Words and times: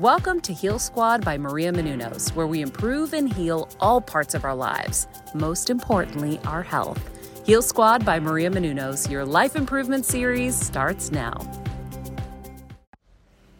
Welcome 0.00 0.40
to 0.42 0.54
Heal 0.54 0.78
Squad 0.78 1.26
by 1.26 1.36
Maria 1.36 1.70
Menounos, 1.70 2.34
where 2.34 2.46
we 2.46 2.62
improve 2.62 3.12
and 3.12 3.30
heal 3.30 3.68
all 3.80 4.00
parts 4.00 4.32
of 4.32 4.46
our 4.46 4.54
lives, 4.54 5.06
most 5.34 5.68
importantly, 5.68 6.40
our 6.46 6.62
health. 6.62 6.98
Heal 7.44 7.60
Squad 7.60 8.02
by 8.02 8.18
Maria 8.18 8.48
Menounos, 8.48 9.10
your 9.10 9.26
life 9.26 9.56
improvement 9.56 10.06
series 10.06 10.58
starts 10.58 11.10
now. 11.10 11.34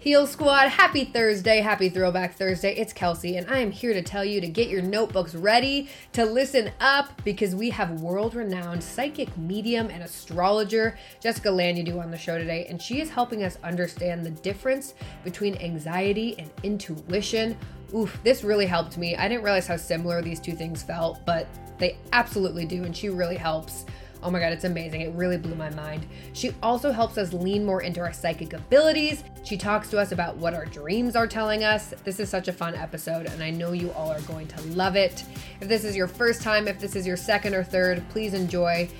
Heal 0.00 0.26
Squad, 0.26 0.68
happy 0.68 1.04
Thursday, 1.04 1.60
happy 1.60 1.90
Throwback 1.90 2.32
Thursday. 2.34 2.74
It's 2.74 2.90
Kelsey, 2.90 3.36
and 3.36 3.50
I 3.50 3.58
am 3.58 3.70
here 3.70 3.92
to 3.92 4.00
tell 4.00 4.24
you 4.24 4.40
to 4.40 4.48
get 4.48 4.70
your 4.70 4.80
notebooks 4.80 5.34
ready 5.34 5.90
to 6.14 6.24
listen 6.24 6.72
up 6.80 7.20
because 7.22 7.54
we 7.54 7.68
have 7.68 8.00
world 8.00 8.34
renowned 8.34 8.82
psychic 8.82 9.36
medium 9.36 9.90
and 9.90 10.02
astrologer 10.02 10.96
Jessica 11.20 11.50
Lanyadoo 11.50 12.02
on 12.02 12.10
the 12.10 12.16
show 12.16 12.38
today, 12.38 12.64
and 12.70 12.80
she 12.80 13.02
is 13.02 13.10
helping 13.10 13.42
us 13.42 13.58
understand 13.62 14.24
the 14.24 14.30
difference 14.30 14.94
between 15.22 15.54
anxiety 15.56 16.34
and 16.38 16.50
intuition. 16.62 17.54
Oof, 17.94 18.18
this 18.24 18.42
really 18.42 18.64
helped 18.64 18.96
me. 18.96 19.16
I 19.16 19.28
didn't 19.28 19.44
realize 19.44 19.66
how 19.66 19.76
similar 19.76 20.22
these 20.22 20.40
two 20.40 20.54
things 20.54 20.82
felt, 20.82 21.18
but 21.26 21.46
they 21.76 21.98
absolutely 22.14 22.64
do, 22.64 22.84
and 22.84 22.96
she 22.96 23.10
really 23.10 23.36
helps. 23.36 23.84
Oh 24.22 24.30
my 24.30 24.38
God, 24.38 24.52
it's 24.52 24.64
amazing. 24.64 25.00
It 25.00 25.12
really 25.14 25.38
blew 25.38 25.54
my 25.54 25.70
mind. 25.70 26.06
She 26.34 26.52
also 26.62 26.92
helps 26.92 27.16
us 27.16 27.32
lean 27.32 27.64
more 27.64 27.82
into 27.82 28.00
our 28.00 28.12
psychic 28.12 28.52
abilities. 28.52 29.24
She 29.44 29.56
talks 29.56 29.88
to 29.90 29.98
us 29.98 30.12
about 30.12 30.36
what 30.36 30.54
our 30.54 30.66
dreams 30.66 31.16
are 31.16 31.26
telling 31.26 31.64
us. 31.64 31.94
This 32.04 32.20
is 32.20 32.28
such 32.28 32.48
a 32.48 32.52
fun 32.52 32.74
episode, 32.74 33.26
and 33.26 33.42
I 33.42 33.50
know 33.50 33.72
you 33.72 33.90
all 33.92 34.10
are 34.10 34.20
going 34.22 34.46
to 34.48 34.62
love 34.68 34.96
it. 34.96 35.24
If 35.60 35.68
this 35.68 35.84
is 35.84 35.96
your 35.96 36.06
first 36.06 36.42
time, 36.42 36.68
if 36.68 36.78
this 36.78 36.96
is 36.96 37.06
your 37.06 37.16
second 37.16 37.54
or 37.54 37.64
third, 37.64 38.06
please 38.10 38.34
enjoy. 38.34 38.90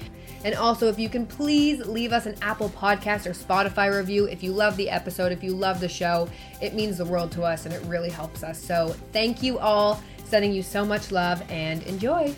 And 0.43 0.55
also, 0.55 0.89
if 0.89 0.99
you 0.99 1.11
can 1.11 1.27
please 1.27 1.87
leave 1.87 2.13
us 2.13 2.25
an 2.25 2.35
Apple 2.41 2.71
Podcast 2.71 3.27
or 3.27 3.33
Spotify 3.33 3.95
review 3.95 4.25
if 4.25 4.43
you 4.43 4.53
love 4.53 4.77
the 4.79 4.89
episode, 4.89 5.33
if 5.33 5.43
you 5.43 5.53
love 5.53 5.81
the 5.81 5.89
show, 5.89 6.29
it 6.63 6.75
means 6.75 6.97
the 6.97 7.05
world 7.05 7.31
to 7.33 7.43
us 7.43 7.67
and 7.67 7.75
it 7.75 7.83
really 7.85 8.11
helps 8.11 8.43
us. 8.43 8.63
So, 8.63 8.97
thank 9.13 9.43
you 9.43 9.59
all, 9.59 10.03
sending 10.25 10.53
you 10.53 10.63
so 10.63 10.85
much 10.87 11.13
love 11.13 11.43
and 11.51 11.83
enjoy. 11.83 12.35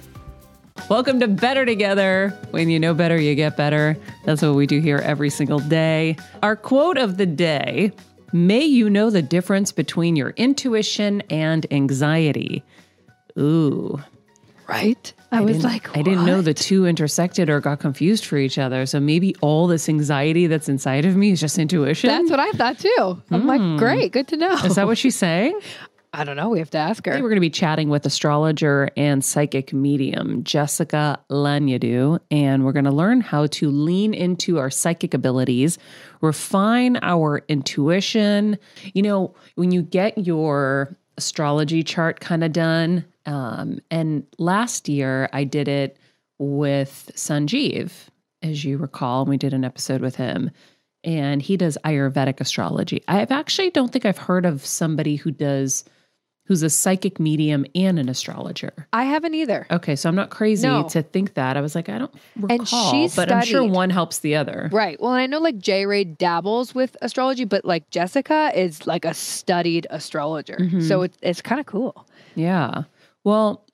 Welcome 0.88 1.20
to 1.20 1.28
Better 1.28 1.64
Together. 1.64 2.30
When 2.50 2.68
you 2.68 2.78
know 2.78 2.94
better, 2.94 3.20
you 3.20 3.34
get 3.34 3.56
better. 3.56 3.96
That's 4.24 4.42
what 4.42 4.54
we 4.54 4.66
do 4.66 4.80
here 4.80 4.98
every 4.98 5.30
single 5.30 5.58
day. 5.58 6.16
Our 6.42 6.56
quote 6.56 6.98
of 6.98 7.16
the 7.16 7.26
day 7.26 7.92
May 8.32 8.64
you 8.64 8.88
know 8.88 9.10
the 9.10 9.22
difference 9.22 9.72
between 9.72 10.16
your 10.16 10.30
intuition 10.30 11.22
and 11.28 11.66
anxiety. 11.70 12.62
Ooh. 13.38 14.02
Right? 14.66 15.12
I, 15.30 15.38
I 15.38 15.40
was 15.42 15.62
like, 15.62 15.88
what? 15.88 15.98
I 15.98 16.02
didn't 16.02 16.24
know 16.24 16.40
the 16.40 16.54
two 16.54 16.86
intersected 16.86 17.50
or 17.50 17.60
got 17.60 17.80
confused 17.80 18.24
for 18.24 18.38
each 18.38 18.58
other. 18.58 18.86
So 18.86 19.00
maybe 19.00 19.34
all 19.42 19.66
this 19.66 19.88
anxiety 19.88 20.46
that's 20.46 20.68
inside 20.68 21.04
of 21.04 21.16
me 21.16 21.32
is 21.32 21.40
just 21.40 21.58
intuition. 21.58 22.08
That's 22.08 22.30
what 22.30 22.40
I 22.40 22.52
thought 22.52 22.78
too. 22.78 23.22
I'm 23.30 23.42
mm. 23.42 23.46
like, 23.46 23.60
hmm. 23.60 23.76
great, 23.76 24.12
good 24.12 24.28
to 24.28 24.36
know. 24.36 24.54
Is 24.64 24.76
that 24.76 24.86
what 24.86 24.96
she's 24.96 25.16
saying? 25.16 25.58
I 26.14 26.24
don't 26.24 26.36
know. 26.36 26.50
We 26.50 26.58
have 26.58 26.70
to 26.70 26.78
ask 26.78 27.06
her. 27.06 27.12
Today 27.12 27.22
we're 27.22 27.30
going 27.30 27.36
to 27.36 27.40
be 27.40 27.48
chatting 27.48 27.88
with 27.88 28.04
astrologer 28.04 28.90
and 28.98 29.24
psychic 29.24 29.72
medium 29.72 30.44
Jessica 30.44 31.18
Lanyadoo, 31.30 32.20
and 32.30 32.64
we're 32.66 32.72
going 32.72 32.84
to 32.84 32.90
learn 32.90 33.22
how 33.22 33.46
to 33.46 33.70
lean 33.70 34.12
into 34.12 34.58
our 34.58 34.68
psychic 34.68 35.14
abilities, 35.14 35.78
refine 36.20 36.98
our 37.00 37.42
intuition. 37.48 38.58
You 38.92 39.02
know, 39.02 39.34
when 39.54 39.70
you 39.70 39.80
get 39.80 40.18
your 40.18 40.94
astrology 41.16 41.82
chart 41.82 42.20
kind 42.20 42.44
of 42.44 42.52
done, 42.52 43.06
um, 43.24 43.78
and 43.90 44.26
last 44.38 44.90
year 44.90 45.30
I 45.32 45.44
did 45.44 45.66
it 45.66 45.96
with 46.38 47.10
Sanjeev, 47.14 47.90
as 48.42 48.64
you 48.64 48.76
recall, 48.76 49.24
we 49.24 49.38
did 49.38 49.54
an 49.54 49.64
episode 49.64 50.02
with 50.02 50.16
him 50.16 50.50
and 51.04 51.42
he 51.42 51.56
does 51.56 51.78
Ayurvedic 51.84 52.40
astrology. 52.40 53.02
I 53.08 53.22
actually 53.22 53.70
don't 53.70 53.90
think 53.90 54.04
I've 54.04 54.18
heard 54.18 54.46
of 54.46 54.64
somebody 54.64 55.16
who 55.16 55.30
does 55.30 55.84
who's 56.44 56.62
a 56.62 56.70
psychic 56.70 57.20
medium 57.20 57.64
and 57.74 57.98
an 57.98 58.08
astrologer. 58.08 58.88
I 58.92 59.04
haven't 59.04 59.34
either. 59.34 59.66
Okay, 59.70 59.96
so 59.96 60.08
I'm 60.08 60.14
not 60.14 60.30
crazy 60.30 60.66
no. 60.66 60.88
to 60.88 61.02
think 61.02 61.34
that. 61.34 61.56
I 61.56 61.60
was 61.60 61.74
like, 61.74 61.88
I 61.88 61.98
don't 61.98 62.14
recall, 62.36 62.58
and 62.58 63.10
she 63.10 63.16
but 63.16 63.30
I'm 63.30 63.44
sure 63.44 63.64
one 63.64 63.90
helps 63.90 64.18
the 64.18 64.36
other. 64.36 64.68
Right. 64.72 65.00
Well, 65.00 65.12
and 65.12 65.20
I 65.20 65.26
know 65.26 65.38
like 65.38 65.58
J 65.58 65.86
Ray 65.86 66.04
dabbles 66.04 66.74
with 66.74 66.96
astrology, 67.00 67.44
but 67.44 67.64
like 67.64 67.88
Jessica 67.90 68.50
is 68.54 68.86
like 68.86 69.04
a 69.04 69.14
studied 69.14 69.86
astrologer. 69.90 70.56
Mm-hmm. 70.60 70.80
So 70.80 71.02
it's 71.02 71.18
it's 71.22 71.42
kind 71.42 71.60
of 71.60 71.66
cool. 71.66 72.06
Yeah. 72.34 72.84
Well, 73.24 73.64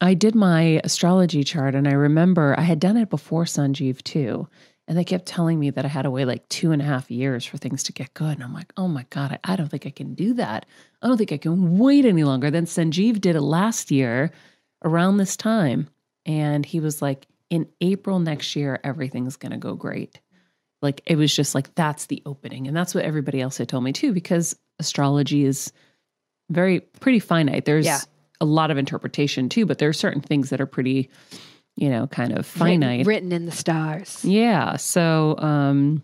I 0.00 0.14
did 0.14 0.34
my 0.34 0.80
astrology 0.82 1.44
chart 1.44 1.74
and 1.74 1.86
I 1.86 1.92
remember 1.92 2.54
I 2.58 2.62
had 2.62 2.80
done 2.80 2.96
it 2.96 3.10
before 3.10 3.44
Sanjeev 3.44 4.02
too. 4.02 4.48
And 4.88 4.98
they 4.98 5.04
kept 5.04 5.26
telling 5.26 5.60
me 5.60 5.70
that 5.70 5.84
I 5.84 5.88
had 5.88 6.02
to 6.02 6.10
wait 6.10 6.24
like 6.24 6.48
two 6.48 6.72
and 6.72 6.82
a 6.82 6.84
half 6.84 7.12
years 7.12 7.44
for 7.44 7.58
things 7.58 7.84
to 7.84 7.92
get 7.92 8.12
good. 8.12 8.32
And 8.32 8.42
I'm 8.42 8.54
like, 8.54 8.72
oh 8.76 8.88
my 8.88 9.06
God, 9.10 9.30
I, 9.30 9.52
I 9.52 9.56
don't 9.56 9.68
think 9.68 9.86
I 9.86 9.90
can 9.90 10.14
do 10.14 10.34
that. 10.34 10.66
I 11.02 11.08
don't 11.08 11.16
think 11.16 11.32
I 11.32 11.38
can 11.38 11.78
wait 11.78 12.04
any 12.04 12.24
longer. 12.24 12.50
Then 12.50 12.66
Sanjeev 12.66 13.20
did 13.20 13.36
it 13.36 13.40
last 13.40 13.90
year 13.90 14.30
around 14.84 15.16
this 15.16 15.36
time. 15.36 15.88
And 16.26 16.64
he 16.64 16.80
was 16.80 17.00
like, 17.00 17.26
in 17.48 17.66
April 17.80 18.18
next 18.18 18.54
year, 18.54 18.78
everything's 18.84 19.36
going 19.36 19.52
to 19.52 19.58
go 19.58 19.74
great. 19.74 20.20
Like 20.82 21.02
it 21.06 21.16
was 21.16 21.34
just 21.34 21.54
like, 21.54 21.74
that's 21.74 22.06
the 22.06 22.22
opening. 22.26 22.68
And 22.68 22.76
that's 22.76 22.94
what 22.94 23.04
everybody 23.04 23.40
else 23.40 23.58
had 23.58 23.68
told 23.68 23.84
me 23.84 23.92
too, 23.92 24.12
because 24.12 24.56
astrology 24.78 25.44
is 25.44 25.72
very, 26.48 26.80
pretty 26.80 27.18
finite. 27.18 27.64
There's 27.64 27.86
yeah. 27.86 28.00
a 28.40 28.44
lot 28.44 28.70
of 28.70 28.78
interpretation 28.78 29.48
too, 29.48 29.66
but 29.66 29.78
there 29.78 29.88
are 29.88 29.94
certain 29.94 30.20
things 30.20 30.50
that 30.50 30.60
are 30.60 30.66
pretty 30.66 31.10
you 31.76 31.88
know, 31.88 32.06
kind 32.06 32.36
of 32.36 32.46
finite. 32.46 33.06
Written, 33.06 33.30
written 33.30 33.32
in 33.32 33.46
the 33.46 33.52
stars. 33.52 34.24
Yeah. 34.24 34.76
So 34.76 35.36
um, 35.38 36.02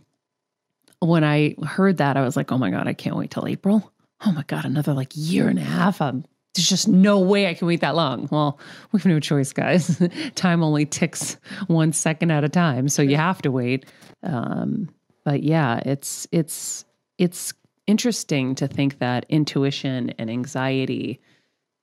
when 1.00 1.22
I 1.22 1.54
heard 1.64 1.98
that, 1.98 2.16
I 2.16 2.22
was 2.22 2.36
like, 2.36 2.50
oh 2.50 2.58
my 2.58 2.70
God, 2.70 2.88
I 2.88 2.94
can't 2.94 3.16
wait 3.16 3.30
till 3.30 3.46
April. 3.46 3.92
Oh 4.24 4.32
my 4.32 4.44
God, 4.46 4.64
another 4.64 4.94
like 4.94 5.12
year 5.14 5.48
and 5.48 5.58
a 5.58 5.62
half. 5.62 5.98
There's 5.98 6.68
just 6.68 6.88
no 6.88 7.20
way 7.20 7.48
I 7.48 7.54
can 7.54 7.66
wait 7.66 7.80
that 7.80 7.94
long. 7.94 8.28
Well, 8.30 8.58
we 8.92 8.98
have 8.98 9.06
no 9.06 9.20
choice, 9.20 9.52
guys. 9.52 10.00
time 10.34 10.62
only 10.62 10.86
ticks 10.86 11.36
one 11.66 11.92
second 11.92 12.30
at 12.30 12.44
a 12.44 12.48
time, 12.48 12.88
so 12.88 13.02
you 13.02 13.16
have 13.16 13.42
to 13.42 13.50
wait. 13.50 13.84
Um, 14.22 14.88
but 15.24 15.42
yeah, 15.42 15.80
it's 15.84 16.26
it's 16.32 16.84
it's 17.18 17.52
interesting 17.86 18.54
to 18.54 18.66
think 18.66 18.98
that 19.00 19.26
intuition 19.28 20.10
and 20.18 20.30
anxiety 20.30 21.20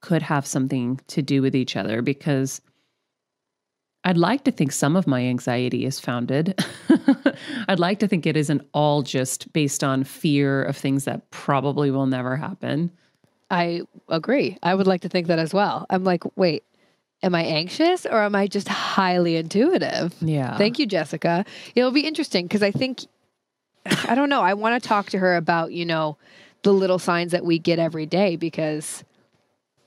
could 0.02 0.22
have 0.22 0.46
something 0.46 1.00
to 1.08 1.22
do 1.22 1.42
with 1.42 1.56
each 1.56 1.76
other 1.76 2.02
because 2.02 2.62
I'd 4.06 4.18
like 4.18 4.44
to 4.44 4.52
think 4.52 4.72
some 4.72 4.96
of 4.96 5.08
my 5.08 5.22
anxiety 5.22 5.86
is 5.86 6.00
founded. 6.00 6.62
I'd 7.68 7.80
like 7.80 8.00
to 8.00 8.08
think 8.08 8.26
it 8.26 8.36
isn't 8.36 8.68
all 8.74 9.02
just 9.02 9.52
based 9.54 9.84
on 9.84 10.04
fear 10.04 10.64
of 10.64 10.76
things 10.76 11.06
that 11.06 11.30
probably 11.32 11.90
will 11.90 12.06
never 12.06 12.36
happen. 12.36 12.92
I 13.50 13.82
agree. 14.10 14.58
I 14.62 14.76
would 14.76 14.88
like 14.88 15.02
to 15.02 15.10
think 15.10 15.28
that 15.28 15.40
as 15.40 15.54
well. 15.54 15.86
I'm 15.90 16.04
like, 16.04 16.24
wait, 16.36 16.64
am 17.22 17.34
I 17.34 17.44
anxious 17.44 18.06
or 18.06 18.22
am 18.22 18.36
I 18.36 18.48
just 18.48 18.68
highly 18.68 19.38
intuitive? 19.38 20.14
Yeah. 20.22 20.58
Thank 20.58 20.80
you, 20.80 20.86
Jessica. 20.86 21.46
It'll 21.76 21.92
be 21.92 22.06
interesting 22.06 22.46
because 22.46 22.64
I 22.64 22.72
think, 22.72 23.06
I 23.86 24.16
don't 24.16 24.30
know, 24.30 24.42
I 24.42 24.54
want 24.54 24.82
to 24.82 24.88
talk 24.88 25.10
to 25.12 25.20
her 25.20 25.36
about, 25.36 25.72
you 25.72 25.86
know, 25.86 26.18
the 26.64 26.74
little 26.74 27.00
signs 27.00 27.32
that 27.32 27.46
we 27.46 27.60
get 27.60 27.80
every 27.80 28.06
day 28.06 28.36
because 28.36 29.04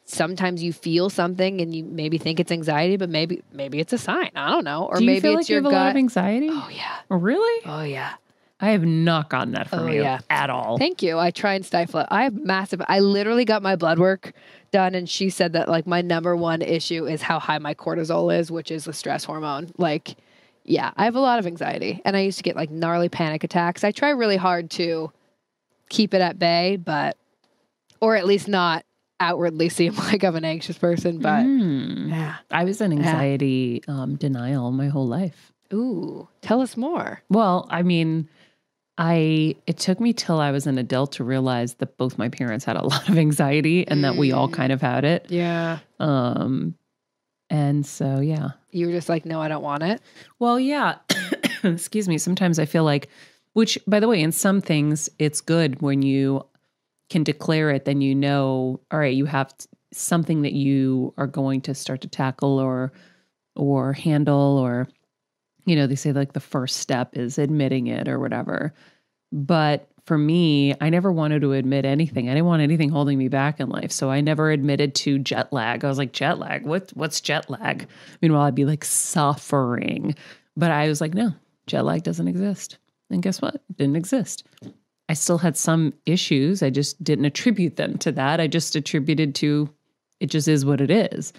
sometimes 0.07 0.63
you 0.63 0.73
feel 0.73 1.11
something 1.11 1.61
and 1.61 1.75
you 1.75 1.85
maybe 1.85 2.17
think 2.19 2.41
it's 2.41 2.51
anxiety, 2.53 2.97
but 2.97 3.11
maybe 3.11 3.43
maybe 3.53 3.79
it's 3.81 3.93
a 3.93 3.99
sign. 3.99 4.31
I 4.35 4.51
don't 4.51 4.65
know. 4.65 4.87
Or 4.87 4.97
Do 4.97 5.05
you 5.05 5.11
maybe 5.11 5.21
feel 5.21 5.33
it's 5.33 5.41
like 5.41 5.49
you 5.51 5.55
your 5.57 5.63
have 5.65 5.73
a 5.73 5.75
lot 5.75 5.87
of 5.89 5.93
gut. 5.95 5.99
anxiety? 5.99 6.49
Oh 6.51 6.69
yeah. 6.73 6.97
Oh, 7.11 7.17
really? 7.17 7.63
Oh 7.67 7.83
yeah. 7.83 8.15
I 8.59 8.71
have 8.71 8.87
not 8.87 9.29
gotten 9.29 9.53
that 9.53 9.69
from 9.69 9.81
Oh, 9.81 9.87
you 9.89 10.01
yeah. 10.03 10.21
at 10.31 10.49
all. 10.49 10.79
Thank 10.79 11.03
you. 11.03 11.19
I 11.19 11.31
try 11.31 11.53
and 11.55 11.67
stifle 11.67 12.01
it. 12.01 12.07
I 12.11 12.23
have 12.25 12.33
massive. 12.35 12.81
I 12.89 13.01
literally 13.01 13.45
got 13.45 13.63
my 13.63 13.77
blood 13.77 13.99
work 13.99 14.33
done, 14.71 14.95
and 14.95 15.07
she 15.11 15.29
said 15.29 15.53
that 15.53 15.69
like 15.69 15.87
my 15.87 16.01
number 16.01 16.35
one 16.35 16.63
issue 16.63 17.07
is 17.07 17.21
how 17.21 17.39
high 17.39 17.59
my 17.59 17.75
cortisol 17.75 18.35
is, 18.35 18.51
which 18.51 18.71
is 18.71 18.85
the 18.87 18.95
stress 18.95 19.25
hormone. 19.25 19.71
Like, 19.77 20.17
yeah, 20.65 20.91
I 20.97 21.05
have 21.05 21.17
a 21.17 21.21
lot 21.21 21.39
of 21.39 21.47
anxiety, 21.47 22.01
and 22.07 22.17
I 22.17 22.21
used 22.21 22.39
to 22.39 22.43
get 22.45 22.57
like 22.57 22.71
gnarly 22.71 23.11
panic 23.11 23.45
attacks. 23.45 23.85
I 23.85 23.91
try 23.93 24.09
really 24.09 24.39
hard 24.39 24.71
to 24.71 25.13
keep 25.91 26.15
it 26.15 26.23
at 26.23 26.39
bay, 26.39 26.77
but 26.77 27.19
or 28.01 28.17
at 28.17 28.25
least 28.25 28.49
not 28.49 28.86
outwardly 29.21 29.69
seem 29.79 29.95
like 29.97 30.23
I'm 30.25 30.37
an 30.37 30.45
anxious 30.45 30.79
person. 30.79 31.19
But 31.19 31.43
Hmm. 31.43 32.09
yeah, 32.09 32.37
I 32.51 32.65
was 32.65 32.81
in 32.81 32.93
anxiety 32.93 33.83
um, 33.89 34.17
denial 34.17 34.71
my 34.73 34.89
whole 34.89 35.07
life. 35.07 35.53
ooh, 35.73 36.29
tell 36.43 36.61
us 36.61 36.77
more. 36.77 37.23
Well, 37.29 37.67
I 37.71 37.83
mean, 37.83 38.29
I 38.99 39.57
it 39.67 39.77
took 39.79 40.01
me 40.01 40.13
till 40.13 40.41
I 40.41 40.51
was 40.53 40.67
an 40.67 40.79
adult 40.79 41.13
to 41.13 41.25
realize 41.25 41.75
that 41.75 41.97
both 41.99 42.17
my 42.19 42.29
parents 42.29 42.65
had 42.65 42.77
a 42.77 42.83
lot 42.87 43.09
of 43.09 43.19
anxiety 43.19 43.87
and 43.87 44.05
that 44.05 44.17
we 44.17 44.33
all 44.33 44.49
Mm. 44.49 44.53
kind 44.55 44.73
of 44.73 44.81
had 44.81 45.05
it. 45.05 45.27
Yeah, 45.29 45.79
Um 45.99 46.75
and 47.51 47.87
so 47.87 48.21
yeah. 48.21 48.51
you 48.73 48.87
were 48.87 48.93
just 48.93 49.09
like, 49.09 49.25
no, 49.25 49.41
I 49.41 49.47
don't 49.49 49.63
want 49.63 49.83
it. 49.85 50.01
Well, 50.41 50.59
yeah. 50.59 50.97
Excuse 51.63 52.09
me. 52.09 52.19
Sometimes 52.19 52.59
I 52.59 52.65
feel 52.65 52.85
like 52.85 53.09
which 53.53 53.79
by 53.87 54.01
the 54.01 54.09
way, 54.09 54.21
in 54.21 54.33
some 54.33 54.61
things 54.61 55.09
it's 55.19 55.41
good 55.41 55.81
when 55.83 56.03
you 56.03 56.45
can 57.09 57.23
declare 57.23 57.71
it 57.71 57.85
then 57.85 58.01
you 58.01 58.15
know 58.15 58.81
all 58.91 58.99
right, 58.99 59.15
you 59.15 59.27
have 59.27 59.55
something 59.93 60.43
that 60.43 60.53
you 60.53 61.15
are 61.17 61.27
going 61.27 61.61
to 61.63 61.75
start 61.75 62.01
to 62.03 62.09
tackle 62.09 62.59
or 62.59 62.93
or 63.55 63.93
handle 63.93 64.59
or 64.59 64.89
you 65.67 65.75
know, 65.75 65.87
they 65.87 65.97
say 65.97 66.13
like 66.13 66.33
the 66.33 66.41
first 66.41 66.77
step 66.77 67.17
is 67.17 67.39
admitting 67.39 67.89
it 67.89 68.09
or 68.09 68.19
whatever. 68.19 68.73
But 69.33 69.91
for 70.07 70.17
me, 70.17 70.75
I 70.81 70.89
never 70.89 71.11
wanted 71.11 71.41
to 71.41 71.53
admit 71.53 71.85
anything. 71.85 72.29
I 72.29 72.35
didn't 72.35 72.47
want 72.47 72.63
anything 72.63 72.89
holding 72.89 73.19
me 73.19 73.27
back 73.27 73.59
in 73.59 73.69
life. 73.69 73.91
So 73.91 74.09
I 74.09 74.21
never 74.21 74.53
admitted 74.53 74.95
to 74.97 75.19
jet 75.19 75.53
lag. 75.53 75.85
I 75.85 75.89
was 75.89 75.99
like, 75.99 76.13
jet 76.13 76.39
lag? 76.39 76.65
What 76.65 76.93
what's 76.95 77.21
jet 77.21 77.51
lag? 77.51 77.89
Meanwhile, 78.23 78.43
I'd 78.43 78.55
be 78.55 78.65
like 78.65 78.85
suffering. 78.85 80.15
But 80.57 80.71
I 80.71 80.89
was 80.89 81.01
like, 81.01 81.13
no, 81.13 81.33
jet 81.67 81.85
lag 81.85 82.05
doesn't 82.05 82.29
exist. 82.29 82.79
And 83.11 83.23
guess 83.23 83.43
what? 83.43 83.57
It 83.57 83.77
didn't 83.77 83.97
exist. 83.97 84.45
I 85.09 85.15
still 85.15 85.39
had 85.39 85.57
some 85.57 85.95
issues. 86.05 86.63
I 86.63 86.71
just 86.71 87.03
didn't 87.03 87.27
attribute 87.27 87.77
them 87.77 87.97
to 87.99 88.13
that. 88.13 88.41
I 88.41 88.47
just 88.49 88.75
attributed 88.75 89.35
to 89.37 89.71
it 90.19 90.27
just 90.27 90.49
is 90.49 90.65
what 90.65 90.81
it 90.81 90.91
is. 90.91 91.33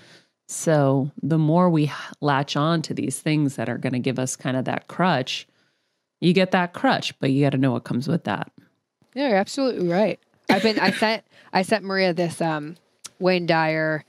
So 0.48 1.12
the 1.22 1.38
more 1.38 1.70
we 1.70 1.92
latch 2.22 2.56
on 2.56 2.82
to 2.84 2.94
these 2.94 3.20
things 3.20 3.56
that 3.56 3.68
are 3.68 3.78
going 3.78 3.94
to 3.94 4.00
give 4.00 4.20
us 4.20 4.36
kind 4.36 4.56
of 4.56 4.66
that 4.66 4.88
crutch, 4.88 5.48
you 6.22 6.32
get 6.32 6.52
that 6.52 6.74
crutch, 6.74 7.18
but 7.20 7.32
you 7.32 7.44
got 7.44 7.50
to 7.52 7.58
know 7.58 7.72
what 7.74 7.84
comes 7.84 8.08
with 8.08 8.24
that. 8.26 8.52
Yeah, 9.14 9.30
you're 9.30 9.38
absolutely 9.38 9.90
right. 9.90 10.20
I've 10.50 10.64
been 10.64 10.80
I 10.80 10.92
sent 10.92 11.24
I 11.52 11.64
sent 11.64 11.84
Maria 11.84 12.14
this 12.14 12.40
um 12.40 12.78
Wayne 13.20 13.46
Dyer 13.48 14.06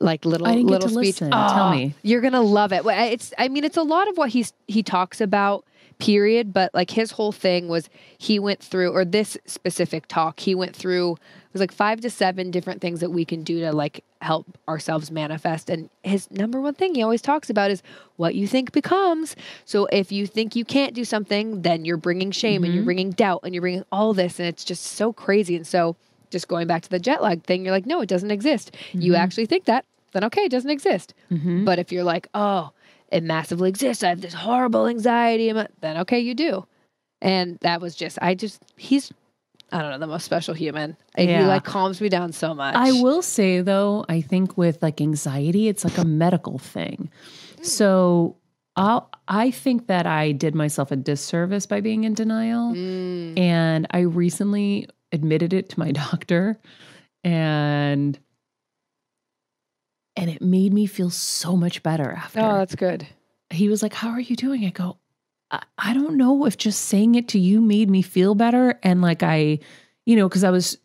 like 0.00 0.24
little 0.24 0.46
I 0.46 0.52
didn't 0.52 0.66
get 0.68 0.72
little 0.72 0.88
speech. 0.88 1.20
listen. 1.20 1.30
Tell 1.30 1.68
Oh, 1.68 1.70
me. 1.72 1.94
You're 2.02 2.20
going 2.22 2.32
to 2.32 2.40
love 2.40 2.72
it. 2.72 2.84
Well, 2.84 3.12
It's 3.12 3.34
I 3.36 3.48
mean 3.48 3.64
it's 3.64 3.76
a 3.76 3.82
lot 3.82 4.08
of 4.08 4.16
what 4.16 4.30
he's 4.30 4.52
he 4.68 4.82
talks 4.82 5.20
about 5.20 5.64
period, 6.02 6.52
but 6.52 6.74
like 6.74 6.90
his 6.90 7.12
whole 7.12 7.30
thing 7.30 7.68
was 7.68 7.88
he 8.18 8.36
went 8.40 8.60
through 8.60 8.90
or 8.90 9.04
this 9.04 9.38
specific 9.46 10.08
talk, 10.08 10.40
he 10.40 10.52
went 10.52 10.74
through 10.74 11.12
it 11.12 11.52
was 11.52 11.60
like 11.60 11.70
5 11.70 12.00
to 12.00 12.10
7 12.10 12.50
different 12.50 12.80
things 12.80 13.00
that 13.00 13.10
we 13.10 13.24
can 13.24 13.44
do 13.44 13.60
to 13.60 13.72
like 13.72 14.02
help 14.20 14.46
ourselves 14.66 15.12
manifest 15.12 15.70
and 15.70 15.90
his 16.02 16.28
number 16.30 16.60
one 16.60 16.74
thing 16.74 16.94
he 16.94 17.02
always 17.02 17.22
talks 17.22 17.50
about 17.50 17.70
is 17.70 17.82
what 18.16 18.34
you 18.34 18.48
think 18.48 18.72
becomes. 18.72 19.36
So 19.64 19.86
if 19.92 20.10
you 20.10 20.26
think 20.26 20.56
you 20.56 20.64
can't 20.64 20.92
do 20.92 21.04
something, 21.04 21.62
then 21.62 21.84
you're 21.84 21.96
bringing 21.96 22.32
shame 22.32 22.64
and 22.64 22.72
you're 22.72 22.80
mm-hmm. 22.80 22.86
bringing 22.86 23.10
doubt 23.12 23.40
and 23.44 23.54
you're 23.54 23.60
bringing 23.60 23.84
all 23.92 24.12
this 24.12 24.40
and 24.40 24.48
it's 24.48 24.64
just 24.64 24.82
so 24.82 25.12
crazy 25.12 25.54
and 25.54 25.66
so 25.66 25.94
just 26.30 26.48
going 26.48 26.66
back 26.66 26.82
to 26.82 26.90
the 26.90 26.98
jet 26.98 27.22
lag 27.22 27.44
thing, 27.44 27.64
you're 27.64 27.74
like, 27.74 27.86
no, 27.86 28.00
it 28.00 28.08
doesn't 28.08 28.30
exist. 28.30 28.74
You 28.92 29.12
mm-hmm. 29.12 29.22
actually 29.22 29.46
think 29.46 29.66
that, 29.66 29.84
then 30.12 30.24
okay, 30.24 30.42
it 30.42 30.50
doesn't 30.50 30.70
exist. 30.70 31.14
Mm-hmm. 31.30 31.64
But 31.64 31.78
if 31.78 31.92
you're 31.92 32.04
like, 32.04 32.26
oh, 32.34 32.72
it 33.12 33.22
massively 33.22 33.68
exists, 33.68 34.02
I 34.02 34.08
have 34.08 34.20
this 34.20 34.34
horrible 34.34 34.86
anxiety, 34.86 35.50
I'm- 35.50 35.68
then 35.80 35.98
okay, 35.98 36.18
you 36.18 36.34
do. 36.34 36.66
And 37.20 37.58
that 37.60 37.80
was 37.80 37.94
just, 37.94 38.18
I 38.20 38.34
just, 38.34 38.62
he's, 38.76 39.12
I 39.70 39.80
don't 39.80 39.90
know, 39.92 39.98
the 39.98 40.06
most 40.06 40.24
special 40.24 40.54
human. 40.54 40.96
And 41.14 41.30
He 41.30 41.38
like 41.44 41.62
calms 41.64 42.00
me 42.00 42.08
down 42.08 42.32
so 42.32 42.54
much. 42.54 42.74
I 42.74 42.92
will 42.92 43.22
say 43.22 43.60
though, 43.60 44.04
I 44.08 44.22
think 44.22 44.56
with 44.56 44.82
like 44.82 45.00
anxiety, 45.00 45.68
it's 45.68 45.84
like 45.84 45.98
a 45.98 46.04
medical 46.04 46.58
thing. 46.58 47.10
So 47.62 48.36
I'll, 48.74 49.08
I 49.28 49.50
think 49.52 49.86
that 49.86 50.06
I 50.06 50.32
did 50.32 50.54
myself 50.54 50.90
a 50.90 50.96
disservice 50.96 51.66
by 51.66 51.80
being 51.80 52.04
in 52.04 52.14
denial. 52.14 52.72
Mm. 52.72 53.38
And 53.38 53.86
I 53.90 54.00
recently 54.00 54.88
admitted 55.12 55.52
it 55.52 55.68
to 55.68 55.78
my 55.78 55.92
doctor 56.10 56.58
and 57.22 58.18
and 60.16 60.28
it 60.30 60.42
made 60.42 60.72
me 60.72 60.86
feel 60.86 61.10
so 61.10 61.56
much 61.56 61.82
better 61.82 62.10
after. 62.12 62.40
Oh, 62.40 62.58
that's 62.58 62.74
good. 62.74 63.06
he 63.50 63.68
was 63.68 63.82
like, 63.82 63.94
How 63.94 64.10
are 64.10 64.20
you 64.20 64.36
doing? 64.36 64.64
I 64.64 64.70
go, 64.70 64.96
I, 65.50 65.62
I 65.78 65.94
don't 65.94 66.16
know 66.16 66.46
if 66.46 66.56
just 66.56 66.82
saying 66.86 67.14
it 67.14 67.28
to 67.28 67.38
you 67.38 67.60
made 67.60 67.88
me 67.90 68.02
feel 68.02 68.34
better. 68.34 68.78
And 68.82 69.02
like, 69.02 69.22
I, 69.22 69.58
you 70.06 70.16
know, 70.16 70.28
because 70.28 70.44
I 70.44 70.50
was 70.50 70.78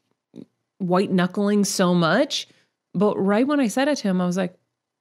white 0.79 1.12
knuckling 1.12 1.65
so 1.65 1.94
much. 1.94 2.47
But 2.94 3.15
right 3.18 3.45
when 3.47 3.59
I 3.59 3.68
said 3.68 3.88
it 3.88 3.97
to 4.00 4.07
him, 4.07 4.21
I 4.21 4.25
was 4.25 4.38
like, 4.38 4.56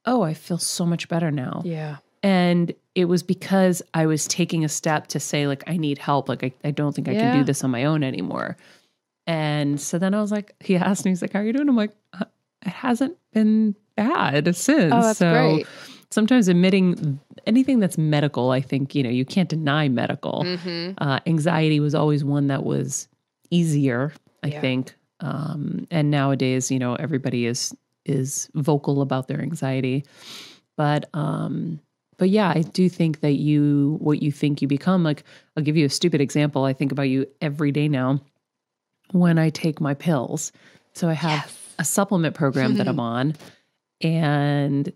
Oh, 0.05 0.23
I 0.23 0.35
feel 0.35 0.59
so 0.59 0.87
much 0.87 1.09
better 1.09 1.31
now. 1.31 1.63
Yeah. 1.65 1.97
And 2.23 2.73
it 2.95 3.05
was 3.05 3.23
because 3.23 3.83
I 3.95 4.07
was 4.07 4.27
taking 4.27 4.65
a 4.65 4.69
step 4.69 5.07
to 5.09 5.21
say, 5.21 5.47
like, 5.47 5.63
I 5.67 5.77
need 5.77 5.99
help. 5.99 6.29
Like, 6.29 6.43
I, 6.43 6.53
I 6.65 6.71
don't 6.71 6.95
think 6.95 7.09
I 7.09 7.15
can 7.15 7.39
do 7.39 7.45
this 7.45 7.63
on 7.63 7.71
my 7.71 7.85
own 7.85 8.03
anymore. 8.03 8.57
And 9.27 9.81
so 9.81 9.99
then 9.99 10.15
I 10.15 10.21
was 10.21 10.33
like, 10.33 10.55
he 10.61 10.77
asked 10.77 11.05
me, 11.05 11.11
he's 11.11 11.23
like, 11.23 11.33
How 11.33 11.41
are 11.41 11.45
you 11.45 11.53
doing? 11.53 11.69
I'm 11.69 11.77
like, 11.77 11.93
"Uh, 12.13 12.25
it 12.65 12.71
hasn't 12.71 13.17
been 13.33 13.75
bad 13.97 14.55
since. 14.57 14.93
Oh, 14.93 15.01
that's 15.03 15.19
so 15.19 15.33
great. 15.57 15.67
sometimes 16.11 16.49
admitting 16.49 17.19
anything 17.47 17.81
that's 17.81 17.99
medical, 17.99 18.51
I 18.51 18.61
think, 18.61 18.95
you 18.95 19.03
know, 19.03 19.11
you 19.11 19.25
can't 19.25 19.49
deny 19.49 19.89
medical. 19.89 20.43
Mm-hmm. 20.45 20.93
Uh, 20.99 21.21
anxiety 21.27 21.81
was 21.81 21.95
always 21.95 22.25
one 22.25 22.47
that 22.49 22.65
was 22.65 23.09
easier, 23.51 24.13
I 24.43 24.49
Yeah. 24.49 24.61
think. 24.61 24.95
Um, 25.21 25.87
and 25.91 26.11
nowadays, 26.11 26.71
you 26.71 26.79
know, 26.79 26.95
everybody 26.95 27.47
is 27.47 27.75
is 28.05 28.49
vocal 28.55 29.03
about 29.03 29.27
their 29.29 29.41
anxiety. 29.41 30.05
But 30.77 31.09
um, 31.15 31.81
but 32.19 32.29
yeah, 32.31 32.53
I 32.55 32.63
do 32.63 32.89
think 32.89 33.21
that 33.21 33.33
you 33.35 33.97
what 34.01 34.23
you 34.23 34.31
think 34.31 34.61
you 34.63 34.69
become. 34.69 35.03
Like, 35.03 35.25
I'll 35.57 35.63
give 35.63 35.77
you 35.77 35.87
a 35.87 35.91
stupid 35.91 36.21
example. 36.21 36.65
I 36.65 36.73
think 36.73 36.93
about 36.93 37.09
you 37.09 37.27
every 37.41 37.73
day 37.73 37.89
now 37.89 38.21
when 39.13 39.39
I 39.39 39.51
take 39.51 39.81
my 39.81 39.95
pills. 39.95 40.53
So 40.93 41.09
I 41.09 41.15
have 41.15 41.57
a 41.79 41.85
supplement 41.85 42.35
program 42.35 42.75
that 42.75 42.89
I'm 42.89 43.01
on, 43.17 43.35
and 44.01 44.93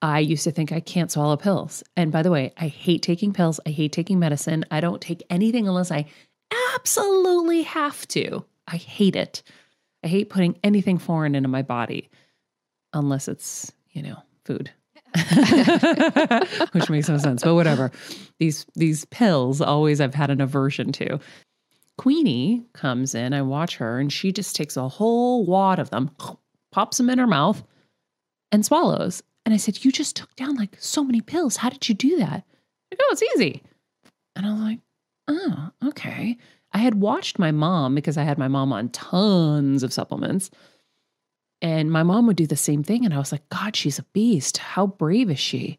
I 0.00 0.18
used 0.18 0.44
to 0.44 0.50
think 0.50 0.72
I 0.72 0.80
can't 0.80 1.10
swallow 1.10 1.36
pills. 1.36 1.84
And 1.96 2.10
by 2.10 2.22
the 2.22 2.30
way, 2.30 2.52
I 2.56 2.66
hate 2.66 3.02
taking 3.02 3.32
pills. 3.32 3.60
I 3.64 3.70
hate 3.70 3.92
taking 3.92 4.18
medicine. 4.18 4.64
I 4.70 4.80
don't 4.80 5.00
take 5.00 5.22
anything 5.30 5.68
unless 5.68 5.92
I 5.92 6.06
absolutely 6.74 7.62
have 7.62 8.06
to. 8.08 8.44
I 8.66 8.76
hate 8.76 9.16
it. 9.16 9.42
I 10.02 10.08
hate 10.08 10.30
putting 10.30 10.58
anything 10.64 10.98
foreign 10.98 11.36
into 11.36 11.48
my 11.48 11.62
body 11.62 12.10
unless 12.92 13.28
it's, 13.28 13.70
you 13.92 14.02
know, 14.02 14.16
food. 14.44 14.70
Which 16.72 16.90
makes 16.90 17.08
no 17.08 17.18
sense, 17.18 17.42
but 17.42 17.54
whatever. 17.54 17.92
These 18.38 18.66
these 18.74 19.04
pills 19.06 19.60
always 19.60 20.00
I've 20.00 20.14
had 20.14 20.30
an 20.30 20.40
aversion 20.40 20.90
to. 20.92 21.20
Queenie 21.98 22.64
comes 22.72 23.14
in, 23.14 23.34
I 23.34 23.42
watch 23.42 23.76
her, 23.76 24.00
and 24.00 24.12
she 24.12 24.32
just 24.32 24.56
takes 24.56 24.76
a 24.76 24.88
whole 24.88 25.44
wad 25.44 25.78
of 25.78 25.90
them, 25.90 26.10
pops 26.72 26.96
them 26.96 27.10
in 27.10 27.18
her 27.18 27.26
mouth, 27.26 27.62
and 28.52 28.64
swallows. 28.64 29.22
And 29.44 29.52
I 29.52 29.56
said, 29.56 29.84
You 29.84 29.90
just 29.90 30.14
took 30.14 30.34
down 30.36 30.54
like 30.54 30.76
so 30.78 31.02
many 31.02 31.20
pills. 31.20 31.56
How 31.56 31.70
did 31.70 31.88
you 31.88 31.94
do 31.94 32.18
that? 32.18 32.44
I 32.92 32.96
go, 32.96 33.02
oh, 33.02 33.08
It's 33.12 33.22
easy. 33.34 33.62
And 34.36 34.46
I 34.46 34.52
was 34.52 34.60
like, 34.60 34.78
Oh, 35.28 35.70
okay. 35.88 36.36
I 36.72 36.78
had 36.78 36.94
watched 36.96 37.38
my 37.38 37.50
mom 37.50 37.94
because 37.94 38.16
I 38.16 38.22
had 38.22 38.38
my 38.38 38.48
mom 38.48 38.72
on 38.72 38.90
tons 38.90 39.82
of 39.82 39.92
supplements. 39.92 40.50
And 41.60 41.92
my 41.92 42.02
mom 42.02 42.26
would 42.26 42.36
do 42.36 42.46
the 42.46 42.56
same 42.56 42.82
thing. 42.82 43.04
And 43.04 43.14
I 43.14 43.18
was 43.18 43.30
like, 43.30 43.48
God, 43.48 43.76
she's 43.76 43.98
a 43.98 44.04
beast. 44.12 44.58
How 44.58 44.86
brave 44.86 45.30
is 45.30 45.38
she? 45.38 45.78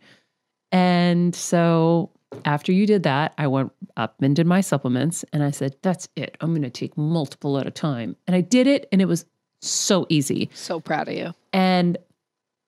And 0.72 1.36
so 1.36 2.12
after 2.46 2.72
you 2.72 2.88
did 2.88 3.03
that, 3.03 3.34
I 3.38 3.48
went 3.48 3.72
up 3.98 4.22
and 4.22 4.36
did 4.36 4.48
my 4.48 4.62
supplements 4.62 5.25
and 5.34 5.44
I 5.44 5.51
said, 5.51 5.75
That's 5.82 6.08
it. 6.15 6.38
I'm 6.42 6.51
going 6.51 6.63
to 6.63 6.70
take 6.70 6.98
multiple 6.98 7.58
at 7.58 7.68
a 7.68 7.72
time. 7.72 8.15
And 8.27 8.36
I 8.36 8.42
did 8.42 8.68
it 8.68 8.88
and 8.92 9.01
it 9.01 9.06
was 9.06 9.25
so 9.62 10.06
easy. 10.10 10.50
So 10.53 10.80
proud 10.80 11.08
of 11.08 11.15
you. 11.15 11.34
And 11.51 11.98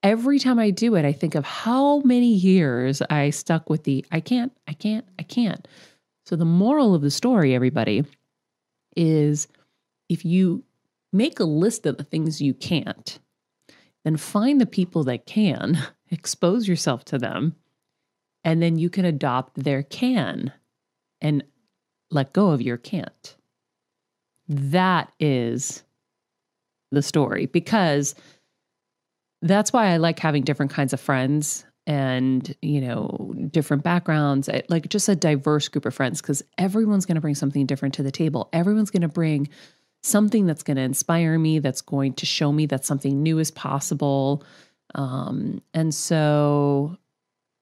every 0.05 0.38
time 0.38 0.59
I 0.59 0.69
do 0.69 0.95
it, 0.95 1.03
I 1.03 1.12
think 1.12 1.33
of 1.33 1.43
how 1.43 2.00
many 2.01 2.31
years 2.31 3.01
I 3.09 3.31
stuck 3.31 3.71
with 3.71 3.83
the 3.85 4.05
I 4.12 4.19
can't, 4.19 4.53
I 4.67 4.74
can't, 4.74 5.05
I 5.17 5.24
can't. 5.24 5.67
So 6.27 6.35
the 6.35 6.45
moral 6.45 6.93
of 6.93 7.01
the 7.01 7.09
story, 7.09 7.55
everybody, 7.55 8.05
is 8.95 9.47
if 10.07 10.24
you 10.24 10.63
make 11.12 11.39
a 11.39 11.43
list 11.43 11.88
of 11.88 11.97
the 11.97 12.03
things 12.03 12.39
you 12.39 12.53
can't, 12.53 13.17
then 14.03 14.15
find 14.15 14.62
the 14.62 14.67
people 14.67 15.03
that 15.05 15.25
can, 15.25 15.79
expose 16.12 16.67
yourself 16.67 17.03
to 17.05 17.17
them, 17.17 17.55
and 18.43 18.62
then 18.62 18.77
you 18.77 18.91
can 18.91 19.05
adopt 19.05 19.55
their 19.55 19.81
can 19.81 20.53
and 21.19 21.43
let 22.12 22.31
go 22.31 22.51
of 22.51 22.62
your 22.62 22.77
can't. 22.77 23.35
That 24.47 25.12
is 25.19 25.83
the 26.91 27.01
story 27.01 27.47
because 27.47 28.13
that's 29.45 29.71
why 29.71 29.87
I 29.87 29.97
like 29.97 30.19
having 30.19 30.43
different 30.43 30.71
kinds 30.71 30.93
of 30.93 30.99
friends 30.99 31.65
and, 31.87 32.55
you 32.61 32.81
know, 32.81 33.33
different 33.51 33.83
backgrounds, 33.83 34.49
like 34.69 34.89
just 34.89 35.07
a 35.07 35.15
diverse 35.15 35.67
group 35.67 35.85
of 35.85 35.93
friends 35.93 36.21
because 36.21 36.43
everyone's 36.57 37.05
going 37.05 37.15
to 37.15 37.21
bring 37.21 37.35
something 37.35 37.65
different 37.65 37.93
to 37.95 38.03
the 38.03 38.11
table. 38.11 38.49
Everyone's 38.53 38.89
going 38.89 39.03
to 39.03 39.07
bring 39.07 39.49
something 40.01 40.45
that's 40.45 40.63
going 40.63 40.77
to 40.77 40.83
inspire 40.83 41.37
me, 41.37 41.59
that's 41.59 41.81
going 41.81 42.13
to 42.13 42.25
show 42.25 42.51
me 42.51 42.65
that 42.67 42.85
something 42.85 43.21
new 43.21 43.37
is 43.37 43.51
possible. 43.51 44.43
Um, 44.95 45.61
and 45.73 45.93
so 45.93 46.97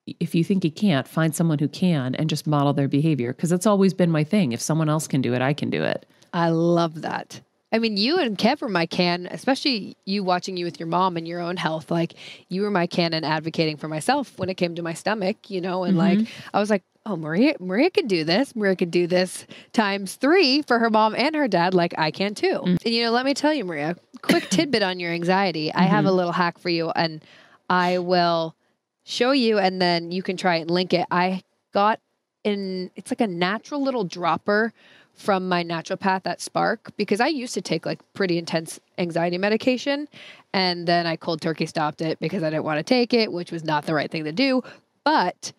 if 0.05 0.35
you 0.35 0.43
think 0.43 0.63
you 0.63 0.71
can't, 0.71 1.07
find 1.07 1.35
someone 1.35 1.59
who 1.59 1.67
can 1.67 2.15
and 2.15 2.29
just 2.29 2.47
model 2.47 2.73
their 2.73 2.87
behavior 2.87 3.33
because 3.33 3.51
it's 3.51 3.65
always 3.65 3.93
been 3.93 4.11
my 4.11 4.23
thing. 4.23 4.51
If 4.53 4.61
someone 4.61 4.89
else 4.89 5.07
can 5.07 5.21
do 5.21 5.33
it, 5.33 5.41
I 5.41 5.53
can 5.53 5.69
do 5.69 5.83
it. 5.83 6.05
I 6.33 6.49
love 6.49 7.01
that. 7.01 7.41
I 7.73 7.79
mean, 7.79 7.97
you 7.97 8.19
and 8.19 8.37
Kev 8.37 8.61
were 8.61 8.69
my 8.69 8.85
can, 8.85 9.25
especially 9.25 9.97
you 10.05 10.23
watching 10.23 10.57
you 10.57 10.63
with 10.63 10.79
your 10.79 10.87
mom 10.87 11.17
and 11.17 11.27
your 11.27 11.39
own 11.41 11.57
health. 11.57 11.89
Like, 11.89 12.13
you 12.47 12.61
were 12.61 12.69
my 12.69 12.85
can 12.85 13.13
and 13.15 13.25
advocating 13.25 13.77
for 13.77 13.87
myself 13.87 14.37
when 14.37 14.47
it 14.49 14.55
came 14.55 14.75
to 14.75 14.83
my 14.83 14.93
stomach, 14.93 15.49
you 15.49 15.59
know, 15.59 15.83
and 15.83 15.97
like, 15.97 16.19
mm-hmm. 16.19 16.49
I 16.53 16.59
was 16.59 16.69
like, 16.69 16.83
oh, 17.03 17.17
Maria, 17.17 17.55
Maria 17.59 17.89
could 17.89 18.07
do 18.07 18.23
this. 18.23 18.55
Maria 18.55 18.75
could 18.75 18.91
do 18.91 19.07
this 19.07 19.47
times 19.73 20.15
three 20.15 20.61
for 20.61 20.77
her 20.77 20.91
mom 20.91 21.15
and 21.15 21.35
her 21.35 21.47
dad. 21.47 21.73
Like, 21.73 21.95
I 21.97 22.11
can 22.11 22.35
too. 22.35 22.61
Mm. 22.63 22.85
And, 22.85 22.93
you 22.93 23.03
know, 23.03 23.11
let 23.11 23.25
me 23.25 23.33
tell 23.33 23.53
you, 23.53 23.65
Maria, 23.65 23.95
quick 24.21 24.47
tidbit 24.51 24.83
on 24.83 24.99
your 24.99 25.11
anxiety. 25.11 25.73
I 25.73 25.83
have 25.83 26.05
a 26.05 26.09
mm-hmm. 26.09 26.17
little 26.17 26.31
hack 26.31 26.59
for 26.59 26.69
you, 26.69 26.91
and 26.91 27.25
I 27.71 27.97
will 27.97 28.55
show 29.03 29.31
you, 29.31 29.57
and 29.57 29.81
then 29.81 30.11
you 30.11 30.21
can 30.21 30.37
try 30.37 30.57
it 30.57 30.61
and 30.61 30.71
link 30.71 30.93
it. 30.93 31.07
I 31.09 31.41
got 31.73 31.99
in, 32.43 32.91
it's 32.95 33.09
like 33.09 33.21
a 33.21 33.27
natural 33.27 33.81
little 33.81 34.03
dropper 34.03 34.73
from 35.15 35.47
my 35.47 35.63
naturopath 35.63 36.25
at 36.25 36.41
Spark 36.41 36.91
because 36.97 37.21
I 37.21 37.27
used 37.27 37.53
to 37.53 37.61
take 37.61 37.85
like 37.85 37.99
pretty 38.13 38.37
intense 38.37 38.79
anxiety 38.97 39.37
medication 39.37 40.07
and 40.53 40.87
then 40.87 41.05
I 41.05 41.15
cold 41.15 41.41
turkey 41.41 41.65
stopped 41.65 42.01
it 42.01 42.19
because 42.19 42.43
I 42.43 42.49
didn't 42.49 42.63
want 42.63 42.79
to 42.79 42.83
take 42.83 43.13
it, 43.13 43.31
which 43.31 43.51
was 43.51 43.63
not 43.63 43.85
the 43.85 43.93
right 43.93 44.09
thing 44.09 44.23
to 44.23 44.31
do. 44.31 44.63
But 45.03 45.53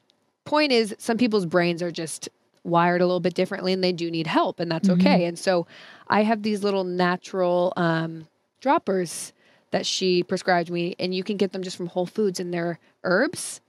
point 0.44 0.72
is 0.72 0.94
some 0.98 1.16
people's 1.16 1.46
brains 1.46 1.82
are 1.82 1.90
just 1.90 2.28
wired 2.64 3.00
a 3.00 3.06
little 3.06 3.20
bit 3.20 3.34
differently 3.34 3.72
and 3.72 3.84
they 3.84 3.92
do 3.92 4.10
need 4.10 4.26
help 4.26 4.58
and 4.58 4.70
that's 4.70 4.88
okay. 4.88 5.24
And 5.26 5.38
so 5.38 5.66
I 6.08 6.22
have 6.22 6.42
these 6.42 6.64
little 6.64 6.84
natural 6.84 7.72
um, 7.76 8.26
droppers 8.60 9.32
that 9.70 9.86
she 9.86 10.22
prescribed 10.22 10.70
me 10.70 10.94
and 10.98 11.14
you 11.14 11.22
can 11.22 11.36
get 11.36 11.52
them 11.52 11.62
just 11.62 11.76
from 11.76 11.86
Whole 11.86 12.06
Foods 12.06 12.40
and 12.40 12.52
they're 12.52 12.78
herbs 13.02 13.60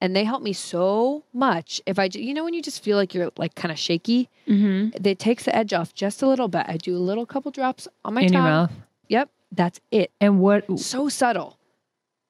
and 0.00 0.14
they 0.16 0.24
help 0.24 0.42
me 0.42 0.52
so 0.52 1.24
much. 1.32 1.80
If 1.86 1.98
I, 1.98 2.08
you 2.12 2.32
know, 2.34 2.44
when 2.44 2.54
you 2.54 2.62
just 2.62 2.82
feel 2.82 2.96
like 2.96 3.14
you're 3.14 3.30
like 3.36 3.54
kind 3.54 3.72
of 3.72 3.78
shaky, 3.78 4.28
Mm-hmm. 4.48 5.06
it 5.06 5.18
takes 5.20 5.44
the 5.44 5.54
edge 5.54 5.72
off 5.72 5.94
just 5.94 6.22
a 6.22 6.26
little 6.26 6.48
bit. 6.48 6.64
I 6.66 6.76
do 6.76 6.96
a 6.96 6.98
little 6.98 7.24
couple 7.26 7.50
drops 7.52 7.86
on 8.04 8.14
my 8.14 8.22
In 8.22 8.32
your 8.32 8.40
tongue. 8.42 8.50
mouth. 8.50 8.72
Yep, 9.08 9.30
that's 9.52 9.80
it. 9.92 10.10
And 10.20 10.40
what 10.40 10.80
So 10.80 11.08
subtle. 11.08 11.56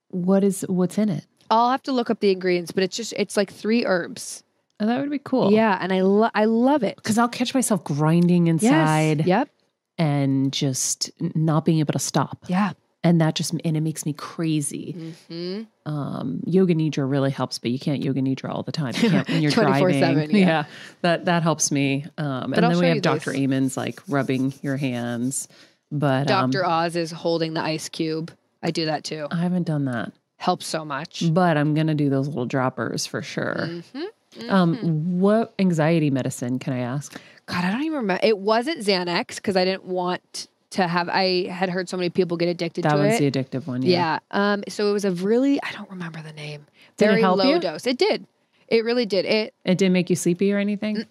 what 0.08 0.44
is 0.44 0.62
what's 0.68 0.98
in 0.98 1.08
it? 1.08 1.26
I'll 1.50 1.70
have 1.70 1.82
to 1.84 1.92
look 1.92 2.10
up 2.10 2.20
the 2.20 2.30
ingredients, 2.30 2.72
but 2.72 2.82
it's 2.84 2.96
just 2.96 3.12
it's 3.16 3.36
like 3.36 3.50
three 3.52 3.84
herbs. 3.86 4.44
Oh, 4.80 4.86
that 4.86 5.00
would 5.00 5.10
be 5.10 5.18
cool. 5.18 5.50
Yeah, 5.52 5.76
and 5.80 5.92
I 5.92 6.00
lo- 6.02 6.30
I 6.34 6.44
love 6.46 6.82
it. 6.82 6.96
Because 6.96 7.18
I'll 7.18 7.28
catch 7.28 7.54
myself 7.54 7.84
grinding 7.84 8.46
Yes. 8.46 8.62
inside 8.62 9.26
Yep. 9.26 9.48
and 9.98 10.52
just 10.52 11.10
not 11.34 11.64
being 11.64 11.78
able 11.80 11.92
to 11.92 11.98
stop. 11.98 12.44
Yeah. 12.48 12.72
And 13.02 13.20
that 13.22 13.34
just 13.34 13.52
and 13.64 13.76
it 13.76 13.80
makes 13.80 14.04
me 14.04 14.12
crazy. 14.12 15.14
hmm 15.28 15.62
Um, 15.86 16.40
yoga 16.44 16.74
nidra 16.74 17.08
really 17.10 17.30
helps, 17.30 17.58
but 17.58 17.70
you 17.70 17.78
can't 17.78 18.02
yoga 18.04 18.20
nidra 18.20 18.50
all 18.50 18.62
the 18.62 18.72
time. 18.72 18.92
You 18.96 19.08
can't 19.10 19.28
when 19.28 19.40
you're 19.42 19.50
24/7, 19.52 19.98
driving. 20.00 20.36
yeah. 20.36 20.64
that 21.00 21.24
that 21.24 21.42
helps 21.42 21.70
me. 21.70 22.04
Um, 22.18 22.52
and 22.52 22.64
I'll 22.64 22.72
then 22.72 22.80
we 22.80 22.86
have 22.88 23.00
Dr. 23.02 23.32
this. 23.32 23.40
Amen's 23.40 23.76
like 23.76 24.00
rubbing 24.06 24.52
your 24.62 24.76
hands. 24.76 25.48
But 25.90 26.26
Dr. 26.28 26.64
um, 26.64 26.70
Oz 26.70 26.94
is 26.94 27.10
holding 27.10 27.54
the 27.54 27.62
ice 27.62 27.88
cube. 27.88 28.30
I 28.62 28.70
do 28.70 28.84
that 28.84 29.02
too. 29.04 29.26
I 29.30 29.36
haven't 29.38 29.64
done 29.66 29.86
that, 29.86 30.12
Helps 30.36 30.66
so 30.66 30.84
much. 30.84 31.24
but 31.32 31.56
I'm 31.56 31.72
gonna 31.74 31.94
do 31.94 32.10
those 32.10 32.28
little 32.28 32.44
droppers 32.46 33.06
for 33.06 33.22
sure. 33.22 33.56
Mhm. 33.66 34.50
Um, 34.50 35.18
what 35.18 35.54
anxiety 35.58 36.10
medicine 36.10 36.58
can 36.58 36.74
I 36.74 36.80
ask? 36.80 37.18
God, 37.46 37.64
I 37.64 37.72
don't 37.72 37.82
even 37.82 37.96
remember. 37.96 38.20
It 38.24 38.38
wasn't 38.38 38.80
Xanax 38.86 39.36
because 39.36 39.56
I 39.56 39.64
didn't 39.64 39.86
want 39.86 40.46
to 40.70 40.86
have. 40.86 41.08
I 41.08 41.48
had 41.48 41.68
heard 41.70 41.88
so 41.88 41.96
many 41.96 42.10
people 42.10 42.36
get 42.36 42.48
addicted 42.48 42.84
That 42.84 42.94
to 42.94 43.02
was 43.02 43.20
it. 43.20 43.32
the 43.32 43.42
addictive 43.44 43.66
one. 43.66 43.82
Yeah. 43.82 44.18
Um. 44.30 44.62
So 44.68 44.88
it 44.88 44.92
was 44.92 45.04
a 45.04 45.10
really 45.12 45.60
I 45.62 45.72
don't 45.72 45.90
remember 45.90 46.22
the 46.22 46.32
name. 46.32 46.66
Did 46.96 47.06
Very 47.06 47.22
low 47.22 47.42
you? 47.42 47.58
dose. 47.60 47.86
It 47.86 47.98
did. 47.98 48.26
It 48.68 48.84
really 48.84 49.06
did. 49.06 49.24
It 49.24 49.54
It 49.64 49.78
didn't 49.78 49.92
make 49.92 50.10
you 50.10 50.16
sleepy 50.16 50.52
or 50.52 50.58
anything. 50.58 51.04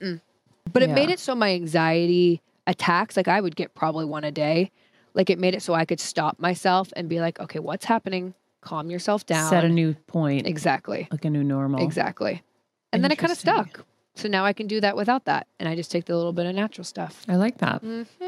but 0.72 0.82
it 0.84 0.89
Yeah. 0.89 0.96
made 0.96 1.10
it 1.10 1.20
so 1.20 1.36
my 1.36 1.54
anxiety 1.54 2.42
attacks 2.68 3.18
like 3.18 3.28
I 3.28 3.42
would 3.42 3.56
get 3.56 3.74
probably 3.75 4.06
one 4.06 4.24
a 4.24 4.32
day. 4.32 4.72
Like 5.13 5.30
it 5.30 5.39
made 5.39 5.56
it 5.56 5.62
so 5.62 5.74
I 5.74 5.86
could 5.86 6.00
stop 6.00 6.39
myself 6.39 6.94
and 6.96 7.10
be 7.10 7.20
like, 7.20 7.39
okay, 7.39 7.60
what's 7.60 7.86
happening? 7.86 8.34
Calm 8.62 8.89
yourself 8.92 9.25
down. 9.25 9.50
Set 9.50 9.63
a 9.66 9.70
new 9.70 9.94
point, 10.08 10.46
exactly. 10.46 11.08
like 11.12 11.25
a 11.25 11.30
new 11.30 11.44
normal. 11.44 11.84
Exactly. 11.84 12.44
And 12.94 13.04
then 13.04 13.12
it 13.12 13.18
kind 13.18 13.32
of 13.32 13.38
stuck. 13.38 13.86
So 14.16 14.28
now 14.28 14.46
I 14.46 14.54
can 14.54 14.68
do 14.68 14.82
that 14.82 14.96
without 14.98 15.25
that, 15.25 15.48
and 15.60 15.70
I 15.70 15.75
just 15.75 15.92
take 15.92 16.06
the 16.06 16.16
little 16.18 16.34
bit 16.34 16.46
of 16.46 16.54
natural 16.54 16.84
stuff. 16.84 17.24
I 17.30 17.36
like 17.38 17.60
that. 17.60 17.82
Mm-hmm. 17.84 18.28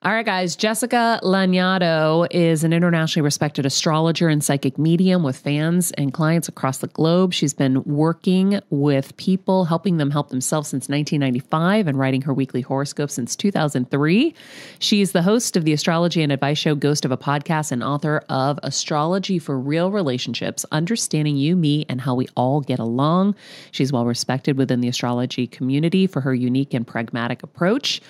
All 0.00 0.12
right, 0.12 0.24
guys. 0.24 0.54
Jessica 0.54 1.18
Lanyadoo 1.24 2.28
is 2.30 2.62
an 2.62 2.72
internationally 2.72 3.24
respected 3.24 3.66
astrologer 3.66 4.28
and 4.28 4.44
psychic 4.44 4.78
medium 4.78 5.24
with 5.24 5.36
fans 5.36 5.90
and 5.90 6.14
clients 6.14 6.46
across 6.46 6.78
the 6.78 6.86
globe. 6.86 7.32
She's 7.32 7.52
been 7.52 7.82
working 7.82 8.60
with 8.70 9.16
people, 9.16 9.64
helping 9.64 9.96
them 9.96 10.12
help 10.12 10.28
themselves 10.28 10.68
since 10.68 10.88
1995 10.88 11.88
and 11.88 11.98
writing 11.98 12.22
her 12.22 12.32
weekly 12.32 12.60
horoscope 12.60 13.10
since 13.10 13.34
2003. 13.34 14.34
She's 14.78 15.10
the 15.10 15.22
host 15.22 15.56
of 15.56 15.64
the 15.64 15.72
astrology 15.72 16.22
and 16.22 16.30
advice 16.30 16.58
show 16.58 16.76
Ghost 16.76 17.04
of 17.04 17.10
a 17.10 17.16
Podcast 17.16 17.72
and 17.72 17.82
author 17.82 18.22
of 18.28 18.60
Astrology 18.62 19.40
for 19.40 19.58
Real 19.58 19.90
Relationships 19.90 20.64
Understanding 20.70 21.36
You, 21.36 21.56
Me, 21.56 21.84
and 21.88 22.00
How 22.00 22.14
We 22.14 22.28
All 22.36 22.60
Get 22.60 22.78
Along. 22.78 23.34
She's 23.72 23.92
well 23.92 24.06
respected 24.06 24.58
within 24.58 24.80
the 24.80 24.86
astrology 24.86 25.48
community 25.48 26.06
for 26.06 26.20
her 26.20 26.32
unique 26.32 26.72
and 26.72 26.86
pragmatic 26.86 27.42
approach. 27.42 28.00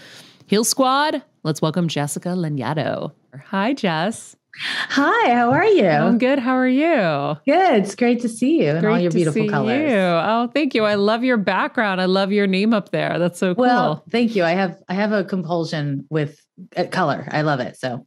Heal 0.49 0.64
Squad, 0.64 1.23
let's 1.43 1.61
welcome 1.61 1.88
Jessica 1.88 2.31
Lanyadoo. 2.31 3.12
Hi, 3.49 3.75
Jess. 3.75 4.35
Hi, 4.57 5.35
how 5.35 5.50
are 5.52 5.67
you? 5.67 5.87
I'm 5.87 6.17
good. 6.17 6.38
How 6.38 6.55
are 6.55 6.67
you? 6.67 7.37
Good. 7.45 7.85
It's 7.85 7.95
great 7.95 8.23
to 8.23 8.31
see 8.31 8.64
you 8.64 8.71
and 8.71 8.87
all 8.87 8.99
your 8.99 9.11
to 9.11 9.14
beautiful 9.14 9.43
see 9.43 9.49
colors. 9.50 9.93
You. 9.93 9.99
Oh, 9.99 10.50
thank 10.55 10.75
you. 10.75 10.85
I 10.85 10.95
love 10.95 11.23
your 11.23 11.37
background. 11.37 12.00
I 12.00 12.07
love 12.07 12.33
your 12.33 12.47
name 12.47 12.73
up 12.73 12.93
there. 12.93 13.19
That's 13.19 13.38
so 13.38 13.55
cool. 13.55 13.67
Well, 13.67 14.05
thank 14.09 14.35
you. 14.35 14.43
I 14.43 14.52
have 14.52 14.83
I 14.88 14.95
have 14.95 15.12
a 15.12 15.23
compulsion 15.23 16.07
with 16.09 16.40
uh, 16.78 16.85
color. 16.87 17.28
I 17.31 17.43
love 17.43 17.61
it. 17.61 17.76
So 17.76 18.07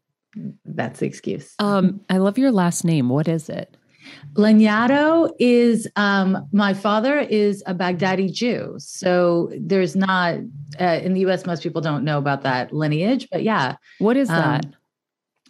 that's 0.65 0.99
the 0.99 1.05
excuse. 1.05 1.53
um, 1.59 2.01
I 2.09 2.17
love 2.17 2.39
your 2.39 2.51
last 2.51 2.83
name. 2.83 3.09
What 3.09 3.27
is 3.27 3.49
it? 3.49 3.77
Lanyadoo 4.33 5.31
is 5.39 5.87
um 5.95 6.47
my 6.51 6.73
father 6.73 7.19
is 7.19 7.63
a 7.65 7.73
Baghdadi 7.75 8.31
Jew. 8.31 8.75
So 8.77 9.51
there's 9.59 9.95
not 9.95 10.35
uh, 10.79 10.99
in 11.03 11.13
the 11.13 11.21
US 11.27 11.45
most 11.45 11.63
people 11.63 11.81
don't 11.81 12.03
know 12.03 12.17
about 12.17 12.41
that 12.43 12.71
lineage, 12.73 13.27
but 13.31 13.43
yeah, 13.43 13.75
What 13.99 14.17
is 14.17 14.29
Um, 14.29 14.35
that? 14.37 14.65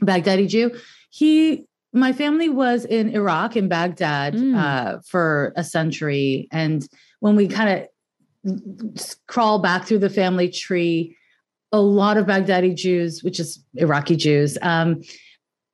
Baghdadi 0.03 0.47
Jew. 0.47 0.71
He, 1.11 1.65
my 1.93 2.13
family 2.13 2.49
was 2.49 2.85
in 2.85 3.09
Iraq 3.09 3.55
in 3.55 3.67
Baghdad 3.67 4.33
Mm. 4.33 4.55
uh, 4.57 4.99
for 5.05 5.53
a 5.55 5.63
century, 5.63 6.47
and 6.51 6.87
when 7.19 7.35
we 7.35 7.47
kind 7.47 7.69
of 8.45 8.51
crawl 9.27 9.59
back 9.59 9.85
through 9.85 9.99
the 9.99 10.09
family 10.09 10.49
tree, 10.49 11.15
a 11.71 11.79
lot 11.81 12.17
of 12.17 12.25
Baghdadi 12.25 12.75
Jews, 12.75 13.23
which 13.23 13.39
is 13.39 13.63
Iraqi 13.75 14.15
Jews, 14.15 14.57
um, 14.61 15.01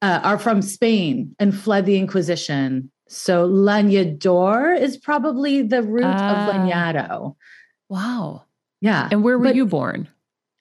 uh, 0.01 0.19
are 0.23 0.37
from 0.39 0.61
Spain 0.61 1.35
and 1.39 1.55
fled 1.57 1.85
the 1.85 1.97
Inquisition. 1.97 2.91
So 3.09 3.47
Lanyador 3.49 4.79
is 4.79 4.97
probably 4.97 5.61
the 5.61 5.81
root 5.81 6.03
Ah. 6.05 6.47
of 6.49 6.55
Lanyadoo. 6.55 7.35
wow. 7.89 8.43
Yeah, 8.79 9.09
And 9.11 9.23
where 9.23 9.39
were 9.39 9.45
But- 9.45 9.55
you 9.55 9.65
born? 9.65 10.07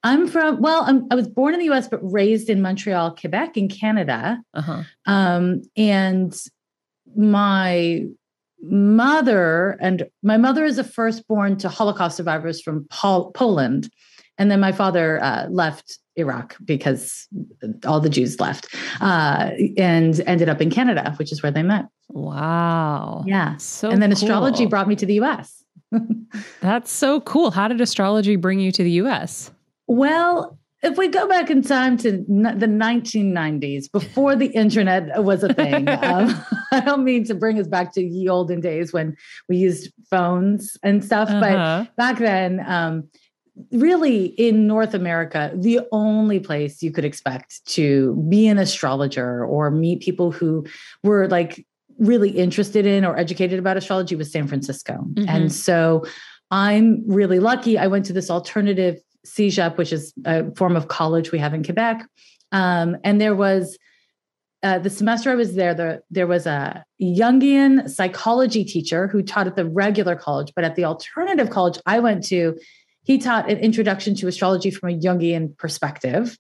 I'm 0.03 0.27
from. 0.29 0.61
Well, 0.63 0.85
I'm, 0.87 1.07
I 1.11 1.17
was 1.17 1.27
born 1.29 1.53
in 1.53 1.59
the 1.61 1.67
U.S. 1.67 1.89
but 1.89 1.99
raised 2.01 2.49
in 2.49 2.63
Montreal, 2.63 3.15
Quebec, 3.17 3.57
in 3.57 3.69
Canada. 3.69 4.41
Uh 4.55 4.63
huh. 4.63 4.83
Um, 5.05 5.63
and 5.77 6.35
my 7.17 8.05
mother 8.63 9.77
and 9.81 10.07
my 10.23 10.37
mother 10.37 10.65
is 10.65 10.79
a 10.79 10.85
firstborn 10.85 11.57
to 11.59 11.69
Holocaust 11.69 12.17
survivors 12.17 12.61
from 12.63 12.87
Pol- 12.91 13.33
Poland, 13.33 13.91
and 14.39 14.51
then 14.51 14.61
my 14.61 14.73
father 14.73 15.23
uh, 15.23 15.47
left 15.51 15.99
Iraq 16.17 16.57
because 16.65 17.29
all 17.87 18.01
the 18.01 18.09
Jews 18.09 18.41
left, 18.41 18.75
uh, 19.01 19.51
and 19.77 20.21
ended 20.27 20.49
up 20.49 20.61
in 20.61 20.71
Canada, 20.71 21.15
which 21.19 21.31
is 21.33 21.43
where 21.43 21.53
they 21.53 21.63
met. 21.63 21.87
Wow. 22.09 23.25
Yeah, 23.27 23.57
So 23.59 23.91
and 23.91 24.01
then 24.03 24.13
astrology 24.13 24.67
brought 24.67 24.89
me 24.89 24.97
to 24.97 25.07
the 25.07 25.15
U.S. 25.15 25.63
That's 26.61 26.91
so 26.91 27.21
cool. 27.21 27.51
How 27.51 27.69
did 27.69 27.81
astrology 27.81 28.37
bring 28.37 28.61
you 28.61 28.73
to 28.73 28.83
the 28.83 28.91
U.S.? 28.93 29.51
Well, 29.87 30.59
if 30.83 30.97
we 30.99 31.09
go 31.09 31.27
back 31.29 31.51
in 31.51 31.63
time 31.63 31.97
to 31.99 32.09
n- 32.29 32.59
the 32.59 32.67
1990s, 32.67 33.91
before 33.91 34.37
the 34.37 34.47
internet 34.47 35.23
was 35.25 35.43
a 35.43 35.53
thing, 35.53 35.89
um, 36.03 36.45
I 36.73 36.81
don't 36.81 37.05
mean 37.05 37.25
to 37.25 37.35
bring 37.35 37.59
us 37.59 37.67
back 37.67 37.93
to 37.95 38.03
ye 38.03 38.29
olden 38.29 38.61
days 38.61 38.93
when 38.93 39.17
we 39.49 39.57
used 39.57 39.93
phones 40.11 40.77
and 40.83 41.05
stuff, 41.05 41.29
but 41.29 41.53
Uh-huh. 41.57 41.87
back 41.97 42.19
then, 42.19 42.63
um, 42.67 43.09
really 43.73 44.27
in 44.27 44.67
North 44.67 44.95
America, 44.95 45.51
the 45.55 45.81
only 45.93 46.41
place 46.41 46.83
you 46.83 46.91
could 46.91 47.05
expect 47.05 47.65
to 47.67 48.15
be 48.29 48.47
an 48.49 48.59
astrologer 48.59 49.45
or 49.45 49.71
meet 49.71 50.01
people 50.01 50.31
who 50.31 50.67
were 51.03 51.29
like 51.29 51.67
really 51.99 52.31
interested 52.31 52.85
in 52.85 53.05
or 53.05 53.17
educated 53.17 53.59
about 53.59 53.77
astrology 53.77 54.15
was 54.17 54.31
San 54.31 54.47
Francisco. 54.47 55.05
Mhm. 55.15 55.29
And 55.29 55.53
so 55.53 56.05
I'm 56.51 57.03
really 57.07 57.39
lucky. 57.39 57.79
I 57.79 57.87
went 57.87 58.05
to 58.07 58.13
this 58.13 58.31
alternative 58.31 59.01
CEGEP, 59.27 59.77
which 59.77 59.93
is 59.93 60.13
a 60.25 60.55
form 60.55 60.77
of 60.77 60.89
college 60.89 61.33
we 61.33 61.39
have 61.39 61.55
in 61.55 61.65
Quebec. 61.65 62.07
Um, 62.53 62.97
and 63.03 63.21
there 63.21 63.35
was 63.35 63.77
uh, 64.63 64.79
the 64.79 64.91
semester 64.91 65.31
I 65.31 65.35
was 65.35 65.55
there, 65.55 65.75
there, 65.75 66.03
there 66.11 66.27
was 66.27 66.47
a 66.47 66.83
Jungian 67.01 67.89
psychology 67.89 68.65
teacher 68.65 69.07
who 69.07 69.23
taught 69.23 69.47
at 69.47 69.55
the 69.55 69.67
regular 69.67 70.17
college, 70.17 70.53
but 70.57 70.65
at 70.65 70.75
the 70.75 70.85
alternative 70.85 71.51
college 71.51 71.79
I 71.87 72.01
went 72.01 72.25
to, 72.25 72.59
he 73.07 73.19
taught 73.19 73.49
an 73.49 73.59
introduction 73.59 74.17
to 74.17 74.27
astrology 74.27 74.71
from 74.71 74.91
a 74.91 74.99
Jungian 74.99 75.57
perspective. 75.57 76.37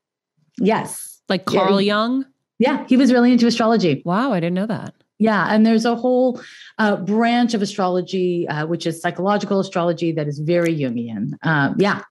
Yes. 0.59 1.22
Like 1.29 1.44
Carl 1.44 1.79
he- 1.79 1.87
Jung? 1.87 2.26
Yeah, 2.59 2.85
he 2.88 2.96
was 2.96 3.12
really 3.12 3.33
into 3.33 3.46
astrology. 3.46 4.02
Wow, 4.05 4.33
I 4.33 4.40
didn't 4.40 4.55
know 4.55 4.66
that. 4.66 4.94
Yeah, 5.18 5.46
and 5.48 5.64
there's 5.64 5.85
a 5.85 5.94
whole 5.94 6.40
uh, 6.79 6.96
branch 6.96 7.55
of 7.55 7.62
astrology, 7.62 8.48
uh, 8.48 8.66
which 8.66 8.87
is 8.87 9.00
psychological 9.00 9.61
astrology, 9.61 10.12
that 10.12 10.26
is 10.26 10.38
very 10.40 10.74
Jungian. 10.76 11.33
Um, 11.42 11.76
yeah, 11.79 12.02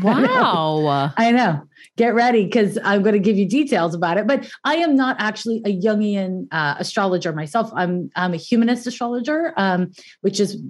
Wow. 0.00 1.12
I 1.16 1.30
know. 1.32 1.62
Get 1.96 2.14
ready 2.14 2.44
because 2.44 2.78
I'm 2.84 3.02
going 3.02 3.14
to 3.14 3.18
give 3.20 3.36
you 3.36 3.48
details 3.48 3.94
about 3.94 4.18
it. 4.18 4.26
But 4.26 4.48
I 4.64 4.76
am 4.76 4.96
not 4.96 5.16
actually 5.18 5.62
a 5.64 5.76
Jungian 5.76 6.46
uh, 6.52 6.76
astrologer 6.78 7.32
myself. 7.32 7.70
I'm 7.74 8.10
I'm 8.14 8.34
a 8.34 8.36
humanist 8.36 8.86
astrologer, 8.86 9.52
um, 9.56 9.92
which 10.20 10.40
is 10.40 10.60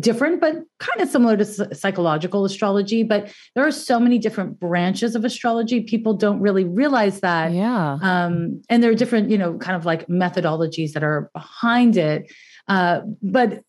different, 0.00 0.40
but 0.40 0.54
kind 0.78 1.00
of 1.00 1.08
similar 1.08 1.36
to 1.36 1.74
psychological 1.74 2.44
astrology. 2.44 3.02
But 3.02 3.32
there 3.54 3.66
are 3.66 3.72
so 3.72 3.98
many 3.98 4.18
different 4.18 4.58
branches 4.58 5.14
of 5.14 5.24
astrology. 5.24 5.80
People 5.80 6.14
don't 6.14 6.40
really 6.40 6.64
realize 6.64 7.20
that. 7.20 7.52
yeah. 7.52 7.98
um, 8.02 8.62
and 8.68 8.82
there 8.82 8.90
are 8.90 8.94
different 8.94 9.30
you 9.30 9.38
know 9.38 9.58
kind 9.58 9.76
of 9.76 9.84
like 9.84 10.06
methodologies 10.08 10.92
that 10.92 11.02
are 11.02 11.30
behind 11.32 11.96
it 11.96 12.30
uh, 12.68 13.00
but 13.22 13.62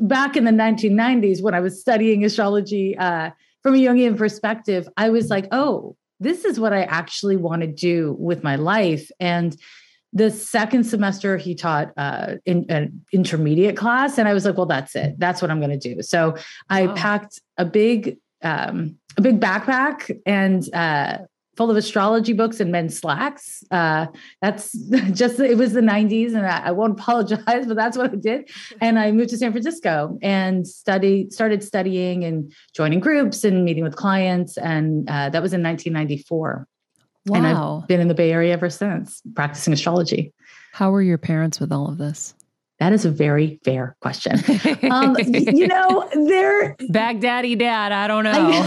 back 0.00 0.36
in 0.36 0.44
the 0.44 0.50
1990s 0.50 1.42
when 1.42 1.54
i 1.54 1.60
was 1.60 1.80
studying 1.80 2.24
astrology 2.24 2.96
uh, 2.96 3.30
from 3.62 3.74
a 3.74 3.78
jungian 3.78 4.16
perspective 4.16 4.88
i 4.96 5.10
was 5.10 5.28
like 5.28 5.46
oh 5.52 5.96
this 6.20 6.44
is 6.44 6.58
what 6.58 6.72
i 6.72 6.82
actually 6.84 7.36
want 7.36 7.62
to 7.62 7.68
do 7.68 8.16
with 8.18 8.42
my 8.42 8.56
life 8.56 9.10
and 9.20 9.56
the 10.12 10.30
second 10.30 10.84
semester 10.84 11.36
he 11.36 11.54
taught 11.54 11.92
uh, 11.96 12.34
in 12.44 12.66
an 12.68 13.04
intermediate 13.12 13.76
class. 13.76 14.18
And 14.18 14.28
i 14.28 14.34
was 14.34 14.44
like 14.44 14.56
well 14.56 14.66
that's 14.66 14.94
it. 14.96 15.14
That's 15.18 15.40
what 15.42 15.50
i'm 15.50 15.60
going 15.60 15.78
to 15.78 15.94
do. 15.94 16.02
So 16.02 16.36
i 16.68 16.86
Wow. 16.86 16.94
packed 16.94 17.40
a 17.58 17.64
big 17.64 18.18
um, 18.42 18.96
a 19.18 19.20
big 19.20 19.38
backpack 19.40 20.10
and 20.24 20.66
uh, 20.74 21.18
full 21.56 21.70
of 21.70 21.76
astrology 21.76 22.32
books 22.32 22.58
and 22.58 22.72
men's 22.72 22.98
slacks. 22.98 23.62
Uh, 23.70 24.06
that's 24.40 24.72
just 25.12 25.38
it 25.40 25.58
was 25.58 25.74
the 25.74 25.82
90s 25.82 26.28
and 26.34 26.46
I, 26.46 26.68
I 26.68 26.70
won't 26.70 26.92
apologize 26.98 27.66
but 27.66 27.76
that's 27.76 27.98
what 27.98 28.12
i 28.12 28.16
did. 28.16 28.48
And 28.80 28.98
i 28.98 29.12
moved 29.12 29.30
to 29.30 29.36
san 29.36 29.52
francisco 29.52 30.18
and 30.22 30.66
studied 30.66 31.32
started 31.32 31.62
studying 31.62 32.24
and 32.24 32.50
joining 32.74 33.00
groups 33.00 33.44
and 33.44 33.64
meeting 33.64 33.84
with 33.84 33.94
clients. 33.96 34.56
And 34.56 35.08
uh, 35.08 35.28
that 35.30 35.42
was 35.42 35.52
in 35.52 35.62
1994 35.62 36.66
and 37.34 37.46
I've 37.46 37.86
been 37.88 38.00
in 38.00 38.08
the 38.08 38.14
Bay 38.14 38.32
Area 38.32 38.52
ever 38.52 38.70
since 38.70 39.22
practicing 39.34 39.72
astrology. 39.72 40.32
How 40.72 40.90
were 40.90 41.02
your 41.02 41.18
parents 41.18 41.60
with 41.60 41.72
all 41.72 41.88
of 41.88 41.98
this? 41.98 42.34
That 42.80 42.94
is 42.94 43.04
a 43.04 43.10
very 43.10 43.60
fair 43.62 43.94
question. 44.00 44.38
Um, 44.90 45.14
you 45.28 45.66
know, 45.66 46.08
they're 46.14 46.76
Baghdaddy 46.76 47.58
dad, 47.58 47.92
I 47.92 48.08
don't 48.08 48.24
know. 48.24 48.62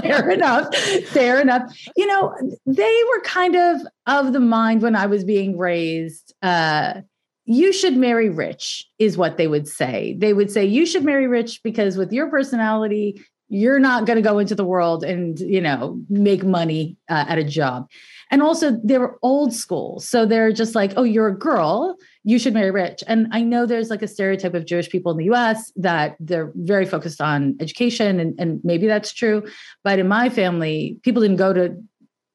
fair 0.00 0.30
enough. 0.30 0.74
Fair 1.06 1.40
enough. 1.40 1.62
You 1.96 2.06
know, 2.06 2.34
they 2.66 3.02
were 3.08 3.20
kind 3.20 3.54
of 3.54 3.80
of 4.06 4.32
the 4.32 4.40
mind 4.40 4.82
when 4.82 4.96
I 4.96 5.06
was 5.06 5.22
being 5.22 5.56
raised. 5.56 6.34
Uh, 6.42 7.02
you 7.44 7.72
should 7.72 7.96
marry 7.96 8.28
rich, 8.28 8.86
is 8.98 9.16
what 9.16 9.36
they 9.38 9.46
would 9.46 9.68
say. 9.68 10.16
They 10.18 10.32
would 10.34 10.50
say, 10.50 10.66
you 10.66 10.84
should 10.84 11.04
marry 11.04 11.28
rich 11.28 11.62
because 11.62 11.96
with 11.96 12.12
your 12.12 12.28
personality, 12.28 13.22
you're 13.48 13.78
not 13.78 14.06
going 14.06 14.16
to 14.16 14.22
go 14.22 14.38
into 14.38 14.54
the 14.54 14.64
world 14.64 15.02
and, 15.02 15.40
you 15.40 15.60
know, 15.60 16.00
make 16.08 16.44
money 16.44 16.96
uh, 17.08 17.24
at 17.28 17.38
a 17.38 17.44
job. 17.44 17.88
And 18.30 18.42
also, 18.42 18.78
they 18.84 18.98
were 18.98 19.18
old 19.22 19.54
school. 19.54 20.00
So 20.00 20.26
they're 20.26 20.52
just 20.52 20.74
like, 20.74 20.92
oh, 20.96 21.02
you're 21.02 21.28
a 21.28 21.38
girl, 21.38 21.96
you 22.24 22.38
should 22.38 22.52
marry 22.52 22.70
rich. 22.70 23.02
And 23.06 23.28
I 23.30 23.42
know 23.42 23.64
there's 23.64 23.88
like 23.88 24.02
a 24.02 24.08
stereotype 24.08 24.52
of 24.52 24.66
Jewish 24.66 24.90
people 24.90 25.10
in 25.12 25.18
the 25.18 25.34
US 25.34 25.72
that 25.76 26.16
they're 26.20 26.52
very 26.56 26.84
focused 26.84 27.22
on 27.22 27.56
education, 27.58 28.20
and, 28.20 28.38
and 28.38 28.60
maybe 28.64 28.86
that's 28.86 29.12
true. 29.12 29.46
But 29.82 29.98
in 29.98 30.08
my 30.08 30.28
family, 30.28 30.98
people 31.02 31.22
didn't 31.22 31.38
go 31.38 31.54
to 31.54 31.82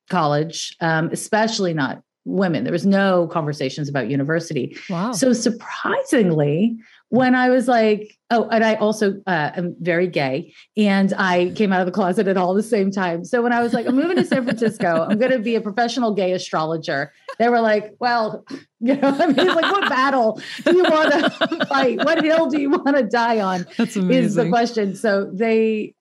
college, 0.10 0.76
um, 0.82 1.10
especially 1.12 1.76
not 1.76 2.02
women. 2.26 2.63
There 2.63 2.73
was 2.73 2.86
no 2.86 3.28
conversations 3.28 3.89
about 3.89 4.10
university. 4.10 4.78
wow. 4.89 5.12
So 5.12 5.34
surprisingly, 5.34 6.78
when 7.13 7.36
I 7.36 7.52
was 7.52 7.67
like, 7.67 8.17
oh, 8.32 8.49
and 8.49 8.63
I 8.63 8.73
also 8.73 9.21
uh, 9.28 9.52
am 9.56 9.76
very 9.80 10.08
gay, 10.08 10.52
and 10.76 11.13
I 11.13 11.54
came 11.56 11.71
out 11.71 11.80
of 11.80 11.86
the 11.86 11.91
closet 11.91 12.28
at 12.28 12.38
all 12.38 12.56
the 12.56 12.63
same 12.63 12.89
time. 12.89 13.23
So 13.23 13.43
when 13.43 13.54
I 13.54 13.62
was 13.62 13.71
like, 13.71 13.86
I'm 13.86 13.95
moving 13.95 14.15
to 14.15 14.26
San 14.26 14.43
Francisco, 14.45 15.06
I'm 15.08 15.19
going 15.19 15.32
to 15.32 15.38
be 15.38 15.54
a 15.54 15.62
professional 15.62 16.15
gay 16.15 16.32
astrologer. 16.32 17.13
They 17.38 17.49
were 17.49 17.62
like, 17.62 17.93
well, 17.99 18.43
you 18.80 18.95
know, 18.95 19.10
I 19.10 19.28
mean, 19.28 19.38
it's 19.38 19.54
like, 19.54 19.71
what 19.71 19.89
battle 19.89 20.41
do 20.65 20.76
you 20.76 20.82
want 20.82 21.12
to 21.12 21.65
fight? 21.69 22.04
What 22.04 22.23
hill 22.23 22.47
do 22.47 22.60
you 22.60 22.71
want 22.71 22.97
to 22.97 23.04
die 23.04 23.41
on? 23.41 23.67
That's 23.78 23.95
amazing. 23.95 24.23
Is 24.23 24.34
the 24.34 24.49
question. 24.49 24.95
So 24.95 25.30
they, 25.32 25.93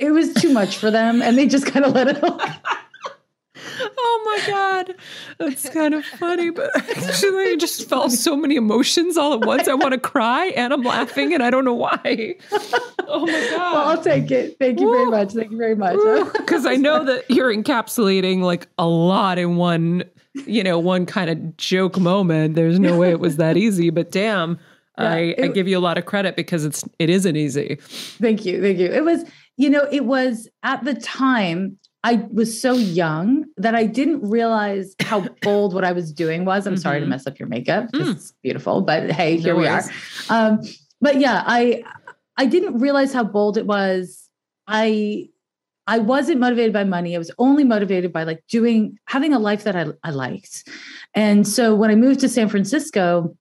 it 0.00 0.10
was 0.10 0.34
too 0.34 0.52
much 0.52 0.78
for 0.78 0.90
them, 0.90 1.22
and 1.22 1.38
they 1.38 1.46
just 1.46 1.66
kind 1.66 1.84
of 1.84 1.92
let 1.92 2.08
it. 2.08 2.24
God, 4.46 4.94
that's 5.38 5.68
kind 5.70 5.94
of 5.94 6.04
funny, 6.04 6.50
but 6.50 6.70
actually, 6.76 7.44
I 7.52 7.56
just 7.58 7.88
felt 7.88 8.12
so 8.12 8.36
many 8.36 8.56
emotions 8.56 9.16
all 9.16 9.34
at 9.34 9.40
once. 9.40 9.68
I 9.68 9.74
want 9.74 9.92
to 9.92 10.00
cry 10.00 10.46
and 10.46 10.72
I'm 10.72 10.82
laughing, 10.82 11.34
and 11.34 11.42
I 11.42 11.50
don't 11.50 11.64
know 11.64 11.74
why. 11.74 12.36
Oh 13.08 13.26
my 13.26 13.32
god! 13.50 13.72
Well, 13.72 13.88
I'll 13.88 14.02
take 14.02 14.30
it. 14.30 14.56
Thank 14.58 14.80
you 14.80 14.90
very 14.90 15.06
much. 15.06 15.32
Thank 15.32 15.50
you 15.50 15.58
very 15.58 15.76
much. 15.76 15.96
Because 16.32 16.66
I 16.66 16.74
know 16.76 17.04
that 17.04 17.30
you're 17.30 17.54
encapsulating 17.54 18.40
like 18.40 18.68
a 18.78 18.86
lot 18.86 19.38
in 19.38 19.56
one, 19.56 20.04
you 20.34 20.62
know, 20.62 20.78
one 20.78 21.06
kind 21.06 21.30
of 21.30 21.56
joke 21.56 21.98
moment. 21.98 22.54
There's 22.54 22.78
no 22.78 22.98
way 22.98 23.10
it 23.10 23.20
was 23.20 23.36
that 23.36 23.56
easy, 23.56 23.90
but 23.90 24.10
damn, 24.10 24.58
Yeah, 24.98 25.12
I, 25.12 25.34
I 25.42 25.46
give 25.48 25.68
you 25.68 25.76
a 25.76 25.80
lot 25.80 25.98
of 25.98 26.06
credit 26.06 26.36
because 26.36 26.64
it's 26.64 26.82
it 26.98 27.10
isn't 27.10 27.36
easy. 27.36 27.76
Thank 27.82 28.46
you. 28.46 28.62
Thank 28.62 28.78
you. 28.78 28.86
It 28.86 29.04
was, 29.04 29.24
you 29.58 29.68
know, 29.68 29.86
it 29.92 30.06
was 30.06 30.48
at 30.62 30.84
the 30.84 30.94
time 30.94 31.76
I 32.04 32.24
was 32.32 32.60
so 32.60 32.74
young 32.74 33.46
that 33.56 33.74
I 33.74 33.84
didn't 33.86 34.28
realize 34.28 34.94
how 35.00 35.26
bold 35.42 35.74
what 35.74 35.84
I 35.84 35.92
was 35.92 36.12
doing 36.12 36.44
was. 36.44 36.66
I'm 36.66 36.76
sorry 36.76 37.00
to 37.00 37.06
Mhm. 37.06 37.10
mess 37.10 37.26
up 37.26 37.38
your 37.38 37.48
makeup. 37.48 37.90
Mm. 37.92 38.12
It's 38.14 38.32
beautiful, 38.42 38.80
but 38.82 39.10
hey, 39.10 39.36
here 39.38 39.54
No 39.54 39.60
we 39.60 39.66
are. 39.66 39.82
Um, 40.28 40.60
but 41.00 41.18
yeah, 41.20 41.42
I 41.46 41.82
I 42.36 42.46
didn't 42.46 42.78
realize 42.78 43.12
how 43.12 43.24
bold 43.24 43.56
it 43.56 43.66
was. 43.66 44.28
I 44.68 45.28
I 45.88 45.98
wasn't 45.98 46.40
motivated 46.40 46.72
by 46.72 46.84
money. 46.84 47.14
I 47.14 47.18
was 47.18 47.30
only 47.38 47.62
motivated 47.64 48.12
by 48.12 48.24
like 48.24 48.42
doing 48.48 48.98
having 49.06 49.32
a 49.32 49.38
life 49.38 49.64
that 49.64 49.76
I, 49.76 49.86
I 50.02 50.10
liked. 50.10 50.68
And 51.14 51.46
so 51.46 51.74
when 51.76 51.90
I 51.90 51.94
moved 51.94 52.20
to 52.20 52.28
San 52.28 52.48
Francisco, 52.48 53.36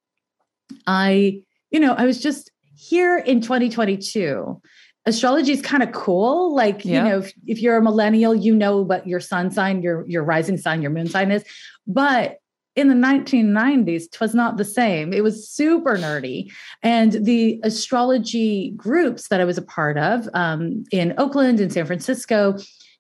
I, 0.85 1.41
you 1.71 1.79
know, 1.79 1.93
I 1.93 2.05
was 2.05 2.21
just 2.21 2.51
here 2.75 3.17
in 3.17 3.41
2022. 3.41 4.61
Astrology 5.05 5.51
is 5.51 5.61
kind 5.61 5.83
of 5.83 5.91
cool. 5.91 6.55
Like, 6.55 6.83
Yeah. 6.83 7.03
you 7.03 7.09
know, 7.09 7.17
if, 7.19 7.33
if 7.45 7.61
you're 7.61 7.77
a 7.77 7.81
millennial, 7.81 8.33
you 8.33 8.55
know 8.55 8.81
what 8.81 9.05
your 9.07 9.19
sun 9.19 9.51
sign, 9.51 9.81
your 9.81 10.05
your 10.07 10.23
rising 10.23 10.57
sign, 10.57 10.81
your 10.81 10.91
moon 10.91 11.07
sign 11.07 11.31
is. 11.31 11.43
But 11.85 12.39
in 12.75 12.89
the 12.89 12.95
1990s, 12.95 14.11
twas 14.11 14.35
not 14.35 14.57
the 14.57 14.65
same. 14.65 15.13
It 15.13 15.23
was 15.23 15.47
super 15.47 15.95
nerdy. 15.97 16.51
And 16.83 17.13
the 17.13 17.59
astrology 17.63 18.71
groups 18.75 19.29
that 19.29 19.39
I 19.39 19.45
was 19.45 19.57
a 19.57 19.61
part 19.61 19.97
of 19.97 20.27
um, 20.33 20.83
in 20.91 21.13
Oakland 21.17 21.61
and 21.61 21.71
San 21.71 21.85
Francisco, 21.85 22.57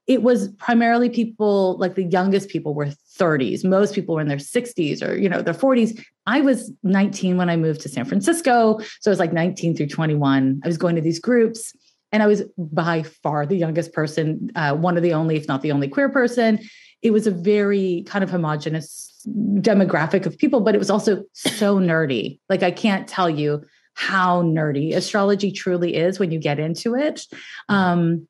it 0.07 0.23
was 0.23 0.49
primarily 0.59 1.09
people 1.09 1.77
like 1.77 1.95
the 1.95 2.03
youngest 2.05 2.47
people 2.47 2.73
were 2.73 2.87
30s. 3.19 3.65
Most 3.65 3.93
people 3.93 4.15
were 4.15 4.21
in 4.21 4.27
their 4.29 4.37
60s 4.37 5.01
or, 5.05 5.15
you 5.17 5.27
know, 5.27 5.41
their 5.41 5.53
40s. 5.53 6.01
I 6.25 6.39
was 6.39 6.71
19 6.83 7.35
when 7.37 7.49
I 7.49 7.57
moved 7.57 7.81
to 7.81 7.89
San 7.89 8.05
Francisco. 8.05 8.79
So 9.01 9.09
I 9.09 9.11
was 9.11 9.19
like 9.19 9.33
19 9.33 9.75
through 9.75 9.87
21. 9.87 10.61
I 10.63 10.67
was 10.67 10.77
going 10.77 10.95
to 10.95 11.01
these 11.01 11.19
groups 11.19 11.73
and 12.15 12.23
I 12.23 12.27
was 12.27 12.43
by 12.57 13.03
far 13.03 13.45
the 13.45 13.57
youngest 13.57 13.91
person, 13.91 14.49
uh, 14.55 14.73
one 14.73 14.95
of 14.95 15.03
the 15.03 15.11
only, 15.11 15.35
if 15.35 15.49
not 15.49 15.61
the 15.61 15.73
only 15.73 15.89
queer 15.89 16.07
person. 16.07 16.61
It 17.01 17.11
was 17.11 17.27
a 17.27 17.31
very 17.31 18.05
kind 18.07 18.23
of 18.23 18.29
homogenous 18.29 19.11
demographic 19.59 20.25
of 20.25 20.37
people, 20.37 20.61
but 20.61 20.73
it 20.73 20.77
was 20.77 20.89
also 20.89 21.25
so 21.33 21.77
nerdy. 21.91 22.39
Like 22.47 22.63
I 22.63 22.71
can't 22.71 23.05
tell 23.05 23.29
you 23.29 23.65
how 23.95 24.43
nerdy 24.43 24.95
astrology 24.95 25.51
truly 25.51 25.93
is 25.97 26.17
when 26.17 26.31
you 26.31 26.39
get 26.39 26.57
into 26.57 26.95
it. 26.95 27.25
Um, 27.67 28.29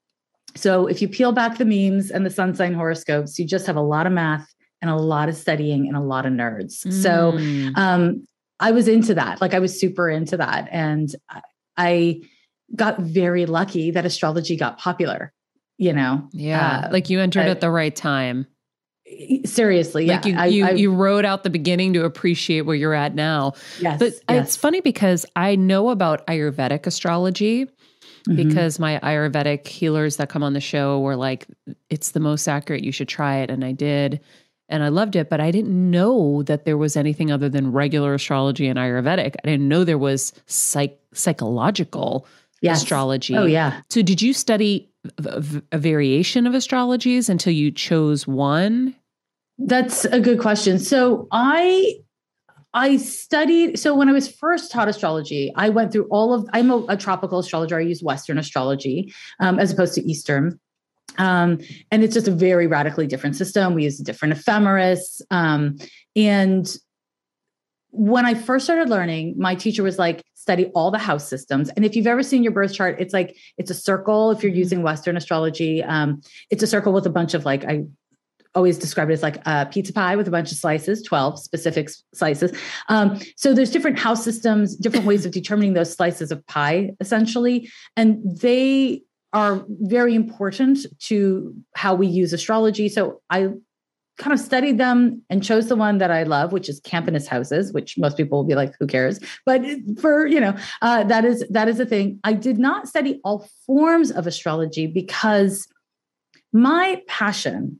so 0.56 0.88
if 0.88 1.00
you 1.00 1.08
peel 1.08 1.32
back 1.32 1.60
the 1.60 1.66
memes 1.66 2.10
and 2.10 2.26
the 2.26 2.32
sun 2.32 2.56
sign 2.56 2.74
horoscopes, 2.74 3.38
you 3.38 3.46
just 3.46 3.68
have 3.68 3.76
a 3.76 3.82
lot 3.82 4.08
of 4.08 4.14
math 4.14 4.52
and 4.82 4.90
a 4.90 4.96
lot 4.96 5.30
of 5.30 5.36
studying 5.36 5.88
and 5.88 5.96
a 5.96 6.02
lot 6.02 6.26
of 6.26 6.34
nerds. 6.34 6.92
So 6.92 7.34
Mm. 7.34 7.78
um, 7.78 8.28
I 8.60 8.72
was 8.72 8.88
into 8.88 9.14
that. 9.14 9.42
Like 9.42 9.54
I 9.54 9.60
was 9.60 9.80
super 9.80 10.10
into 10.10 10.38
that. 10.38 10.70
And 10.72 11.08
I- 11.30 11.42
I 11.78 12.22
got 12.76 13.00
very 13.00 13.46
lucky 13.46 13.92
that 13.92 14.06
astrology 14.06 14.56
got 14.56 14.78
popular, 14.78 15.34
you 15.78 15.92
know? 15.94 16.30
yeah, 16.32 16.86
uh, 16.86 16.90
like 16.92 17.10
you 17.10 17.20
entered 17.20 17.48
I- 17.48 17.50
at 17.50 17.62
the 17.62 17.70
right 17.70 17.96
time. 17.96 18.48
Seriously. 19.46 20.08
Like 20.08 20.26
yeah. 20.26 20.46
you, 20.46 20.52
you, 20.60 20.66
I- 20.66 20.72
you 20.72 20.92
wrote 20.94 21.26
out 21.26 21.44
the 21.44 21.50
beginning 21.50 21.94
to 21.94 22.06
appreciate 22.06 22.62
where 22.62 22.76
you're 22.76 22.94
at 22.96 23.14
now. 23.14 23.54
yes, 23.80 24.00
But 24.00 24.14
yes. 24.30 24.48
it's 24.48 24.56
funny 24.56 24.82
because 24.82 25.26
I 25.36 25.56
know 25.56 25.90
about 25.90 26.26
Ayurvedic 26.28 26.88
astrology 26.88 27.68
Mhm. 28.28 28.36
because 28.36 28.80
my 28.80 29.00
Ayurvedic 29.04 29.68
healers 29.68 30.18
that 30.18 30.30
come 30.30 30.42
on 30.42 30.54
the 30.54 30.60
show 30.60 31.00
were 31.00 31.16
like, 31.16 31.46
it's 31.92 32.12
the 32.12 32.20
most 32.20 32.48
accurate. 32.48 32.84
You 32.84 32.92
should 32.92 33.08
try 33.08 33.38
it. 33.38 33.52
And 33.52 33.64
I 33.64 33.72
did. 33.72 34.20
And 34.68 34.82
I 34.82 34.88
loved 34.88 35.16
it. 35.16 35.30
But 35.30 35.40
I 35.40 35.52
didn't 35.52 35.92
know 35.92 36.42
that 36.44 36.66
there 36.66 36.78
was 36.78 36.98
anything 36.98 37.32
other 37.32 37.48
than 37.50 37.72
regular 37.72 38.16
astrology 38.16 38.66
and 38.68 38.80
Ayurvedic. 38.80 39.36
I 39.44 39.48
didn't 39.48 39.68
know 39.68 39.84
there 39.84 40.00
was 40.00 40.34
psych- 40.48 41.00
psychological 41.14 42.26
Yes. 42.62 42.82
astrology. 42.82 43.36
Oh, 43.36 43.46
yeah. 43.46 43.82
So 43.90 44.02
did 44.02 44.22
you 44.22 44.34
study 44.34 44.90
a, 45.24 45.44
a 45.72 45.78
variation 45.78 46.48
of 46.48 46.54
astrologies 46.54 47.30
until 47.30 47.54
you 47.54 47.72
chose 47.72 48.26
one? 48.26 48.96
That's 49.58 50.06
a 50.06 50.20
good 50.20 50.40
question. 50.40 50.80
So 50.80 51.28
I 51.32 51.96
I 52.74 52.98
studied 52.98 53.80
so 53.80 53.96
when 53.96 54.10
I 54.10 54.12
was 54.12 54.30
first 54.30 54.72
taught 54.72 54.90
astrology, 54.90 55.54
I 55.56 55.70
went 55.70 55.92
through 55.92 56.08
all 56.10 56.34
of 56.34 56.48
I'm 56.54 56.72
a, 56.72 56.86
a 56.90 56.98
tropical 56.98 57.40
astrologer. 57.40 57.78
I 57.78 57.82
use 57.82 58.04
Western 58.04 58.38
astrology 58.38 59.14
um, 59.40 59.60
as 59.60 59.72
opposed 59.72 59.94
to 59.96 60.02
Eastern. 60.02 60.60
Um, 61.18 61.60
and 61.92 62.04
it's 62.04 62.14
just 62.14 62.28
a 62.28 62.32
very 62.32 62.68
radically 62.68 63.08
different 63.08 63.38
system. 63.38 63.74
We 63.74 63.86
use 63.86 64.00
a 64.00 64.04
different 64.04 64.34
ephemeris. 64.34 65.22
Um, 65.32 65.78
and 66.16 66.76
when 67.92 68.26
I 68.26 68.34
first 68.34 68.66
started 68.66 68.90
learning, 68.90 69.36
my 69.38 69.56
teacher 69.56 69.84
was 69.84 69.98
like, 69.98 70.22
study 70.46 70.68
all 70.76 70.92
the 70.92 71.00
house 71.00 71.28
systems. 71.28 71.70
And 71.70 71.84
if 71.84 71.96
you've 71.96 72.06
ever 72.06 72.22
seen 72.22 72.44
your 72.44 72.52
birth 72.52 72.72
chart, 72.72 72.98
it's 73.00 73.16
like 73.16 73.36
it's 73.58 73.72
a 73.72 73.74
circle. 73.74 74.30
If 74.30 74.44
you're 74.44 74.54
using 74.54 74.84
Western 74.84 75.18
astrology, 75.18 75.84
um, 75.84 76.22
it's 76.52 76.62
a 76.62 76.68
circle 76.68 76.94
with 76.94 77.08
a 77.08 77.10
bunch 77.10 77.34
of 77.34 77.46
like 77.46 77.66
I 77.66 77.86
always 78.54 78.78
describe 78.78 79.10
it 79.10 79.14
as 79.14 79.24
like 79.24 79.42
a 79.48 79.66
pizza 79.66 79.92
pie 79.92 80.16
with 80.16 80.28
a 80.28 80.32
bunch 80.32 80.52
of 80.52 80.60
slices, 80.60 81.02
12 81.02 81.40
specific 81.40 81.90
slices. 82.14 82.56
Um, 82.90 83.20
so 83.36 83.56
there's 83.56 83.72
different 83.72 83.98
house 83.98 84.24
systems, 84.24 84.76
different 84.76 85.08
ways 85.08 85.26
of 85.26 85.32
determining 85.32 85.74
those 85.74 85.92
slices 85.92 86.32
of 86.32 86.46
pie, 86.46 86.92
essentially. 87.00 87.68
And 87.98 88.38
they 88.40 89.02
are 89.34 89.66
very 89.68 90.14
important 90.14 90.86
to 91.00 91.56
how 91.76 91.96
we 91.96 92.06
use 92.06 92.34
astrology. 92.34 92.88
So 92.88 93.20
I 93.32 93.50
kind 94.18 94.34
of 94.34 94.40
studied 94.40 94.78
them 94.78 95.22
and 95.30 95.44
chose 95.44 95.68
the 95.68 95.76
one 95.76 95.98
that 95.98 96.12
I 96.12 96.24
love, 96.24 96.52
which 96.52 96.70
is 96.70 96.80
Campanus 96.82 97.28
houses, 97.28 97.74
which 97.74 97.98
most 97.98 98.18
people 98.18 98.38
will 98.38 98.46
be 98.46 98.56
like, 98.56 98.74
who 98.80 98.88
cares? 98.88 99.20
But 99.46 99.62
for, 100.00 100.26
you 100.26 100.40
know, 100.40 100.56
uh, 100.82 101.04
that 101.06 101.26
is, 101.26 101.46
that 101.50 101.68
is 101.68 101.80
a 101.80 101.86
thing. 101.86 102.20
I 102.24 102.34
did 102.34 102.58
not 102.58 102.88
study 102.88 103.20
all 103.24 103.48
forms 103.66 104.12
of 104.12 104.26
astrology 104.28 104.88
because 104.88 105.68
my 106.54 107.02
passion 107.08 107.80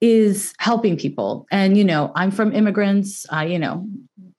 is 0.00 0.52
helping 0.58 0.96
people. 0.96 1.46
And, 1.50 1.76
you 1.76 1.84
know, 1.84 2.12
I'm 2.14 2.30
from 2.30 2.52
immigrants, 2.52 3.26
I, 3.30 3.46
you 3.46 3.58
know, 3.58 3.88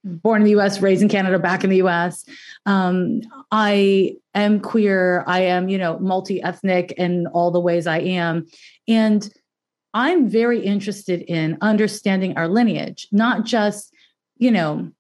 born 0.04 0.42
in 0.42 0.46
the 0.46 0.60
US, 0.60 0.82
raised 0.82 1.02
in 1.02 1.10
Canada, 1.10 1.40
back 1.40 1.64
in 1.64 1.70
the 1.70 1.82
US. 1.84 2.26
Um, 2.66 3.22
I 3.52 4.16
am 4.34 4.60
queer. 4.60 5.24
I 5.28 5.42
am, 5.42 5.70
you 5.70 5.78
know, 5.78 6.00
multi 6.00 6.42
ethnic 6.42 6.92
in 6.94 7.28
all 7.28 7.52
the 7.52 7.60
ways 7.60 7.88
I 7.88 8.00
am. 8.00 8.46
And 8.88 9.32
I'm 9.94 10.30
very 10.30 10.60
interested 10.60 11.22
in 11.22 11.58
understanding 11.62 12.38
our 12.38 12.48
lineage, 12.48 13.08
not 13.12 13.46
just, 13.46 13.94
you 14.38 14.52
know, 14.52 14.92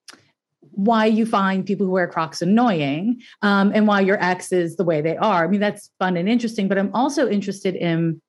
why 0.76 1.06
you 1.06 1.26
find 1.26 1.66
people 1.66 1.86
who 1.86 1.92
wear 1.92 2.08
Crocs 2.08 2.42
annoying 2.42 3.22
um, 3.42 3.72
and 3.76 3.88
why 3.88 4.02
your 4.02 4.22
ex 4.24 4.52
is 4.52 4.76
the 4.76 4.84
way 4.84 5.02
they 5.02 5.16
are. 5.18 5.46
I 5.46 5.48
mean, 5.48 5.60
that's 5.60 5.92
fun 6.00 6.18
and 6.18 6.28
interesting, 6.28 6.68
but 6.68 6.78
I'm 6.78 6.94
also 6.96 7.30
interested 7.30 7.76
in 7.76 8.22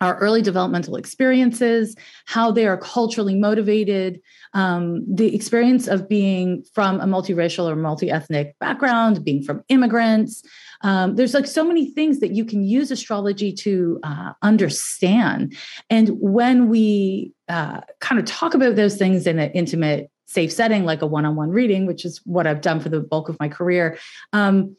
our 0.00 0.16
early 0.18 0.42
developmental 0.42 0.96
experiences, 0.96 1.96
how 2.26 2.50
they 2.50 2.66
are 2.66 2.76
culturally 2.76 3.34
motivated, 3.34 4.20
um, 4.54 5.04
the 5.12 5.34
experience 5.34 5.86
of 5.88 6.08
being 6.08 6.64
from 6.72 7.00
a 7.00 7.04
multiracial 7.04 7.70
or 7.70 7.76
multi-ethnic 7.76 8.58
background, 8.60 9.24
being 9.24 9.42
from 9.42 9.62
immigrants. 9.68 10.42
Um, 10.82 11.16
there's 11.16 11.34
like 11.34 11.46
so 11.46 11.64
many 11.64 11.90
things 11.90 12.20
that 12.20 12.32
you 12.32 12.44
can 12.44 12.62
use 12.62 12.90
astrology 12.90 13.52
to 13.52 13.98
uh, 14.02 14.32
understand. 14.42 15.56
And 15.90 16.08
when 16.20 16.68
we 16.68 17.32
uh, 17.48 17.80
kind 18.00 18.18
of 18.18 18.24
talk 18.26 18.54
about 18.54 18.76
those 18.76 18.96
things 18.96 19.26
in 19.26 19.38
an 19.38 19.50
intimate, 19.52 20.10
safe 20.26 20.52
setting, 20.52 20.84
like 20.84 21.02
a 21.02 21.06
one-on-one 21.06 21.50
reading, 21.50 21.86
which 21.86 22.04
is 22.04 22.20
what 22.24 22.46
I've 22.46 22.60
done 22.60 22.80
for 22.80 22.90
the 22.90 23.00
bulk 23.00 23.28
of 23.28 23.40
my 23.40 23.48
career. 23.48 23.98
Um, 24.32 24.76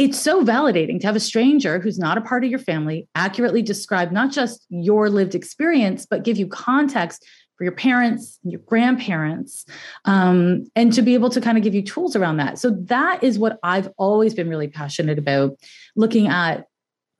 it's 0.00 0.18
so 0.18 0.42
validating 0.42 0.98
to 0.98 1.06
have 1.06 1.14
a 1.14 1.20
stranger 1.20 1.78
who's 1.78 1.98
not 1.98 2.16
a 2.16 2.22
part 2.22 2.42
of 2.42 2.48
your 2.48 2.58
family 2.58 3.06
accurately 3.14 3.60
describe 3.60 4.10
not 4.10 4.32
just 4.32 4.64
your 4.70 5.10
lived 5.10 5.34
experience, 5.34 6.06
but 6.06 6.22
give 6.22 6.38
you 6.38 6.46
context 6.46 7.22
for 7.58 7.64
your 7.64 7.74
parents, 7.74 8.38
your 8.42 8.60
grandparents, 8.60 9.66
um, 10.06 10.64
and 10.74 10.94
to 10.94 11.02
be 11.02 11.12
able 11.12 11.28
to 11.28 11.38
kind 11.38 11.58
of 11.58 11.62
give 11.62 11.74
you 11.74 11.82
tools 11.82 12.16
around 12.16 12.38
that. 12.38 12.58
So 12.58 12.70
that 12.84 13.22
is 13.22 13.38
what 13.38 13.58
I've 13.62 13.90
always 13.98 14.32
been 14.32 14.48
really 14.48 14.68
passionate 14.68 15.18
about 15.18 15.58
looking 15.96 16.28
at 16.28 16.64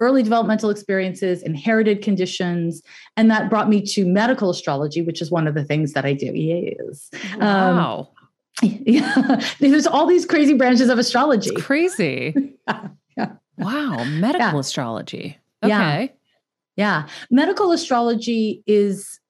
early 0.01 0.23
developmental 0.23 0.71
experiences, 0.71 1.43
inherited 1.43 2.01
conditions, 2.01 2.81
and 3.15 3.31
that 3.31 3.51
brought 3.51 3.69
me 3.69 3.83
to 3.83 4.07
medical 4.07 4.49
astrology, 4.49 5.03
which 5.03 5.21
is 5.21 5.31
one 5.31 5.47
of 5.47 5.55
the 5.55 5.65
things 5.65 5.93
that 5.93 6.07
I 6.07 6.15
do. 6.15 6.33
Yes. 6.35 7.11
Um, 7.35 7.41
wow. 7.41 7.99
Um, 7.99 8.20
yeah, 8.63 9.41
there's 9.61 9.87
all 9.87 10.07
these 10.07 10.27
crazy 10.27 10.55
branches 10.55 10.89
of 10.89 10.99
astrology. 10.99 11.51
It's 11.51 11.63
crazy. 11.63 12.35
yeah. 12.69 12.89
yeah. 13.17 13.33
Wow, 13.59 14.05
medical 14.05 14.59
astrology. 14.59 15.39
Okay. 15.63 15.71
Yeah. 15.71 16.07
yeah. 16.77 17.09
Medical 17.31 17.73
astrology 17.73 18.63
is 18.67 19.21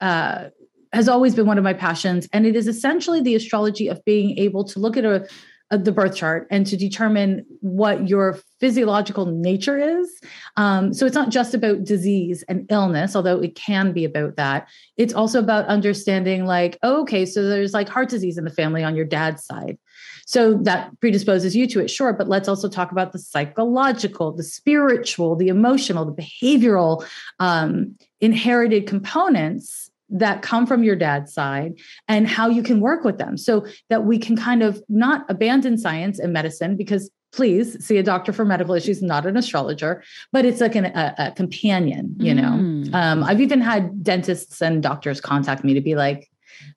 uh 0.00 0.48
has 0.92 1.08
always 1.08 1.34
been 1.34 1.46
one 1.46 1.56
of 1.56 1.64
my 1.64 1.72
passions 1.72 2.28
and 2.32 2.46
it 2.46 2.56
is 2.56 2.66
essentially 2.66 3.20
the 3.20 3.34
astrology 3.34 3.86
of 3.88 4.04
being 4.04 4.36
able 4.38 4.64
to 4.64 4.80
look 4.80 4.96
at 4.96 5.04
a 5.04 5.26
the 5.70 5.92
birth 5.92 6.16
chart 6.16 6.48
and 6.50 6.66
to 6.66 6.76
determine 6.76 7.46
what 7.60 8.08
your 8.08 8.38
physiological 8.58 9.26
nature 9.26 9.78
is. 9.78 10.20
Um, 10.56 10.92
so 10.92 11.06
it's 11.06 11.14
not 11.14 11.30
just 11.30 11.54
about 11.54 11.84
disease 11.84 12.42
and 12.48 12.66
illness, 12.70 13.14
although 13.14 13.40
it 13.40 13.54
can 13.54 13.92
be 13.92 14.04
about 14.04 14.36
that. 14.36 14.68
It's 14.96 15.14
also 15.14 15.38
about 15.38 15.66
understanding, 15.66 16.44
like, 16.44 16.76
oh, 16.82 17.02
okay, 17.02 17.24
so 17.24 17.48
there's 17.48 17.72
like 17.72 17.88
heart 17.88 18.08
disease 18.08 18.36
in 18.36 18.44
the 18.44 18.50
family 18.50 18.82
on 18.82 18.96
your 18.96 19.04
dad's 19.04 19.44
side. 19.44 19.78
So 20.26 20.54
that 20.62 20.98
predisposes 21.00 21.56
you 21.56 21.66
to 21.68 21.80
it, 21.80 21.90
sure. 21.90 22.12
But 22.12 22.28
let's 22.28 22.48
also 22.48 22.68
talk 22.68 22.92
about 22.92 23.12
the 23.12 23.18
psychological, 23.18 24.32
the 24.32 24.44
spiritual, 24.44 25.34
the 25.34 25.48
emotional, 25.48 26.04
the 26.04 26.22
behavioral 26.22 27.04
um, 27.40 27.96
inherited 28.20 28.86
components 28.86 29.89
that 30.10 30.42
come 30.42 30.66
from 30.66 30.82
your 30.82 30.96
dad's 30.96 31.32
side 31.32 31.74
and 32.08 32.28
how 32.28 32.48
you 32.48 32.62
can 32.62 32.80
work 32.80 33.04
with 33.04 33.18
them 33.18 33.36
so 33.36 33.66
that 33.88 34.04
we 34.04 34.18
can 34.18 34.36
kind 34.36 34.62
of 34.62 34.82
not 34.88 35.24
abandon 35.28 35.78
science 35.78 36.18
and 36.18 36.32
medicine 36.32 36.76
because 36.76 37.10
please 37.32 37.82
see 37.84 37.96
a 37.96 38.02
doctor 38.02 38.32
for 38.32 38.44
medical 38.44 38.74
issues 38.74 39.02
not 39.02 39.24
an 39.24 39.36
astrologer 39.36 40.02
but 40.32 40.44
it's 40.44 40.60
like 40.60 40.74
an, 40.74 40.86
a, 40.86 41.14
a, 41.18 41.30
companion 41.32 42.14
you 42.18 42.34
know? 42.34 42.42
Mm. 42.42 42.92
um, 42.94 43.22
i've 43.22 43.40
even 43.40 43.60
had 43.60 44.02
dentists 44.02 44.60
and 44.60 44.82
doctors 44.82 45.20
contact 45.20 45.62
me 45.62 45.74
to 45.74 45.80
be 45.80 45.94
like 45.94 46.28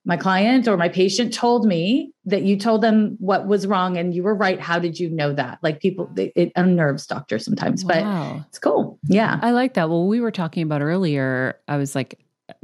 my 0.05 0.17
client 0.17 0.67
or 0.67 0.77
my 0.77 0.89
patient 0.89 1.33
told 1.33 1.65
me 1.65 2.11
that 2.25 2.43
you 2.43 2.57
told 2.57 2.81
them 2.81 3.15
what 3.19 3.47
was 3.47 3.67
wrong 3.67 3.97
and 3.97 4.13
you 4.13 4.23
were 4.23 4.35
right. 4.35 4.59
How 4.59 4.79
did 4.79 4.99
you 4.99 5.09
know 5.09 5.33
that? 5.33 5.59
Like 5.61 5.79
people 5.79 6.09
it 6.15 6.51
unnerves 6.55 7.05
doctors 7.05 7.45
sometimes 7.45 7.83
wow. 7.83 8.33
but 8.35 8.47
it's 8.47 8.59
cool. 8.59 8.99
Yeah. 9.07 9.39
I 9.41 9.51
like 9.51 9.73
that. 9.75 9.89
Well 9.89 10.07
we 10.07 10.21
were 10.21 10.31
talking 10.31 10.63
about 10.63 10.81
earlier 10.81 11.59
i 11.67 11.77
was 11.77 11.95
like 11.95 12.19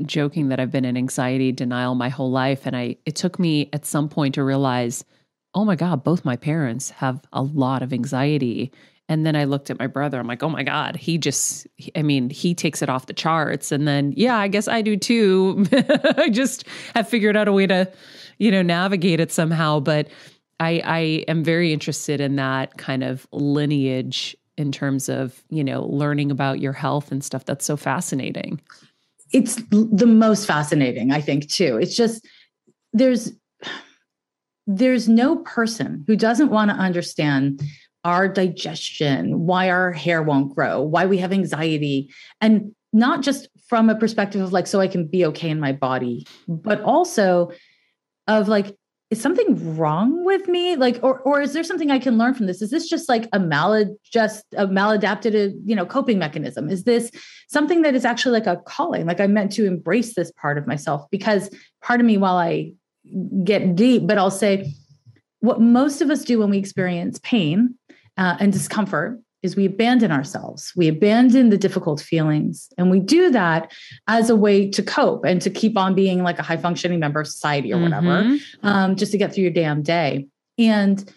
joking 0.06 0.50
that 0.50 0.60
I've 0.60 0.72
been 0.72 0.86
in 0.86 0.98
anxiety 0.98 1.52
denial 1.52 1.96
my 1.96 2.10
whole 2.10 2.32
life. 2.32 2.66
And 2.66 2.76
I, 2.76 2.98
it 3.06 3.16
took 3.16 3.40
me 3.40 3.70
at 3.74 3.86
some 3.86 4.10
point 4.10 4.36
to 4.36 4.44
realize, 4.44 5.06
oh 5.54 5.66
my 5.66 5.76
God, 5.76 6.04
both 6.04 6.26
my 6.26 6.36
parents 6.36 6.90
have 6.92 7.22
a 7.34 7.42
lot 7.42 7.82
of 7.82 7.94
anxiety. 7.94 8.72
And 9.08 9.26
then 9.26 9.36
I 9.36 9.46
looked 9.46 9.72
at 9.72 9.80
my 9.80 9.88
brother. 9.88 10.20
I'm 10.20 10.28
like, 10.28 10.44
oh 10.44 10.50
my 10.50 10.62
God, 10.62 10.96
he 10.96 11.18
just, 11.18 11.66
I 11.96 12.04
mean, 12.04 12.30
he 12.30 12.54
takes 12.54 12.82
it 12.82 12.90
off 12.90 13.08
the 13.08 13.14
charts. 13.14 13.72
And 13.72 13.88
then, 13.88 14.14
yeah, 14.16 14.38
I 14.38 14.48
guess 14.48 14.68
I 14.68 14.82
do 14.84 14.96
too. 14.96 15.66
I 16.18 16.30
just 16.30 16.66
have 16.94 17.10
figured 17.10 17.36
out 17.36 17.48
a 17.48 17.54
way 17.54 17.66
to, 17.68 17.92
you 18.38 18.52
know, 18.52 18.62
navigate 18.62 19.20
it 19.20 19.32
somehow. 19.32 19.80
But 19.80 20.10
I, 20.60 20.82
I 20.86 21.00
am 21.28 21.44
very 21.44 21.74
interested 21.74 22.22
in 22.22 22.36
that 22.36 22.78
kind 22.78 23.04
of 23.04 23.28
lineage 23.32 24.38
in 24.58 24.72
terms 24.72 25.10
of, 25.10 25.42
you 25.50 25.64
know, 25.64 25.86
learning 25.86 26.30
about 26.30 26.60
your 26.60 26.74
health 26.74 27.12
and 27.12 27.24
stuff. 27.24 27.46
That's 27.46 27.66
so 27.66 27.78
fascinating 27.78 28.62
it's 29.32 29.56
the 29.70 30.08
most 30.08 30.46
fascinating 30.46 31.12
i 31.12 31.22
think 31.22 31.50
too. 31.50 31.78
It's 31.78 31.96
just 31.96 32.28
there's 32.94 33.32
there's 34.68 35.10
no 35.10 35.38
person 35.38 36.04
who 36.08 36.16
doesn't 36.16 36.50
want 36.50 36.70
to 36.70 36.78
understand 36.78 37.62
our 38.04 38.28
digestion 38.28 39.46
why 39.46 39.70
our 39.70 39.92
hair 39.92 40.24
won't 40.24 40.56
grow 40.56 40.82
why 40.82 41.06
we 41.06 41.18
have 41.18 41.34
anxiety 41.34 42.10
and 42.40 42.74
not 42.94 43.22
just 43.22 43.50
from 43.68 43.90
a 43.90 43.96
perspective 43.96 44.42
of 44.42 44.54
like 44.54 44.68
so 44.68 44.80
i 44.80 44.88
can 44.88 45.06
be 45.06 45.26
okay 45.26 45.50
in 45.50 45.60
my 45.60 45.74
body 45.74 46.26
but 46.48 46.82
also 46.82 47.52
of 48.28 48.48
like 48.48 48.78
is 49.10 49.20
something 49.20 49.76
wrong 49.76 50.24
with 50.24 50.48
me? 50.48 50.76
Like 50.76 51.00
or 51.02 51.20
or 51.22 51.42
is 51.42 51.54
there 51.54 51.64
something 51.64 51.90
i 51.90 52.00
can 52.00 52.18
learn 52.18 52.34
from 52.34 52.46
this? 52.46 52.62
Is 52.62 52.70
this 52.70 52.88
just 52.88 53.10
like 53.10 53.26
a 53.34 53.40
malad 53.40 53.96
just 54.04 54.46
a 54.56 54.68
maladapted 54.68 55.60
you 55.66 55.76
know 55.76 55.86
coping 55.86 56.20
mechanism? 56.20 56.70
Is 56.70 56.84
this 56.84 57.12
something 57.48 57.82
that 57.82 57.96
is 57.96 58.06
actually 58.06 58.34
like 58.34 58.48
a 58.48 58.62
calling? 58.66 59.06
Like 59.06 59.20
i 59.20 59.28
meant 59.28 59.52
to 59.54 59.66
embrace 59.66 60.16
this 60.16 60.32
part 60.34 60.58
of 60.58 60.68
myself 60.68 61.10
because 61.10 61.50
part 61.82 62.00
of 62.00 62.06
me 62.06 62.18
while 62.18 62.38
i 62.38 62.72
get 63.44 63.76
deep 63.76 64.06
but 64.06 64.18
i'll 64.18 64.30
say 64.30 64.72
what 65.40 65.62
most 65.62 66.02
of 66.02 66.10
us 66.10 66.24
do 66.24 66.40
when 66.40 66.50
we 66.50 66.58
experience 66.58 67.20
pain 67.24 67.74
uh, 68.18 68.36
and 68.40 68.52
discomfort 68.52 69.20
is 69.42 69.56
we 69.56 69.66
abandon 69.66 70.12
ourselves. 70.12 70.74
We 70.76 70.88
abandon 70.88 71.50
the 71.50 71.58
difficult 71.58 72.02
feelings. 72.02 72.70
And 72.78 72.92
we 72.92 73.00
do 73.00 73.30
that 73.32 73.72
as 74.08 74.30
a 74.30 74.36
way 74.36 74.70
to 74.72 74.84
cope 74.84 75.24
and 75.24 75.42
to 75.42 75.50
keep 75.50 75.78
on 75.78 75.96
being 75.96 76.24
like 76.24 76.40
a 76.40 76.44
high 76.44 76.58
functioning 76.58 77.00
member 77.00 77.22
of 77.22 77.28
society 77.28 77.74
or 77.74 77.82
whatever, 77.82 78.24
mm-hmm. 78.24 78.68
um, 78.68 78.96
just 78.96 79.12
to 79.14 79.18
get 79.18 79.34
through 79.34 79.44
your 79.44 79.54
damn 79.54 79.82
day. 79.82 80.28
And 80.58 81.12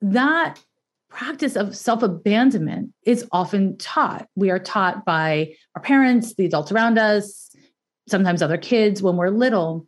that 0.00 0.58
practice 1.10 1.56
of 1.56 1.76
self 1.76 2.02
abandonment 2.02 2.92
is 3.04 3.26
often 3.32 3.76
taught. 3.76 4.28
We 4.36 4.50
are 4.50 4.60
taught 4.60 5.04
by 5.04 5.54
our 5.74 5.82
parents, 5.82 6.34
the 6.34 6.46
adults 6.46 6.70
around 6.70 6.98
us, 6.98 7.54
sometimes 8.08 8.40
other 8.40 8.56
kids 8.56 9.02
when 9.02 9.16
we're 9.16 9.30
little 9.30 9.87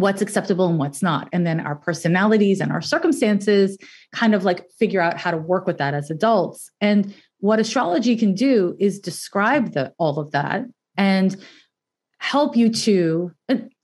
what's 0.00 0.22
acceptable 0.22 0.66
and 0.66 0.78
what's 0.78 1.02
not. 1.02 1.28
And 1.32 1.46
then 1.46 1.60
our 1.60 1.76
personalities 1.76 2.60
and 2.60 2.72
our 2.72 2.80
circumstances 2.80 3.78
kind 4.12 4.34
of 4.34 4.44
like 4.44 4.70
figure 4.78 5.00
out 5.00 5.18
how 5.18 5.30
to 5.30 5.36
work 5.36 5.66
with 5.66 5.78
that 5.78 5.94
as 5.94 6.10
adults. 6.10 6.70
And 6.80 7.14
what 7.40 7.60
astrology 7.60 8.16
can 8.16 8.34
do 8.34 8.76
is 8.78 8.98
describe 8.98 9.72
the 9.72 9.92
all 9.98 10.18
of 10.18 10.32
that 10.32 10.64
and 10.96 11.36
help 12.18 12.56
you 12.56 12.70
to 12.70 13.32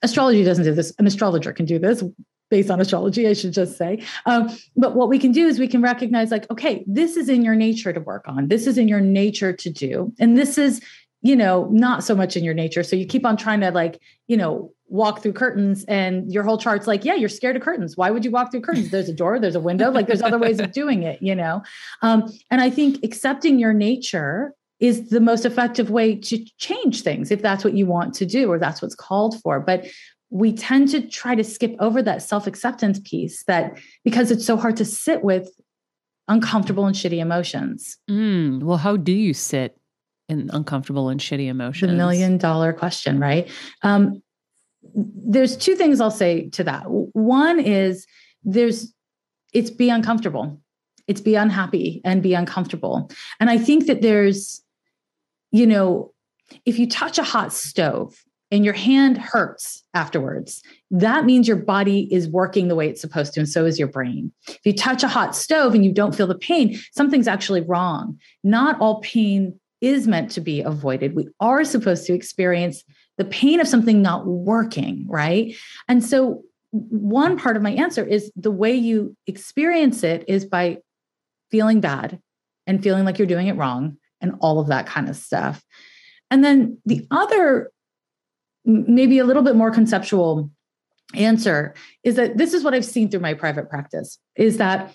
astrology 0.02 0.44
doesn't 0.44 0.64
do 0.64 0.74
this. 0.74 0.92
An 0.98 1.06
astrologer 1.06 1.52
can 1.52 1.66
do 1.66 1.78
this 1.78 2.02
based 2.50 2.70
on 2.70 2.80
astrology 2.80 3.26
i 3.26 3.32
should 3.32 3.52
just 3.52 3.78
say. 3.78 4.02
Um, 4.26 4.54
but 4.76 4.94
what 4.94 5.08
we 5.08 5.18
can 5.18 5.32
do 5.32 5.46
is 5.46 5.58
we 5.58 5.68
can 5.68 5.82
recognize 5.82 6.30
like 6.30 6.50
okay 6.50 6.84
this 6.86 7.16
is 7.16 7.28
in 7.28 7.42
your 7.42 7.54
nature 7.54 7.92
to 7.92 8.00
work 8.00 8.24
on. 8.26 8.48
This 8.48 8.66
is 8.66 8.76
in 8.76 8.88
your 8.88 9.00
nature 9.00 9.52
to 9.52 9.70
do. 9.70 10.12
And 10.18 10.36
this 10.36 10.58
is 10.58 10.80
you 11.22 11.36
know 11.36 11.68
not 11.70 12.04
so 12.04 12.14
much 12.14 12.36
in 12.36 12.44
your 12.44 12.54
nature. 12.54 12.82
So 12.82 12.96
you 12.96 13.06
keep 13.06 13.24
on 13.24 13.36
trying 13.36 13.60
to 13.60 13.70
like 13.70 14.00
you 14.26 14.36
know 14.36 14.72
walk 14.94 15.20
through 15.22 15.32
curtains 15.32 15.84
and 15.88 16.32
your 16.32 16.44
whole 16.44 16.56
chart's 16.56 16.86
like 16.86 17.04
yeah 17.04 17.14
you're 17.14 17.28
scared 17.28 17.56
of 17.56 17.62
curtains 17.62 17.96
why 17.96 18.10
would 18.10 18.24
you 18.24 18.30
walk 18.30 18.50
through 18.50 18.60
curtains 18.60 18.90
there's 18.90 19.08
a 19.08 19.12
door 19.12 19.40
there's 19.40 19.56
a 19.56 19.60
window 19.60 19.90
like 19.90 20.06
there's 20.06 20.22
other 20.22 20.38
ways 20.38 20.60
of 20.60 20.70
doing 20.82 21.02
it 21.02 21.20
you 21.20 21.34
know 21.34 21.62
um, 22.02 22.32
and 22.50 22.60
i 22.60 22.70
think 22.70 23.02
accepting 23.02 23.58
your 23.58 23.72
nature 23.72 24.54
is 24.80 25.08
the 25.08 25.20
most 25.20 25.44
effective 25.44 25.90
way 25.90 26.14
to 26.14 26.44
change 26.58 27.02
things 27.02 27.30
if 27.30 27.40
that's 27.40 27.64
what 27.64 27.74
you 27.74 27.86
want 27.86 28.14
to 28.14 28.26
do 28.26 28.50
or 28.50 28.58
that's 28.58 28.82
what's 28.82 28.94
called 28.94 29.40
for. 29.40 29.60
But 29.60 29.86
we 30.30 30.52
tend 30.52 30.88
to 30.90 31.00
try 31.00 31.34
to 31.34 31.44
skip 31.44 31.76
over 31.78 32.02
that 32.02 32.22
self 32.22 32.46
acceptance 32.46 33.00
piece 33.00 33.44
that 33.44 33.78
because 34.04 34.30
it's 34.30 34.44
so 34.44 34.56
hard 34.56 34.76
to 34.76 34.84
sit 34.84 35.22
with 35.22 35.48
uncomfortable 36.26 36.86
and 36.86 36.96
shitty 36.96 37.18
emotions. 37.18 37.96
Mm, 38.10 38.62
well, 38.62 38.78
how 38.78 38.96
do 38.96 39.12
you 39.12 39.32
sit 39.32 39.78
in 40.28 40.50
uncomfortable 40.52 41.08
and 41.08 41.20
shitty 41.20 41.46
emotions? 41.46 41.90
The 41.90 41.96
million 41.96 42.36
dollar 42.38 42.72
question, 42.72 43.20
right? 43.20 43.48
Um, 43.82 44.22
there's 44.94 45.56
two 45.56 45.74
things 45.74 46.00
I'll 46.00 46.10
say 46.10 46.48
to 46.50 46.64
that. 46.64 46.84
One 46.86 47.60
is 47.60 48.06
there's 48.42 48.92
it's 49.52 49.70
be 49.70 49.88
uncomfortable. 49.88 50.60
It's 51.06 51.20
be 51.20 51.34
unhappy 51.34 52.00
and 52.04 52.22
be 52.22 52.34
uncomfortable. 52.34 53.10
And 53.38 53.50
I 53.50 53.58
think 53.58 53.86
that 53.86 54.02
there's, 54.02 54.62
you 55.52 55.66
know, 55.66 56.12
if 56.64 56.78
you 56.78 56.88
touch 56.88 57.18
a 57.18 57.22
hot 57.22 57.52
stove 57.52 58.24
and 58.50 58.64
your 58.64 58.74
hand 58.74 59.18
hurts 59.18 59.82
afterwards, 59.94 60.62
that 60.90 61.24
means 61.24 61.46
your 61.46 61.56
body 61.56 62.08
is 62.12 62.28
working 62.28 62.68
the 62.68 62.74
way 62.74 62.88
it's 62.88 63.00
supposed 63.00 63.34
to, 63.34 63.40
and 63.40 63.48
so 63.48 63.64
is 63.64 63.78
your 63.78 63.88
brain. 63.88 64.32
If 64.48 64.60
you 64.64 64.72
touch 64.72 65.02
a 65.02 65.08
hot 65.08 65.36
stove 65.36 65.74
and 65.74 65.84
you 65.84 65.92
don't 65.92 66.14
feel 66.14 66.26
the 66.26 66.34
pain, 66.34 66.78
something's 66.92 67.28
actually 67.28 67.62
wrong. 67.62 68.18
Not 68.42 68.80
all 68.80 69.00
pain 69.00 69.58
is 69.80 70.06
meant 70.06 70.30
to 70.32 70.40
be 70.40 70.60
avoided. 70.60 71.14
We 71.14 71.28
are 71.40 71.64
supposed 71.64 72.06
to 72.06 72.14
experience 72.14 72.82
the 73.16 73.24
pain 73.24 73.60
of 73.60 73.68
something 73.68 74.02
not 74.02 74.26
working, 74.26 75.06
right? 75.08 75.54
And 75.88 76.04
so, 76.04 76.42
one 76.72 77.38
part 77.38 77.56
of 77.56 77.62
my 77.62 77.70
answer 77.70 78.04
is 78.04 78.32
the 78.34 78.50
way 78.50 78.74
you 78.74 79.16
experience 79.28 80.02
it 80.02 80.24
is 80.26 80.44
by 80.44 80.78
feeling 81.52 81.80
bad 81.80 82.18
and 82.66 82.82
feeling 82.82 83.04
like 83.04 83.16
you're 83.16 83.28
doing 83.28 83.46
it 83.46 83.56
wrong 83.56 83.96
and 84.20 84.34
all 84.40 84.58
of 84.58 84.66
that 84.66 84.86
kind 84.86 85.08
of 85.08 85.14
stuff. 85.14 85.64
And 86.32 86.42
then 86.42 86.78
the 86.84 87.06
other, 87.12 87.70
maybe 88.64 89.18
a 89.18 89.24
little 89.24 89.44
bit 89.44 89.54
more 89.54 89.70
conceptual 89.70 90.50
answer 91.14 91.74
is 92.02 92.16
that 92.16 92.38
this 92.38 92.54
is 92.54 92.64
what 92.64 92.74
I've 92.74 92.84
seen 92.84 93.08
through 93.08 93.20
my 93.20 93.34
private 93.34 93.68
practice 93.70 94.18
is 94.36 94.56
that 94.56 94.92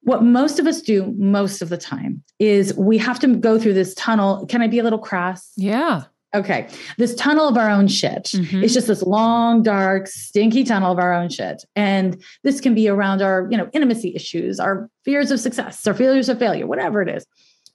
what 0.00 0.22
most 0.22 0.58
of 0.58 0.66
us 0.66 0.82
do 0.82 1.14
most 1.16 1.62
of 1.62 1.68
the 1.68 1.78
time 1.78 2.22
is 2.38 2.74
we 2.74 2.98
have 2.98 3.18
to 3.20 3.36
go 3.36 3.58
through 3.58 3.74
this 3.74 3.94
tunnel. 3.94 4.46
Can 4.46 4.62
I 4.62 4.66
be 4.66 4.78
a 4.78 4.82
little 4.82 4.98
crass? 4.98 5.52
Yeah. 5.56 6.04
Okay. 6.34 6.68
This 6.98 7.14
tunnel 7.14 7.48
of 7.48 7.56
our 7.56 7.70
own 7.70 7.86
shit. 7.86 8.24
Mm-hmm. 8.24 8.64
It's 8.64 8.74
just 8.74 8.88
this 8.88 9.02
long, 9.02 9.62
dark, 9.62 10.08
stinky 10.08 10.64
tunnel 10.64 10.92
of 10.92 10.98
our 10.98 11.12
own 11.12 11.28
shit. 11.28 11.64
And 11.76 12.20
this 12.42 12.60
can 12.60 12.74
be 12.74 12.88
around 12.88 13.22
our, 13.22 13.46
you 13.50 13.56
know, 13.56 13.70
intimacy 13.72 14.14
issues, 14.16 14.58
our 14.58 14.90
fears 15.04 15.30
of 15.30 15.38
success, 15.38 15.86
our 15.86 15.94
fears 15.94 16.28
of 16.28 16.38
failure, 16.38 16.66
whatever 16.66 17.00
it 17.02 17.08
is. 17.08 17.24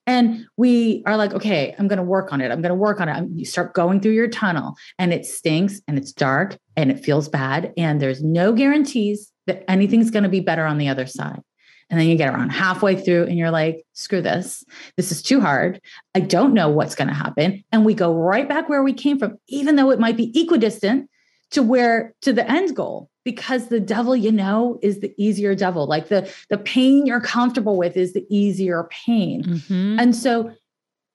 And 0.06 0.48
we 0.58 1.04
are 1.06 1.16
like, 1.16 1.34
okay, 1.34 1.76
I'm 1.78 1.88
going 1.88 1.98
to 1.98 2.04
work 2.04 2.34
on 2.34 2.42
it. 2.42 2.52
I'm 2.52 2.62
going 2.62 2.72
to 2.72 2.76
work 2.76 3.00
on 3.00 3.08
it. 3.08 3.30
You 3.34 3.46
start 3.46 3.76
going 3.76 4.02
through 4.02 4.14
your 4.14 4.28
tunnel 4.28 4.76
and 4.98 5.14
it 5.14 5.26
stinks 5.26 5.82
and 5.88 5.98
it's 5.98 6.12
dark 6.12 6.58
and 6.76 6.90
it 6.90 7.00
feels 7.00 7.30
bad. 7.30 7.72
And 7.78 8.02
there's 8.02 8.24
no 8.24 8.52
guarantees 8.52 9.32
that 9.46 9.64
anything's 9.70 10.10
going 10.10 10.24
to 10.24 10.30
be 10.30 10.40
better 10.40 10.66
on 10.66 10.80
the 10.80 10.88
other 10.88 11.06
side. 11.06 11.42
And 11.90 12.00
then 12.00 12.08
you 12.08 12.16
get 12.16 12.34
around 12.34 12.50
halfway 12.50 12.96
through 12.96 13.24
and 13.24 13.38
you're 13.38 13.52
like, 13.52 13.84
screw 13.94 14.22
this. 14.22 14.64
This 14.96 15.12
is 15.12 15.24
too 15.24 15.42
hard. 15.42 15.82
I 16.14 16.20
don't 16.20 16.54
know 16.54 16.70
what's 16.70 16.96
going 16.96 17.08
to 17.08 17.14
happen. 17.14 17.64
And 17.72 17.84
we 17.84 17.94
go 17.96 18.14
right 18.14 18.48
back 18.48 18.70
where 18.70 18.84
we 18.84 18.94
came 18.94 19.18
from, 19.18 19.38
even 19.48 19.76
though 19.76 19.90
it 19.90 20.00
might 20.00 20.18
be 20.18 20.32
equidistant 20.40 21.10
to 21.52 21.64
where 21.64 22.14
to 22.22 22.32
the 22.32 22.50
end 22.50 22.76
goal 22.76 23.10
because 23.26 23.68
the 23.68 23.80
devil 23.80 24.16
you 24.16 24.32
know 24.32 24.80
is 24.82 25.00
the 25.00 25.14
easier 25.18 25.56
devil 25.56 25.88
like 25.88 26.08
the 26.08 26.32
the 26.50 26.58
pain 26.58 27.06
you're 27.06 27.22
comfortable 27.22 27.78
with 27.78 27.98
is 27.98 28.14
the 28.14 28.26
easier 28.30 28.88
pain 28.92 29.44
mm-hmm. 29.44 30.00
and 30.00 30.16
so 30.16 30.52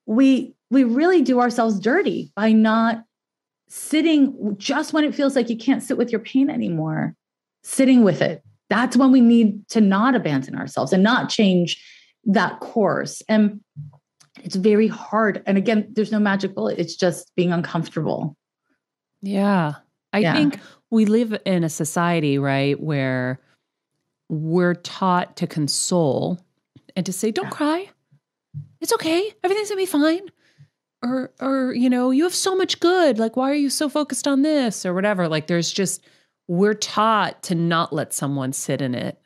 we 0.06 0.54
we 0.70 0.84
really 0.84 1.22
do 1.22 1.40
ourselves 1.40 1.78
dirty 1.78 2.32
by 2.34 2.52
not 2.52 3.04
sitting 3.68 4.56
just 4.58 4.92
when 4.92 5.04
it 5.04 5.14
feels 5.14 5.34
like 5.36 5.48
you 5.48 5.56
can't 5.56 5.82
sit 5.82 5.96
with 5.96 6.10
your 6.10 6.20
pain 6.20 6.50
anymore 6.50 7.14
sitting 7.62 8.04
with 8.04 8.20
it 8.20 8.42
that's 8.74 8.96
when 8.96 9.12
we 9.12 9.20
need 9.20 9.68
to 9.68 9.80
not 9.80 10.16
abandon 10.16 10.56
ourselves 10.56 10.92
and 10.92 11.02
not 11.02 11.28
change 11.28 11.80
that 12.24 12.58
course. 12.58 13.22
And 13.28 13.60
it's 14.42 14.56
very 14.56 14.88
hard. 14.88 15.42
And 15.46 15.56
again, 15.56 15.86
there's 15.92 16.10
no 16.10 16.18
magic 16.18 16.54
bullet, 16.54 16.78
it's 16.78 16.96
just 16.96 17.34
being 17.36 17.52
uncomfortable. 17.52 18.36
Yeah. 19.22 19.74
I 20.12 20.18
yeah. 20.18 20.32
think 20.34 20.58
we 20.90 21.06
live 21.06 21.36
in 21.44 21.64
a 21.64 21.68
society, 21.68 22.36
right, 22.38 22.78
where 22.80 23.40
we're 24.28 24.74
taught 24.74 25.36
to 25.36 25.46
console 25.46 26.40
and 26.96 27.06
to 27.06 27.12
say, 27.12 27.30
don't 27.30 27.46
yeah. 27.46 27.50
cry. 27.50 27.90
It's 28.80 28.92
okay. 28.92 29.32
Everything's 29.42 29.68
gonna 29.68 29.80
be 29.80 29.86
fine. 29.86 30.28
Or, 31.02 31.32
or, 31.40 31.74
you 31.74 31.90
know, 31.90 32.10
you 32.10 32.24
have 32.24 32.34
so 32.34 32.56
much 32.56 32.80
good. 32.80 33.18
Like, 33.18 33.36
why 33.36 33.50
are 33.50 33.54
you 33.54 33.70
so 33.70 33.88
focused 33.88 34.26
on 34.26 34.42
this 34.42 34.86
or 34.86 34.94
whatever? 34.94 35.28
Like, 35.28 35.46
there's 35.46 35.70
just, 35.70 36.04
we're 36.48 36.74
taught 36.74 37.42
to 37.44 37.54
not 37.54 37.92
let 37.92 38.12
someone 38.12 38.52
sit 38.52 38.82
in 38.82 38.94
it. 38.94 39.18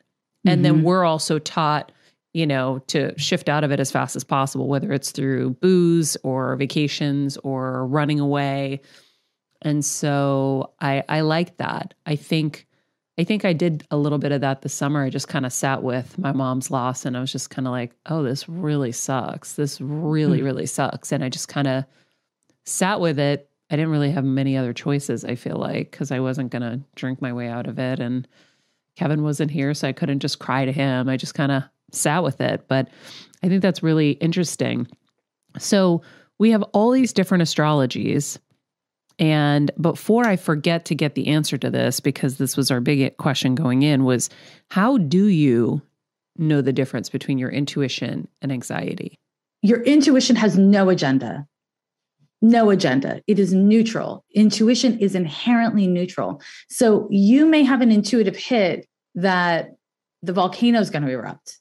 And 0.45 0.57
mm-hmm. 0.57 0.63
then 0.63 0.83
we're 0.83 1.03
also 1.03 1.39
taught, 1.39 1.91
you 2.33 2.47
know, 2.47 2.79
to 2.87 3.17
shift 3.17 3.49
out 3.49 3.63
of 3.63 3.71
it 3.71 3.79
as 3.79 3.91
fast 3.91 4.15
as 4.15 4.23
possible, 4.23 4.67
whether 4.67 4.93
it's 4.93 5.11
through 5.11 5.51
booze 5.55 6.15
or 6.23 6.55
vacations 6.55 7.37
or 7.37 7.85
running 7.87 8.19
away. 8.19 8.81
And 9.61 9.83
so 9.83 10.71
I 10.79 11.03
I 11.09 11.21
like 11.21 11.57
that. 11.57 11.93
I 12.05 12.15
think 12.15 12.67
I 13.17 13.25
think 13.25 13.43
I 13.43 13.51
did 13.51 13.85
a 13.91 13.97
little 13.97 14.17
bit 14.17 14.31
of 14.31 14.39
that 14.41 14.61
this 14.61 14.73
summer. 14.73 15.03
I 15.03 15.09
just 15.09 15.27
kind 15.27 15.45
of 15.45 15.51
sat 15.51 15.83
with 15.83 16.17
my 16.17 16.31
mom's 16.31 16.71
loss 16.71 17.05
and 17.05 17.17
I 17.17 17.19
was 17.19 17.33
just 17.33 17.49
kind 17.49 17.67
of 17.67 17.71
like, 17.71 17.91
oh, 18.05 18.23
this 18.23 18.47
really 18.47 18.93
sucks. 18.93 19.53
This 19.55 19.81
really, 19.81 20.37
mm-hmm. 20.37 20.45
really 20.45 20.65
sucks. 20.65 21.11
And 21.11 21.21
I 21.21 21.27
just 21.27 21.49
kind 21.49 21.67
of 21.67 21.83
sat 22.65 23.01
with 23.01 23.19
it 23.19 23.48
I 23.71 23.75
didn't 23.75 23.91
really 23.91 24.11
have 24.11 24.25
many 24.25 24.57
other 24.57 24.73
choices, 24.73 25.23
I 25.23 25.35
feel 25.35 25.57
like, 25.57 25.91
because 25.91 26.11
I 26.11 26.19
wasn't 26.19 26.51
going 26.51 26.63
to 26.63 26.79
drink 26.95 27.21
my 27.21 27.31
way 27.31 27.47
out 27.47 27.67
of 27.67 27.77
it. 27.77 27.99
And 27.99 28.27
Kevin 28.95 29.23
wasn't 29.23 29.51
here, 29.51 29.73
so 29.73 29.87
I 29.87 29.93
couldn't 29.93 30.19
just 30.19 30.39
cry 30.39 30.65
to 30.65 30.71
him. 30.71 31.07
I 31.07 31.17
just 31.17 31.35
kind 31.35 31.51
of 31.51 31.63
sat 31.91 32.23
with 32.23 32.41
it. 32.41 32.67
But 32.67 32.89
I 33.43 33.47
think 33.47 33.61
that's 33.61 33.83
really 33.83 34.11
interesting. 34.13 34.87
So 35.57 36.01
we 36.39 36.51
have 36.51 36.63
all 36.73 36.91
these 36.91 37.13
different 37.13 37.43
astrologies. 37.43 38.37
And 39.19 39.69
before 39.79 40.25
I 40.25 40.35
forget 40.35 40.85
to 40.85 40.95
get 40.95 41.15
the 41.15 41.27
answer 41.27 41.57
to 41.57 41.69
this, 41.69 41.99
because 41.99 42.37
this 42.37 42.57
was 42.57 42.71
our 42.71 42.79
big 42.79 43.17
question 43.17 43.53
going 43.53 43.83
in, 43.83 44.03
was 44.03 44.29
how 44.71 44.97
do 44.97 45.25
you 45.25 45.81
know 46.37 46.61
the 46.61 46.73
difference 46.73 47.09
between 47.09 47.37
your 47.37 47.49
intuition 47.49 48.27
and 48.41 48.51
anxiety? 48.51 49.15
Your 49.61 49.83
intuition 49.83 50.37
has 50.37 50.57
no 50.57 50.89
agenda 50.89 51.45
no 52.41 52.69
agenda. 52.69 53.21
It 53.27 53.39
is 53.39 53.53
neutral. 53.53 54.23
Intuition 54.33 54.97
is 54.99 55.15
inherently 55.15 55.87
neutral. 55.87 56.41
So 56.69 57.07
you 57.09 57.45
may 57.45 57.63
have 57.63 57.81
an 57.81 57.91
intuitive 57.91 58.35
hit 58.35 58.87
that 59.15 59.71
the 60.21 60.33
volcano 60.33 60.79
is 60.79 60.89
going 60.89 61.03
to 61.03 61.11
erupt. 61.11 61.57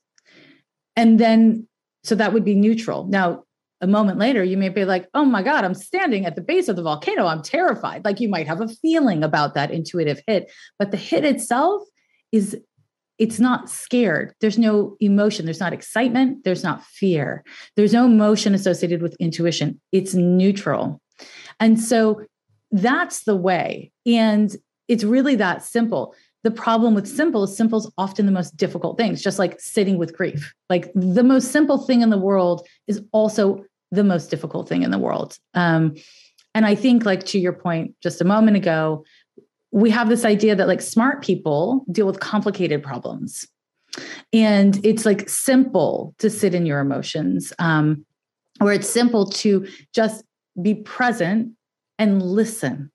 And 0.97 1.19
then, 1.19 1.67
so 2.05 2.15
that 2.15 2.33
would 2.33 2.45
be 2.45 2.55
neutral. 2.55 3.07
Now, 3.07 3.45
a 3.81 3.87
moment 3.87 4.19
later, 4.19 4.43
you 4.43 4.57
may 4.57 4.69
be 4.69 4.85
like, 4.85 5.09
oh 5.15 5.25
my 5.25 5.43
God, 5.43 5.65
I'm 5.65 5.75
standing 5.75 6.27
at 6.27 6.35
the 6.35 6.43
base 6.43 6.69
of 6.69 6.77
the 6.77 6.83
volcano. 6.83 7.27
I'm 7.27 7.43
terrified. 7.43 8.05
Like 8.05 8.19
you 8.19 8.29
might 8.29 8.49
have 8.49 8.61
a 8.61 8.69
feeling 8.69 9.23
about 9.23 9.55
that 9.55 9.71
intuitive 9.71 10.21
hit, 10.27 10.51
but 10.79 10.91
the 10.91 10.97
hit 10.97 11.25
itself 11.25 11.83
is 12.33 12.57
it's 13.19 13.41
not 13.41 13.69
scared. 13.69 14.35
There's 14.41 14.59
no 14.59 14.97
emotion. 15.01 15.45
There's 15.45 15.61
not 15.61 15.73
excitement. 15.73 16.45
There's 16.45 16.63
not 16.63 16.85
fear. 16.85 17.45
There's 17.77 17.93
no 17.93 18.07
emotion 18.07 18.55
associated 18.55 19.03
with 19.03 19.17
intuition. 19.19 19.81
It's 19.93 20.15
neutral. 20.15 21.01
And 21.59 21.81
so 21.81 22.23
that's 22.71 23.25
the 23.25 23.37
way. 23.37 23.91
And 24.07 24.55
it's 24.87 25.05
really 25.05 25.35
that 25.37 25.65
simple. 25.65 26.15
The 26.45 26.51
problem 26.53 26.95
with 26.95 27.09
simple 27.09 27.43
is 27.43 27.57
simple 27.57 27.81
is 27.81 27.91
often 27.99 28.27
the 28.27 28.33
most 28.33 28.57
difficult 28.57 28.97
things, 28.97 29.23
just 29.23 29.39
like 29.39 29.61
sitting 29.61 29.99
with 29.99 30.17
grief. 30.17 30.55
Like 30.71 30.93
the 30.95 31.25
most 31.25 31.51
simple 31.51 31.79
thing 31.79 32.01
in 32.01 32.11
the 32.11 32.19
world 32.19 32.67
is 32.87 33.03
also 33.13 33.65
the 33.91 34.05
most 34.05 34.31
difficult 34.31 34.69
thing 34.69 34.83
in 34.83 34.91
the 34.91 34.99
world. 34.99 35.37
Um, 35.55 35.95
and 36.55 36.65
I 36.65 36.75
think, 36.75 37.05
like 37.05 37.25
to 37.27 37.39
your 37.39 37.53
point 37.53 37.95
just 38.03 38.21
a 38.21 38.25
moment 38.25 38.57
ago, 38.57 39.05
we 39.71 39.91
have 39.91 40.09
this 40.09 40.25
idea 40.25 40.57
that 40.57 40.69
like 40.69 40.81
smart 40.81 41.23
people 41.23 41.85
deal 41.91 42.07
with 42.07 42.21
complicated 42.21 42.83
problems. 42.83 43.47
And 44.33 44.85
it's 44.85 45.05
like 45.05 45.29
simple 45.29 46.15
to 46.19 46.31
sit 46.31 46.55
in 46.55 46.67
your 46.67 46.81
emotions 46.81 47.53
um, 47.59 48.05
or 48.61 48.73
it's 48.73 48.89
simple 48.89 49.27
to 49.31 49.67
just 49.95 50.25
be 50.61 50.75
present 50.75 51.53
and 51.99 52.23
listen. 52.23 52.91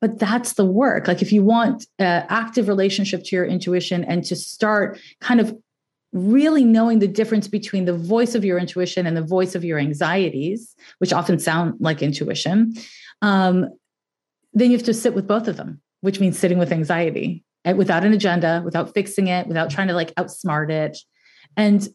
But 0.00 0.18
that's 0.18 0.54
the 0.54 0.64
work. 0.64 1.06
Like 1.06 1.22
if 1.22 1.32
you 1.32 1.44
want 1.44 1.86
an 1.98 2.26
active 2.28 2.68
relationship 2.68 3.22
to 3.24 3.36
your 3.36 3.44
intuition 3.44 4.04
and 4.04 4.24
to 4.24 4.36
start 4.36 4.98
kind 5.20 5.40
of 5.40 5.56
really 6.12 6.64
knowing 6.64 6.98
the 6.98 7.08
difference 7.08 7.48
between 7.48 7.84
the 7.86 7.96
voice 7.96 8.34
of 8.34 8.44
your 8.44 8.58
intuition 8.58 9.06
and 9.06 9.16
the 9.16 9.22
voice 9.22 9.54
of 9.54 9.64
your 9.64 9.78
anxieties 9.78 10.74
which 10.98 11.12
often 11.12 11.38
sound 11.38 11.74
like 11.80 12.02
intuition 12.02 12.74
um, 13.22 13.66
then 14.54 14.70
you 14.70 14.76
have 14.76 14.86
to 14.86 14.94
sit 14.94 15.14
with 15.14 15.26
both 15.26 15.48
of 15.48 15.56
them, 15.56 15.80
which 16.00 16.20
means 16.20 16.38
sitting 16.38 16.58
with 16.58 16.72
anxiety 16.72 17.44
eh, 17.64 17.72
without 17.72 18.04
an 18.04 18.12
agenda, 18.12 18.62
without 18.64 18.92
fixing 18.94 19.28
it, 19.28 19.46
without 19.46 19.70
trying 19.70 19.88
to 19.88 19.94
like 19.94 20.14
outsmart 20.16 20.70
it. 20.70 20.98
And 21.56 21.86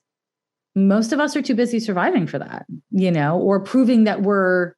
most 0.76 1.12
of 1.12 1.20
us 1.20 1.36
are 1.36 1.42
too 1.42 1.56
busy 1.56 1.80
surviving 1.80 2.28
for 2.28 2.40
that, 2.40 2.66
you 2.92 3.12
know, 3.12 3.40
or 3.40 3.60
proving 3.60 4.04
that 4.06 4.22
we're 4.22 4.74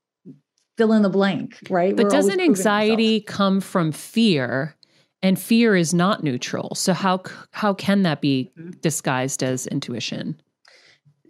fill 0.77 0.93
in 0.93 1.01
the 1.01 1.09
blank, 1.09 1.57
right? 1.69 1.95
But 1.95 2.05
We're 2.05 2.09
doesn't 2.11 2.39
anxiety 2.39 3.15
ourselves. 3.17 3.37
come 3.37 3.61
from 3.61 3.91
fear? 3.91 4.75
And 5.21 5.37
fear 5.37 5.75
is 5.75 5.93
not 5.93 6.23
neutral. 6.23 6.73
So 6.75 6.93
how 6.93 7.21
how 7.51 7.73
can 7.73 8.03
that 8.03 8.21
be 8.21 8.49
Mm-hmm. 8.57 8.79
disguised 8.79 9.43
as 9.43 9.67
intuition? 9.67 10.41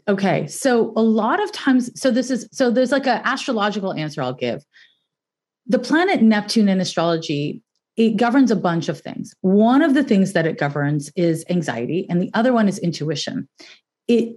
Okay. 0.07 0.45
So 0.47 0.93
a 0.95 1.01
lot 1.01 1.41
of 1.41 1.51
times, 1.51 1.89
so 1.99 2.11
this 2.11 2.29
is 2.29 2.47
so 2.51 2.69
there's 2.69 2.91
like 2.91 3.07
an 3.07 3.21
astrological 3.23 3.93
answer 3.93 4.21
I'll 4.21 4.33
give. 4.33 4.63
The 5.69 5.79
planet 5.79 6.21
Neptune 6.21 6.67
in 6.67 6.81
astrology, 6.81 7.61
it 7.95 8.17
governs 8.17 8.51
a 8.51 8.55
bunch 8.55 8.89
of 8.89 8.99
things. 8.99 9.33
One 9.41 9.81
of 9.81 9.93
the 9.93 10.03
things 10.03 10.33
that 10.33 10.45
it 10.45 10.57
governs 10.57 11.11
is 11.15 11.45
anxiety, 11.49 12.05
and 12.09 12.21
the 12.21 12.31
other 12.33 12.51
one 12.51 12.67
is 12.67 12.79
intuition. 12.79 13.47
It 14.07 14.35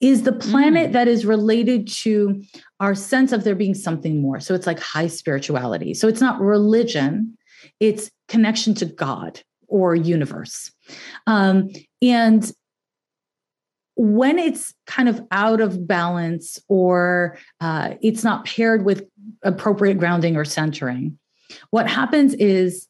is 0.00 0.24
the 0.24 0.32
planet 0.32 0.92
that 0.92 1.08
is 1.08 1.24
related 1.24 1.88
to 1.88 2.42
our 2.80 2.94
sense 2.94 3.32
of 3.32 3.44
there 3.44 3.54
being 3.54 3.74
something 3.74 4.20
more. 4.20 4.40
So 4.40 4.54
it's 4.54 4.66
like 4.66 4.80
high 4.80 5.06
spirituality. 5.06 5.94
So 5.94 6.08
it's 6.08 6.20
not 6.20 6.40
religion, 6.40 7.38
it's 7.80 8.10
connection 8.28 8.74
to 8.74 8.84
God 8.84 9.40
or 9.68 9.94
universe. 9.94 10.70
Um, 11.26 11.70
and 12.02 12.52
when 13.96 14.38
it's 14.38 14.74
kind 14.86 15.08
of 15.08 15.20
out 15.30 15.60
of 15.60 15.86
balance 15.86 16.58
or 16.68 17.38
uh, 17.60 17.94
it's 18.02 18.24
not 18.24 18.44
paired 18.44 18.84
with 18.84 19.04
appropriate 19.42 19.98
grounding 19.98 20.36
or 20.36 20.44
centering, 20.44 21.18
what 21.70 21.88
happens 21.88 22.34
is 22.34 22.88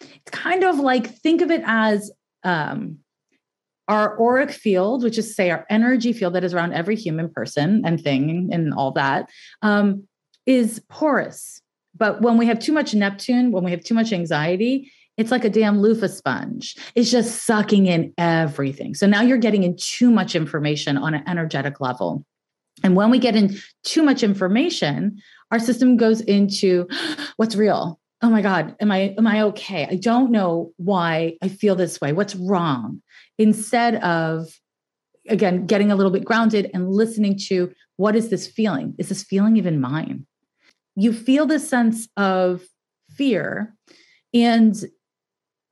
it's 0.00 0.30
kind 0.30 0.64
of 0.64 0.78
like 0.78 1.14
think 1.18 1.40
of 1.40 1.50
it 1.50 1.62
as 1.64 2.10
um, 2.42 2.98
our 3.86 4.20
auric 4.20 4.50
field, 4.50 5.04
which 5.04 5.18
is 5.18 5.34
say 5.34 5.50
our 5.50 5.66
energy 5.70 6.12
field 6.12 6.34
that 6.34 6.44
is 6.44 6.54
around 6.54 6.72
every 6.72 6.96
human 6.96 7.28
person 7.28 7.82
and 7.84 8.00
thing 8.00 8.48
and 8.52 8.72
all 8.74 8.92
that, 8.92 9.28
um, 9.62 10.06
is 10.46 10.80
porous. 10.88 11.60
But 11.96 12.22
when 12.22 12.38
we 12.38 12.46
have 12.46 12.58
too 12.58 12.72
much 12.72 12.94
Neptune, 12.94 13.52
when 13.52 13.64
we 13.64 13.72
have 13.72 13.84
too 13.84 13.94
much 13.94 14.12
anxiety, 14.12 14.90
it's 15.20 15.30
like 15.30 15.44
a 15.44 15.50
damn 15.50 15.80
loofah 15.80 16.08
sponge. 16.08 16.76
It's 16.94 17.10
just 17.10 17.44
sucking 17.44 17.86
in 17.86 18.12
everything. 18.18 18.94
So 18.94 19.06
now 19.06 19.22
you're 19.22 19.38
getting 19.38 19.62
in 19.62 19.76
too 19.76 20.10
much 20.10 20.34
information 20.34 20.96
on 20.96 21.14
an 21.14 21.22
energetic 21.26 21.80
level. 21.80 22.24
And 22.82 22.96
when 22.96 23.10
we 23.10 23.18
get 23.18 23.36
in 23.36 23.56
too 23.84 24.02
much 24.02 24.22
information, 24.22 25.20
our 25.50 25.58
system 25.58 25.96
goes 25.96 26.20
into 26.20 26.88
what's 27.36 27.56
real. 27.56 28.00
Oh 28.22 28.30
my 28.30 28.42
God, 28.42 28.76
am 28.80 28.92
I 28.92 29.14
am 29.16 29.26
I 29.26 29.42
okay? 29.42 29.86
I 29.90 29.96
don't 29.96 30.30
know 30.30 30.72
why 30.76 31.36
I 31.42 31.48
feel 31.48 31.74
this 31.74 32.00
way. 32.00 32.12
What's 32.12 32.36
wrong? 32.36 33.02
Instead 33.38 33.96
of 33.96 34.48
again 35.28 35.66
getting 35.66 35.90
a 35.90 35.96
little 35.96 36.12
bit 36.12 36.24
grounded 36.24 36.70
and 36.74 36.90
listening 36.90 37.38
to 37.48 37.72
what 37.96 38.16
is 38.16 38.28
this 38.28 38.46
feeling? 38.46 38.94
Is 38.98 39.08
this 39.08 39.22
feeling 39.22 39.56
even 39.56 39.80
mine? 39.80 40.26
You 40.96 41.12
feel 41.12 41.46
this 41.46 41.68
sense 41.68 42.08
of 42.16 42.62
fear 43.10 43.74
and 44.34 44.74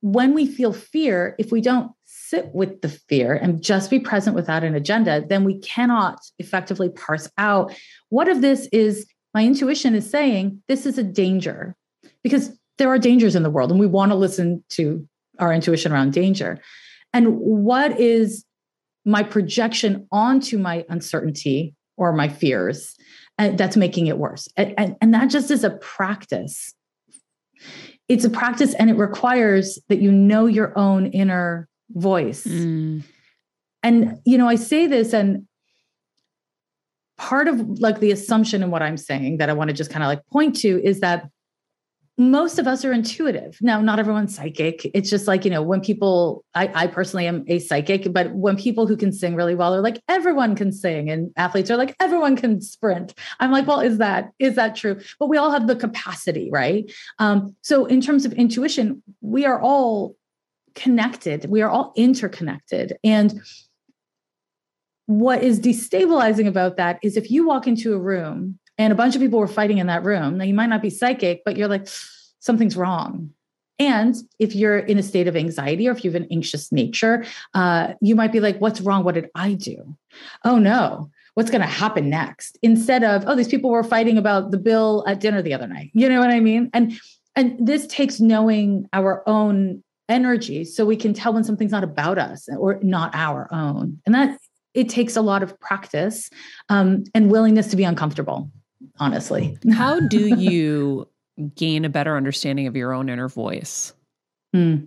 when 0.01 0.33
we 0.33 0.45
feel 0.45 0.73
fear, 0.73 1.35
if 1.39 1.51
we 1.51 1.61
don't 1.61 1.91
sit 2.05 2.49
with 2.53 2.81
the 2.81 2.89
fear 2.89 3.33
and 3.33 3.61
just 3.61 3.89
be 3.89 3.99
present 3.99 4.35
without 4.35 4.63
an 4.63 4.75
agenda, 4.75 5.23
then 5.27 5.43
we 5.43 5.59
cannot 5.59 6.19
effectively 6.37 6.89
parse 6.89 7.29
out 7.37 7.73
what 8.09 8.27
of 8.27 8.41
this 8.41 8.67
is 8.71 9.07
my 9.33 9.43
intuition 9.43 9.93
is 9.95 10.09
saying 10.09 10.61
this 10.67 10.85
is 10.85 10.97
a 10.97 11.03
danger 11.03 11.75
because 12.23 12.57
there 12.77 12.89
are 12.89 12.97
dangers 12.97 13.35
in 13.35 13.43
the 13.43 13.49
world 13.49 13.71
and 13.71 13.79
we 13.79 13.87
want 13.87 14.11
to 14.11 14.15
listen 14.15 14.63
to 14.69 15.07
our 15.37 15.53
intuition 15.53 15.91
around 15.91 16.13
danger. 16.13 16.59
And 17.13 17.37
what 17.37 17.99
is 17.99 18.45
my 19.05 19.23
projection 19.23 20.07
onto 20.11 20.57
my 20.57 20.85
uncertainty 20.89 21.75
or 21.97 22.13
my 22.13 22.27
fears 22.27 22.95
and 23.37 23.57
that's 23.57 23.77
making 23.77 24.07
it 24.07 24.17
worse? 24.17 24.47
And, 24.55 24.73
and, 24.77 24.95
and 25.01 25.13
that 25.13 25.29
just 25.29 25.51
is 25.51 25.63
a 25.63 25.71
practice 25.71 26.73
it's 28.09 28.25
a 28.25 28.29
practice 28.29 28.73
and 28.73 28.89
it 28.89 28.97
requires 28.97 29.79
that 29.87 30.01
you 30.01 30.11
know 30.11 30.47
your 30.47 30.77
own 30.77 31.05
inner 31.07 31.69
voice. 31.91 32.45
Mm. 32.45 33.03
And, 33.83 34.19
you 34.25 34.37
know, 34.37 34.47
I 34.47 34.55
say 34.55 34.87
this 34.87 35.13
and 35.13 35.47
part 37.17 37.47
of 37.47 37.59
like 37.79 37.99
the 37.99 38.11
assumption 38.11 38.63
in 38.63 38.71
what 38.71 38.81
I'm 38.81 38.97
saying 38.97 39.37
that 39.37 39.49
I 39.49 39.53
want 39.53 39.69
to 39.69 39.73
just 39.73 39.91
kind 39.91 40.03
of 40.03 40.07
like 40.07 40.25
point 40.31 40.55
to 40.57 40.83
is 40.83 41.01
that 41.01 41.29
most 42.19 42.59
of 42.59 42.67
us 42.67 42.83
are 42.83 42.91
intuitive. 42.91 43.57
Now, 43.61 43.79
not 43.79 43.97
everyone's 43.97 44.35
psychic. 44.35 44.85
It's 44.93 45.09
just 45.09 45.25
like, 45.25 45.45
you 45.45 45.49
know, 45.49 45.61
when 45.61 45.79
people, 45.79 46.43
I, 46.53 46.69
I 46.75 46.87
personally 46.87 47.25
am 47.25 47.45
a 47.47 47.59
psychic, 47.59 48.11
but 48.11 48.35
when 48.35 48.57
people 48.57 48.85
who 48.87 48.97
can 48.97 49.13
sing 49.13 49.35
really 49.35 49.55
well 49.55 49.73
are 49.73 49.79
like, 49.79 50.01
everyone 50.09 50.53
can 50.53 50.73
sing, 50.73 51.09
and 51.09 51.31
athletes 51.37 51.71
are 51.71 51.77
like, 51.77 51.95
everyone 52.01 52.35
can 52.35 52.59
sprint. 52.59 53.13
I'm 53.39 53.51
like, 53.51 53.65
well, 53.65 53.79
is 53.79 53.99
that 53.99 54.31
is 54.37 54.55
that 54.55 54.75
true? 54.75 54.99
But 55.17 55.27
we 55.29 55.37
all 55.37 55.49
have 55.49 55.67
the 55.67 55.77
capacity, 55.77 56.49
right? 56.51 56.91
Um, 57.19 57.55
so 57.61 57.85
in 57.85 58.01
terms 58.01 58.25
of 58.25 58.33
intuition, 58.33 59.01
we 59.21 59.45
are 59.45 59.61
all 59.61 60.17
connected. 60.75 61.45
We 61.49 61.61
are 61.61 61.69
all 61.69 61.93
interconnected. 61.95 62.97
And 63.01 63.41
what 65.05 65.41
is 65.41 65.59
destabilizing 65.59 66.47
about 66.47 66.75
that 66.77 66.99
is 67.01 67.15
if 67.15 67.31
you 67.31 67.47
walk 67.47 67.65
into 67.65 67.93
a 67.93 67.97
room 67.97 68.59
and 68.79 68.93
a 68.93 68.95
bunch 68.95 69.13
of 69.13 69.21
people 69.21 69.39
were 69.39 69.47
fighting 69.47 69.77
in 69.77 69.87
that 69.87 70.03
room. 70.03 70.37
Now, 70.37 70.45
you 70.45 70.53
might 70.53 70.67
not 70.69 70.81
be 70.81 70.89
psychic, 70.89 71.43
but 71.43 71.57
you're 71.57 71.67
like, 71.67 71.87
something's 72.39 72.77
wrong. 72.77 73.31
And 73.77 74.15
if 74.39 74.55
you're 74.55 74.79
in 74.79 74.97
a 74.97 75.03
state 75.03 75.27
of 75.27 75.35
anxiety 75.35 75.87
or 75.87 75.91
if 75.91 76.03
you 76.03 76.11
have 76.11 76.21
an 76.21 76.27
anxious 76.31 76.71
nature, 76.71 77.25
uh, 77.53 77.93
you 78.01 78.15
might 78.15 78.31
be 78.31 78.39
like, 78.39 78.57
what's 78.59 78.81
wrong? 78.81 79.03
What 79.03 79.15
did 79.15 79.29
I 79.35 79.53
do? 79.53 79.95
Oh, 80.45 80.57
no. 80.57 81.11
What's 81.33 81.51
going 81.51 81.61
to 81.61 81.67
happen 81.67 82.09
next? 82.09 82.57
Instead 82.61 83.03
of, 83.03 83.25
oh, 83.27 83.35
these 83.35 83.47
people 83.49 83.69
were 83.69 83.83
fighting 83.83 84.17
about 84.17 84.51
the 84.51 84.57
bill 84.57 85.03
at 85.07 85.19
dinner 85.19 85.41
the 85.41 85.53
other 85.53 85.67
night. 85.67 85.91
You 85.93 86.09
know 86.09 86.19
what 86.19 86.31
I 86.31 86.39
mean? 86.39 86.69
And 86.73 86.99
and 87.35 87.55
this 87.65 87.87
takes 87.87 88.19
knowing 88.19 88.89
our 88.91 89.23
own 89.29 89.81
energy 90.09 90.65
so 90.65 90.85
we 90.85 90.97
can 90.97 91.13
tell 91.13 91.31
when 91.31 91.43
something's 91.45 91.71
not 91.71 91.83
about 91.83 92.17
us 92.17 92.49
or 92.57 92.79
not 92.81 93.11
our 93.13 93.47
own. 93.53 94.01
And 94.05 94.15
that 94.15 94.37
it 94.73 94.89
takes 94.89 95.15
a 95.15 95.21
lot 95.21 95.43
of 95.43 95.57
practice 95.59 96.29
um, 96.67 97.05
and 97.13 97.31
willingness 97.31 97.67
to 97.67 97.77
be 97.77 97.83
uncomfortable 97.85 98.51
honestly. 98.99 99.57
How 99.71 99.99
do 99.99 100.19
you 100.37 101.07
gain 101.55 101.85
a 101.85 101.89
better 101.89 102.17
understanding 102.17 102.67
of 102.67 102.75
your 102.75 102.93
own 102.93 103.09
inner 103.09 103.29
voice? 103.29 103.93
Hmm. 104.53 104.85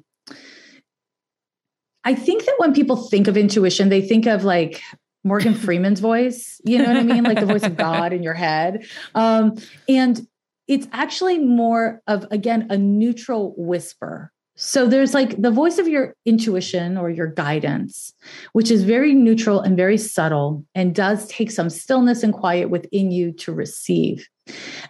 I 2.05 2.15
think 2.15 2.45
that 2.45 2.55
when 2.59 2.75
people 2.75 2.97
think 2.97 3.29
of 3.29 3.37
intuition, 3.37 3.89
they 3.89 4.03
think 4.03 4.27
of 4.27 4.45
like 4.45 4.81
Morgan 5.25 5.55
Freeman's 5.55 6.01
voice, 6.01 6.61
you 6.65 6.79
know 6.79 6.87
what 6.87 6.97
I 6.97 7.03
mean? 7.03 7.25
Like 7.25 7.41
the 7.41 7.47
voice 7.47 7.63
of 7.63 7.77
God 7.77 8.13
in 8.13 8.23
your 8.23 8.35
head. 8.35 8.87
Um, 9.15 9.57
and 9.89 10.27
it's 10.69 10.87
actually 10.93 11.39
more 11.39 12.03
of, 12.07 12.27
again, 12.31 12.69
a 12.71 12.79
neutral 12.79 13.55
whisper. 13.57 14.32
So 14.55 14.87
there's 14.87 15.15
like 15.15 15.41
the 15.41 15.51
voice 15.51 15.79
of 15.79 15.89
your 15.89 16.15
intuition 16.27 16.99
or 16.99 17.09
your 17.09 17.27
guidance, 17.27 18.13
which 18.53 18.71
is 18.71 18.85
very 18.85 19.15
neutral 19.15 19.61
and 19.61 19.77
very 19.77 19.97
subtle 19.97 20.65
and 20.75 20.95
does 20.95 21.27
take 21.29 21.51
some 21.51 21.71
stillness 21.71 22.23
and 22.23 22.35
quiet 22.35 22.69
within 22.69 23.11
you 23.11 23.33
to 23.33 23.53
receive. 23.53 24.29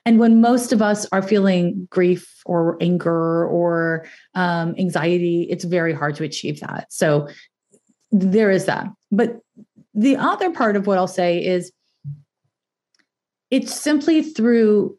And 0.05 0.19
when 0.19 0.41
most 0.41 0.73
of 0.73 0.83
us 0.83 1.07
are 1.13 1.23
feeling 1.23 1.87
grief 1.91 2.43
or 2.45 2.77
anger 2.81 3.47
or 3.47 4.05
um, 4.35 4.75
anxiety, 4.79 5.47
it's 5.49 5.65
very 5.65 5.93
hard 5.93 6.17
to 6.17 6.25
achieve 6.25 6.59
that. 6.61 6.93
So 6.93 7.29
there 8.11 8.51
is 8.51 8.65
that. 8.65 8.89
But 9.13 9.39
the 9.95 10.17
other 10.17 10.51
part 10.51 10.75
of 10.75 10.87
what 10.87 10.99
I'll 10.99 11.07
say 11.07 11.45
is 11.45 11.71
it's 13.51 13.75
simply 13.75 14.23
through 14.23 14.99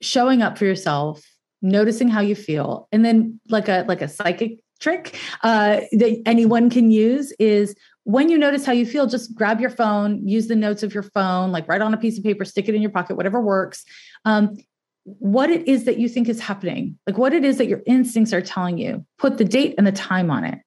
showing 0.00 0.42
up 0.42 0.58
for 0.58 0.64
yourself 0.64 1.22
noticing 1.64 2.08
how 2.08 2.20
you 2.20 2.36
feel. 2.36 2.86
And 2.92 3.04
then 3.04 3.40
like 3.48 3.68
a 3.68 3.84
like 3.88 4.02
a 4.02 4.08
psychic 4.08 4.60
trick 4.80 5.18
uh, 5.42 5.80
that 5.92 6.22
anyone 6.26 6.68
can 6.68 6.90
use 6.90 7.32
is 7.38 7.74
when 8.04 8.28
you 8.28 8.36
notice 8.36 8.66
how 8.66 8.72
you 8.72 8.84
feel 8.84 9.06
just 9.06 9.34
grab 9.34 9.60
your 9.60 9.70
phone 9.70 10.26
use 10.28 10.46
the 10.46 10.54
notes 10.54 10.82
of 10.82 10.92
your 10.92 11.02
phone 11.02 11.52
like 11.52 11.66
write 11.66 11.80
on 11.80 11.94
a 11.94 11.96
piece 11.96 12.18
of 12.18 12.24
paper 12.24 12.44
stick 12.44 12.68
it 12.68 12.74
in 12.74 12.82
your 12.82 12.90
pocket 12.90 13.16
whatever 13.16 13.40
works. 13.40 13.84
Um, 14.24 14.56
what 15.04 15.50
it 15.50 15.66
is 15.68 15.84
that 15.84 15.98
you 15.98 16.08
think 16.08 16.28
is 16.28 16.40
happening 16.40 16.98
like 17.06 17.18
what 17.18 17.32
it 17.32 17.44
is 17.44 17.58
that 17.58 17.66
your 17.66 17.82
instincts 17.86 18.32
are 18.32 18.42
telling 18.42 18.78
you 18.78 19.04
put 19.18 19.38
the 19.38 19.44
date 19.44 19.74
and 19.78 19.86
the 19.86 19.92
time 19.92 20.30
on 20.30 20.44
it. 20.44 20.58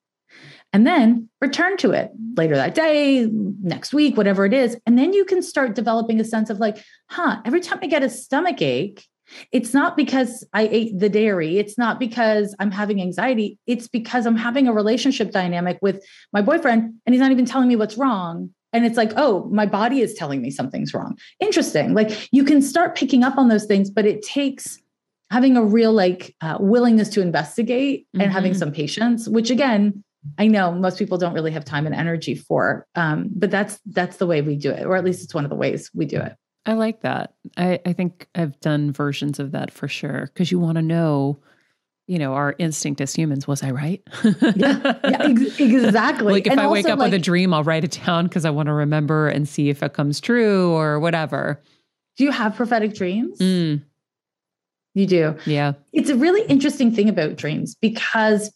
And 0.72 0.86
then 0.86 1.30
return 1.40 1.78
to 1.78 1.92
it 1.92 2.10
later 2.36 2.54
that 2.56 2.74
day 2.74 3.26
next 3.62 3.94
week 3.94 4.16
whatever 4.16 4.44
it 4.44 4.52
is. 4.52 4.76
And 4.84 4.98
then 4.98 5.12
you 5.12 5.24
can 5.24 5.42
start 5.42 5.74
developing 5.74 6.20
a 6.20 6.24
sense 6.24 6.50
of 6.50 6.58
like 6.58 6.82
huh 7.08 7.40
every 7.44 7.60
time 7.60 7.78
i 7.82 7.86
get 7.86 8.02
a 8.02 8.10
stomach 8.10 8.60
ache 8.60 9.07
it's 9.52 9.74
not 9.74 9.96
because 9.96 10.46
I 10.52 10.68
ate 10.68 10.98
the 10.98 11.08
dairy. 11.08 11.58
It's 11.58 11.78
not 11.78 11.98
because 11.98 12.54
I'm 12.58 12.70
having 12.70 13.00
anxiety. 13.00 13.58
It's 13.66 13.88
because 13.88 14.26
I'm 14.26 14.36
having 14.36 14.68
a 14.68 14.72
relationship 14.72 15.30
dynamic 15.30 15.78
with 15.82 16.04
my 16.32 16.42
boyfriend 16.42 16.94
and 17.04 17.14
he's 17.14 17.20
not 17.20 17.30
even 17.32 17.44
telling 17.44 17.68
me 17.68 17.76
what's 17.76 17.96
wrong. 17.96 18.50
And 18.72 18.84
it's 18.84 18.96
like, 18.96 19.12
oh, 19.16 19.48
my 19.50 19.66
body 19.66 20.00
is 20.02 20.14
telling 20.14 20.42
me 20.42 20.50
something's 20.50 20.92
wrong. 20.92 21.16
Interesting. 21.40 21.94
Like 21.94 22.28
you 22.32 22.44
can 22.44 22.60
start 22.60 22.96
picking 22.96 23.24
up 23.24 23.38
on 23.38 23.48
those 23.48 23.64
things, 23.64 23.90
but 23.90 24.04
it 24.04 24.22
takes 24.22 24.78
having 25.30 25.56
a 25.56 25.62
real 25.64 25.92
like 25.92 26.34
uh, 26.40 26.56
willingness 26.60 27.08
to 27.10 27.20
investigate 27.20 28.06
and 28.14 28.22
Mhm. 28.22 28.30
having 28.30 28.54
some 28.54 28.72
patience, 28.72 29.28
which 29.28 29.50
again, 29.50 30.02
I 30.36 30.46
know 30.48 30.72
most 30.72 30.98
people 30.98 31.16
don't 31.16 31.32
really 31.32 31.52
have 31.52 31.64
time 31.64 31.86
and 31.86 31.94
energy 31.94 32.34
for, 32.34 32.86
um, 32.94 33.30
but 33.34 33.50
that's 33.50 33.78
that's 33.86 34.16
the 34.16 34.26
way 34.26 34.42
we 34.42 34.56
do 34.56 34.70
it, 34.70 34.84
or 34.84 34.96
at 34.96 35.04
least 35.04 35.22
it's 35.24 35.34
one 35.34 35.44
of 35.44 35.50
the 35.50 35.56
ways 35.56 35.90
we 35.94 36.06
do 36.06 36.18
it. 36.18 36.34
I 36.68 36.74
like 36.74 37.00
that. 37.00 37.32
I, 37.56 37.80
I 37.86 37.92
think 37.94 38.28
I've 38.34 38.60
done 38.60 38.92
versions 38.92 39.38
of 39.40 39.52
that 39.52 39.70
for 39.72 39.88
sure 39.88 40.26
because 40.32 40.52
you 40.52 40.58
want 40.60 40.76
to 40.76 40.82
know, 40.82 41.38
you 42.06 42.18
know, 42.18 42.34
our 42.34 42.54
instinct 42.58 43.00
as 43.00 43.14
humans. 43.14 43.48
Was 43.48 43.62
I 43.62 43.70
right? 43.70 44.02
yeah, 44.22 44.98
yeah 45.02 45.22
ex- 45.22 45.58
exactly. 45.58 46.32
like 46.34 46.46
if 46.46 46.52
And 46.52 46.60
I 46.60 46.68
wake 46.68 46.86
up 46.88 46.98
with 46.98 47.14
a 47.14 47.18
dream, 47.18 47.54
I'll 47.54 47.64
write 47.64 47.84
it 47.84 47.98
down 48.04 48.26
because 48.26 48.44
I 48.44 48.50
want 48.50 48.66
to 48.66 48.72
remember 48.74 49.28
and 49.28 49.48
see 49.48 49.70
if 49.70 49.82
it 49.82 49.94
comes 49.94 50.20
true 50.20 50.70
or 50.72 51.00
whatever. 51.00 51.60
do 52.18 52.24
you 52.24 52.30
have 52.32 52.54
prophetic 52.54 52.94
dreams? 52.94 53.38
Mm, 53.38 53.82
You 54.94 55.06
do. 55.06 55.36
yeah. 55.46 55.72
it's 55.92 56.10
a 56.10 56.16
really 56.16 56.42
interesting 56.48 56.92
thing 56.94 57.08
about 57.08 57.36
dreams 57.36 57.74
because 57.80 58.52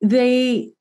they 0.00 0.72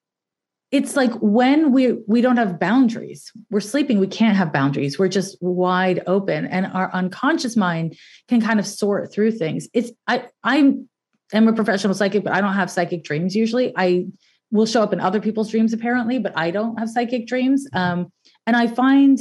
it's 0.72 0.96
like 0.96 1.12
when 1.22 1.74
we 1.74 1.98
we 2.08 2.22
don't 2.22 2.38
have 2.38 2.60
boundaries 2.60 3.32
we're 3.50 3.60
sleeping 3.60 4.00
we 4.00 4.08
can't 4.08 4.38
have 4.38 4.54
boundaries 4.54 4.98
we're 4.98 5.08
just 5.10 5.38
wide 5.42 6.02
open 6.08 6.46
and 6.46 6.66
our 6.68 6.90
unconscious 6.94 7.56
mind 7.58 7.96
can 8.30 8.40
kind 8.42 8.60
of 8.60 8.66
sort 8.66 9.12
through 9.14 9.32
things. 9.32 9.68
It's 9.74 9.92
i 10.08 10.26
i'm 10.44 10.88
am 11.34 11.48
a 11.48 11.54
professional 11.54 11.94
psychic 11.94 12.24
but 12.24 12.34
i 12.34 12.42
don't 12.42 12.54
have 12.54 12.72
psychic 12.72 13.04
dreams 13.04 13.36
usually. 13.36 13.74
I 13.76 14.06
will 14.52 14.66
show 14.66 14.82
up 14.84 14.92
in 14.94 15.00
other 15.00 15.20
people's 15.22 15.50
dreams 15.52 15.74
apparently 15.74 16.20
but 16.20 16.34
i 16.38 16.52
don't 16.52 16.78
have 16.80 16.90
psychic 16.90 17.28
dreams. 17.28 17.68
Um 17.74 18.12
and 18.48 18.56
i 18.56 18.68
find 18.68 19.20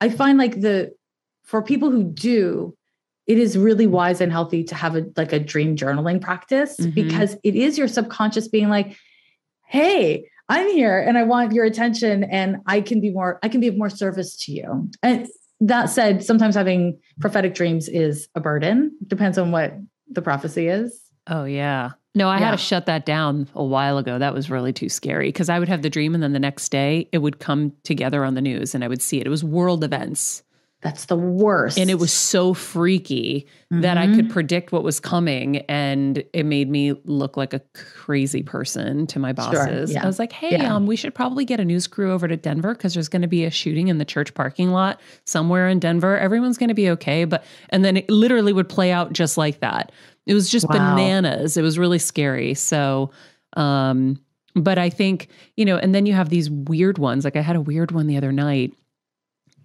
i 0.00 0.08
find 0.08 0.38
like 0.38 0.60
the 0.60 0.92
for 1.44 1.62
people 1.62 1.90
who 1.90 2.04
do 2.04 2.74
it 3.26 3.38
is 3.38 3.56
really 3.56 3.86
wise 3.86 4.20
and 4.20 4.32
healthy 4.32 4.64
to 4.64 4.74
have 4.74 4.96
a 4.96 5.04
like 5.16 5.32
a 5.32 5.38
dream 5.38 5.76
journaling 5.76 6.20
practice 6.20 6.76
Mhm. 6.78 6.94
because 6.94 7.36
it 7.44 7.54
is 7.54 7.76
your 7.78 7.88
subconscious 7.88 8.48
being 8.48 8.68
like 8.68 8.96
hey 9.70 10.28
i'm 10.48 10.68
here 10.68 10.98
and 10.98 11.16
i 11.16 11.22
want 11.22 11.52
your 11.52 11.64
attention 11.64 12.24
and 12.24 12.56
i 12.66 12.80
can 12.80 13.00
be 13.00 13.10
more 13.10 13.38
i 13.42 13.48
can 13.48 13.60
be 13.60 13.68
of 13.68 13.76
more 13.76 13.90
service 13.90 14.36
to 14.36 14.52
you 14.52 14.88
and 15.02 15.26
that 15.60 15.86
said 15.86 16.24
sometimes 16.24 16.54
having 16.54 16.98
prophetic 17.20 17.54
dreams 17.54 17.88
is 17.88 18.28
a 18.34 18.40
burden 18.40 18.94
depends 19.06 19.38
on 19.38 19.50
what 19.50 19.74
the 20.08 20.22
prophecy 20.22 20.68
is 20.68 21.10
Oh 21.30 21.44
yeah. 21.44 21.92
No, 22.16 22.28
I 22.28 22.38
had 22.38 22.50
to 22.50 22.56
shut 22.56 22.86
that 22.86 23.06
down 23.06 23.48
a 23.54 23.62
while 23.62 23.96
ago. 23.96 24.18
That 24.18 24.34
was 24.34 24.50
really 24.50 24.72
too 24.72 24.88
scary 24.88 25.28
because 25.28 25.48
I 25.48 25.60
would 25.60 25.68
have 25.68 25.82
the 25.82 25.90
dream 25.90 26.12
and 26.12 26.22
then 26.22 26.32
the 26.32 26.40
next 26.40 26.70
day 26.70 27.08
it 27.12 27.18
would 27.18 27.38
come 27.38 27.72
together 27.84 28.24
on 28.24 28.34
the 28.34 28.40
news 28.40 28.74
and 28.74 28.82
I 28.82 28.88
would 28.88 29.00
see 29.00 29.20
it. 29.20 29.26
It 29.26 29.30
was 29.30 29.44
world 29.44 29.84
events. 29.84 30.42
That's 30.82 31.04
the 31.06 31.16
worst 31.16 31.76
And 31.78 31.90
it 31.90 31.98
was 31.98 32.10
so 32.12 32.54
freaky 32.54 33.46
that 33.70 33.98
I 33.98 34.06
could 34.06 34.28
Mhm. 34.28 34.30
predict 34.30 34.72
what 34.72 34.82
was 34.82 34.98
coming 34.98 35.58
and 35.68 36.24
it 36.32 36.44
made 36.46 36.70
me 36.70 36.94
look 37.04 37.36
like 37.36 37.52
a 37.52 37.60
crazy 37.74 38.42
person 38.42 39.06
to 39.08 39.18
my 39.18 39.28
Sure, 39.34 39.34
bosses. 39.34 39.92
yeah. 39.92 40.02
I 40.02 40.06
was 40.06 40.18
like, 40.18 40.32
"Hey, 40.32 40.52
Yeah. 40.52 40.74
um 40.74 40.86
we 40.86 40.96
should 40.96 41.14
probably 41.14 41.44
get 41.44 41.60
a 41.60 41.64
news 41.64 41.86
crew 41.86 42.10
over 42.12 42.26
to 42.26 42.36
Denver 42.36 42.74
cuz 42.74 42.94
there's 42.94 43.08
going 43.08 43.22
to 43.22 43.28
be 43.28 43.44
a 43.44 43.50
shooting 43.50 43.88
in 43.88 43.98
the 43.98 44.04
church 44.06 44.32
parking 44.32 44.70
lot 44.70 44.98
somewhere 45.26 45.68
in 45.68 45.78
Denver. 45.80 46.16
Everyone's 46.18 46.56
going 46.56 46.68
to 46.68 46.74
be 46.74 46.88
okay." 46.90 47.24
But 47.24 47.44
and 47.68 47.84
then 47.84 47.98
it 47.98 48.08
literally 48.10 48.52
would 48.54 48.68
play 48.68 48.90
out 48.90 49.12
just 49.12 49.36
like 49.36 49.60
that. 49.60 49.92
It 50.26 50.32
was 50.34 50.48
just 50.48 50.66
Wow. 50.68 50.76
bananas. 50.78 51.56
It 51.58 51.62
was 51.62 51.78
really 51.78 51.98
scary. 51.98 52.54
So 52.54 53.10
um 53.56 54.18
but 54.56 54.78
I 54.78 54.90
think, 54.90 55.28
you 55.56 55.64
know, 55.64 55.76
and 55.76 55.94
then 55.94 56.06
you 56.06 56.12
have 56.14 56.28
these 56.28 56.50
weird 56.50 56.98
ones. 56.98 57.22
Like 57.24 57.36
I 57.36 57.40
had 57.40 57.54
a 57.54 57.60
weird 57.60 57.92
one 57.92 58.08
the 58.08 58.16
other 58.16 58.32
night 58.32 58.72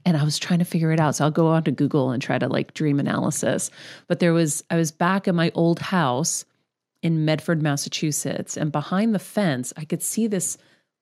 and 0.06 0.16
I 0.16 0.24
was 0.24 0.38
trying 0.38 0.60
to 0.60 0.66
figure 0.66 0.92
it 0.92 1.00
out. 1.00 1.16
So 1.16 1.26
I'll 1.26 1.32
go 1.32 1.48
onto 1.48 1.72
Google 1.72 2.12
and 2.12 2.22
try 2.22 2.38
to 2.38 2.48
like 2.48 2.74
dream 2.74 3.00
analysis. 3.00 3.72
But 4.08 4.20
there 4.20 4.34
was, 4.34 4.64
I 4.70 4.76
was 4.76 4.92
back 4.92 5.28
in 5.28 5.36
my 5.36 5.52
old 5.56 5.80
house 5.80 6.46
in 7.02 7.26
Medford, 7.26 7.62
Massachusetts, 7.62 8.56
and 8.56 8.72
behind 8.72 9.14
the 9.14 9.20
fence, 9.20 9.74
I 9.76 9.86
could 9.86 10.02
see 10.02 10.28
this 10.28 10.58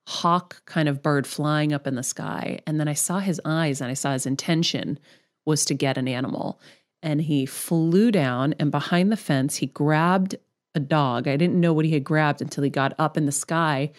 hawk 0.07 0.61
kind 0.65 0.89
of 0.89 1.01
bird 1.01 1.25
flying 1.25 1.71
up 1.71 1.87
in 1.87 1.95
the 1.95 2.03
sky. 2.03 2.59
And 2.65 2.79
then 2.79 2.87
I 2.87 2.93
saw 2.93 3.19
his 3.19 3.39
eyes 3.45 3.79
and 3.79 3.89
I 3.89 3.93
saw 3.93 4.13
his 4.13 4.25
intention 4.25 4.99
was 5.45 5.65
to 5.65 5.73
get 5.73 5.97
an 5.97 6.07
animal. 6.07 6.59
And 7.01 7.21
he 7.21 7.45
flew 7.45 8.11
down, 8.11 8.55
and 8.59 8.71
behind 8.71 9.11
the 9.11 9.17
fence, 9.17 9.57
he 9.57 9.65
grabbed 9.65 10.37
a 10.73 10.79
dog. 10.79 11.27
I 11.27 11.35
didn't 11.35 11.59
know 11.59 11.73
what 11.73 11.83
he 11.83 11.91
had 11.91 12.05
grabbed 12.05 12.41
until 12.41 12.63
he 12.63 12.69
got 12.69 12.93
up 12.97 13.17
in 13.17 13.25
the 13.25 13.31
sky. 13.31 13.91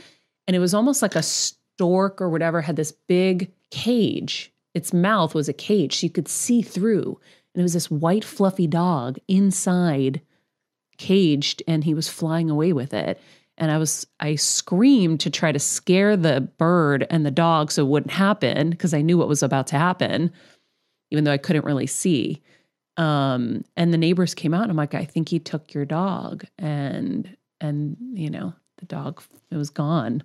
And 0.47 0.57
it 0.57 0.61
was 0.61 0.73
almost 0.73 1.03
like 1.03 1.15
a 1.15 1.23
stork 1.23 2.23
or 2.23 2.31
whatever 2.31 2.63
had 2.63 2.77
this 2.77 2.93
big 2.93 3.53
cage. 3.71 4.54
Its 4.75 4.93
mouth 4.93 5.35
was 5.35 5.49
a 5.49 5.53
cage. 5.53 6.03
You 6.03 6.11
could 6.11 6.29
see 6.29 6.61
through. 6.63 7.19
And 7.55 7.61
it 7.61 7.63
was 7.63 7.75
this 7.75 7.91
white, 7.91 8.25
fluffy 8.25 8.67
dog 8.67 9.19
inside, 9.29 10.21
caged, 10.99 11.63
and 11.69 11.85
he 11.85 11.95
was 11.95 12.09
flying 12.09 12.51
away 12.51 12.73
with 12.73 12.93
it. 12.93 13.21
And 13.57 13.71
I 13.71 13.79
was, 13.79 14.07
I 14.19 14.35
screamed 14.35 15.21
to 15.21 15.31
try 15.31 15.53
to 15.53 15.61
scare 15.61 16.17
the 16.17 16.41
bird 16.41 17.07
and 17.09 17.25
the 17.25 17.31
dog 17.31 17.71
so 17.71 17.85
it 17.85 17.89
wouldn't 17.89 18.11
happen 18.11 18.71
because 18.71 18.93
I 18.93 19.01
knew 19.01 19.17
what 19.17 19.29
was 19.29 19.45
about 19.45 19.69
to 19.69 19.79
happen, 19.79 20.33
even 21.13 21.23
though 21.23 21.33
I 21.33 21.39
couldn't 21.39 21.65
really 21.65 21.87
see. 21.87 22.43
Um, 22.97 23.65
and 23.77 23.93
the 23.93 23.99
neighbors 23.99 24.35
came 24.35 24.55
out 24.55 24.63
and 24.63 24.71
I'm 24.71 24.77
like, 24.77 24.95
I 24.95 25.05
think 25.05 25.29
he 25.29 25.39
took 25.39 25.73
your 25.73 25.85
dog. 25.85 26.45
And, 26.59 27.37
and, 27.61 27.97
you 28.13 28.31
know, 28.31 28.55
the 28.79 28.87
dog, 28.87 29.23
it 29.53 29.57
was 29.57 29.71
gone. 29.71 30.25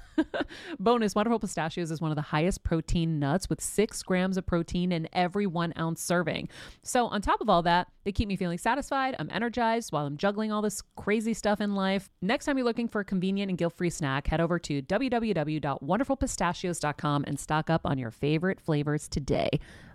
Bonus 0.79 1.15
Wonderful 1.15 1.39
Pistachios 1.39 1.91
is 1.91 2.01
one 2.01 2.11
of 2.11 2.15
the 2.15 2.21
highest 2.21 2.63
protein 2.63 3.19
nuts 3.19 3.49
with 3.49 3.61
six 3.61 4.03
grams 4.03 4.37
of 4.37 4.45
protein 4.45 4.91
in 4.91 5.07
every 5.13 5.47
one 5.47 5.73
ounce 5.77 6.01
serving. 6.01 6.49
So, 6.83 7.07
on 7.07 7.21
top 7.21 7.41
of 7.41 7.49
all 7.49 7.61
that, 7.63 7.87
they 8.03 8.11
keep 8.11 8.27
me 8.27 8.35
feeling 8.35 8.57
satisfied. 8.57 9.15
I'm 9.19 9.29
energized 9.31 9.91
while 9.91 10.05
I'm 10.05 10.17
juggling 10.17 10.51
all 10.51 10.61
this 10.61 10.81
crazy 10.95 11.33
stuff 11.33 11.61
in 11.61 11.75
life. 11.75 12.09
Next 12.21 12.45
time 12.45 12.57
you're 12.57 12.65
looking 12.65 12.87
for 12.87 13.01
a 13.01 13.05
convenient 13.05 13.49
and 13.49 13.57
guilt 13.57 13.73
free 13.73 13.89
snack, 13.89 14.27
head 14.27 14.41
over 14.41 14.59
to 14.59 14.81
www.wonderfulpistachios.com 14.81 17.23
and 17.27 17.39
stock 17.39 17.69
up 17.69 17.81
on 17.85 17.97
your 17.97 18.11
favorite 18.11 18.59
flavors 18.59 19.07
today, 19.07 19.49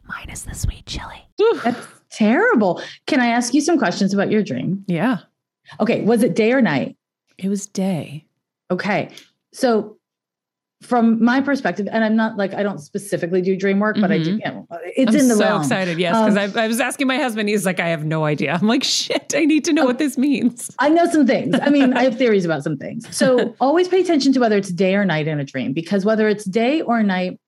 minus 0.04 0.42
the 0.42 0.54
sweet 0.54 0.86
chili. 0.86 1.26
that's 1.64 1.86
terrible 2.10 2.80
can 3.06 3.20
i 3.20 3.26
ask 3.26 3.52
you 3.52 3.60
some 3.60 3.76
questions 3.78 4.14
about 4.14 4.30
your 4.30 4.42
dream 4.42 4.84
Yeah, 4.86 5.18
okay 5.80 6.02
was 6.02 6.22
it 6.22 6.34
day 6.36 6.52
or 6.52 6.62
night 6.62 6.96
it 7.38 7.48
was 7.50 7.66
day. 7.66 8.24
Okay. 8.70 9.10
So 9.52 9.98
from 10.82 11.24
my 11.24 11.40
perspective, 11.40 11.88
and 11.90 12.04
I'm 12.04 12.16
not 12.16 12.36
like 12.36 12.52
I 12.52 12.62
don't 12.62 12.78
specifically 12.78 13.40
do 13.40 13.56
dream 13.56 13.78
work, 13.80 13.96
but 13.98 14.12
I 14.12 14.18
do. 14.18 14.32
You 14.32 14.38
know, 14.38 14.66
it's 14.94 15.14
I'm 15.14 15.20
in 15.20 15.28
the 15.28 15.34
so 15.36 15.44
realm. 15.44 15.62
excited, 15.62 15.98
yes, 15.98 16.14
because 16.14 16.54
Um, 16.54 16.58
I, 16.58 16.64
I 16.64 16.68
was 16.68 16.80
asking 16.80 17.06
my 17.06 17.16
husband. 17.16 17.48
He's 17.48 17.64
like, 17.64 17.80
I 17.80 17.88
have 17.88 18.04
no 18.04 18.24
idea. 18.24 18.58
I'm 18.60 18.68
like, 18.68 18.84
shit, 18.84 19.32
I 19.34 19.46
need 19.46 19.64
to 19.64 19.72
know 19.72 19.86
what 19.86 19.98
this 19.98 20.18
means. 20.18 20.70
I 20.78 20.90
know 20.90 21.06
some 21.10 21.26
things. 21.26 21.58
I 21.60 21.70
mean, 21.70 21.94
I 21.94 22.04
have 22.04 22.18
theories 22.18 22.44
about 22.44 22.62
some 22.62 22.76
things. 22.76 23.14
So 23.16 23.54
always 23.60 23.88
pay 23.88 24.00
attention 24.02 24.32
to 24.34 24.40
whether 24.40 24.56
it's 24.56 24.70
day 24.70 24.94
or 24.94 25.04
night 25.04 25.26
in 25.28 25.40
a 25.40 25.44
dream, 25.44 25.72
because 25.72 26.04
whether 26.04 26.28
it's 26.28 26.44
day 26.44 26.82
or 26.82 27.02
night 27.02 27.40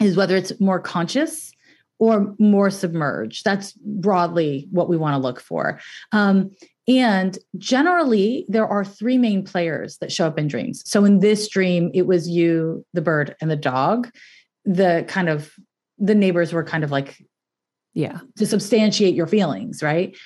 is 0.00 0.14
whether 0.16 0.36
it's 0.36 0.58
more 0.60 0.78
conscious 0.78 1.52
or 1.98 2.34
more 2.38 2.68
submerged. 2.70 3.42
That's 3.42 3.72
broadly 3.72 4.68
what 4.70 4.90
we 4.90 4.98
want 4.98 5.14
to 5.14 5.18
look 5.18 5.40
for. 5.40 5.80
Um, 6.12 6.50
and 6.88 7.38
generally, 7.58 8.46
there 8.48 8.66
are 8.66 8.84
three 8.84 9.18
main 9.18 9.44
players 9.44 9.98
that 9.98 10.12
show 10.12 10.26
up 10.26 10.38
in 10.38 10.46
dreams. 10.46 10.82
So 10.86 11.04
in 11.04 11.18
this 11.20 11.48
dream, 11.48 11.90
it 11.94 12.06
was 12.06 12.28
you, 12.28 12.84
the 12.92 13.02
bird, 13.02 13.34
and 13.40 13.50
the 13.50 13.56
dog. 13.56 14.10
The 14.64 15.04
kind 15.08 15.28
of 15.28 15.52
the 15.98 16.14
neighbors 16.14 16.52
were 16.52 16.64
kind 16.64 16.84
of 16.84 16.90
like 16.90 17.16
Yeah. 17.94 18.18
to 18.36 18.46
substantiate 18.46 19.14
your 19.14 19.26
feelings, 19.26 19.82
right? 19.82 20.16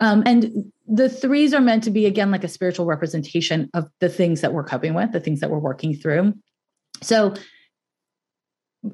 Um, 0.00 0.22
and 0.26 0.72
the 0.88 1.08
threes 1.08 1.54
are 1.54 1.60
meant 1.60 1.84
to 1.84 1.90
be, 1.90 2.06
again, 2.06 2.30
like 2.30 2.42
a 2.42 2.48
spiritual 2.48 2.86
representation 2.86 3.70
of 3.72 3.88
the 4.00 4.08
things 4.08 4.40
that 4.40 4.52
we're 4.52 4.64
coping 4.64 4.94
with, 4.94 5.12
the 5.12 5.20
things 5.20 5.40
that 5.40 5.50
we're 5.50 5.58
working 5.60 5.94
through. 5.94 6.34
So, 7.00 7.34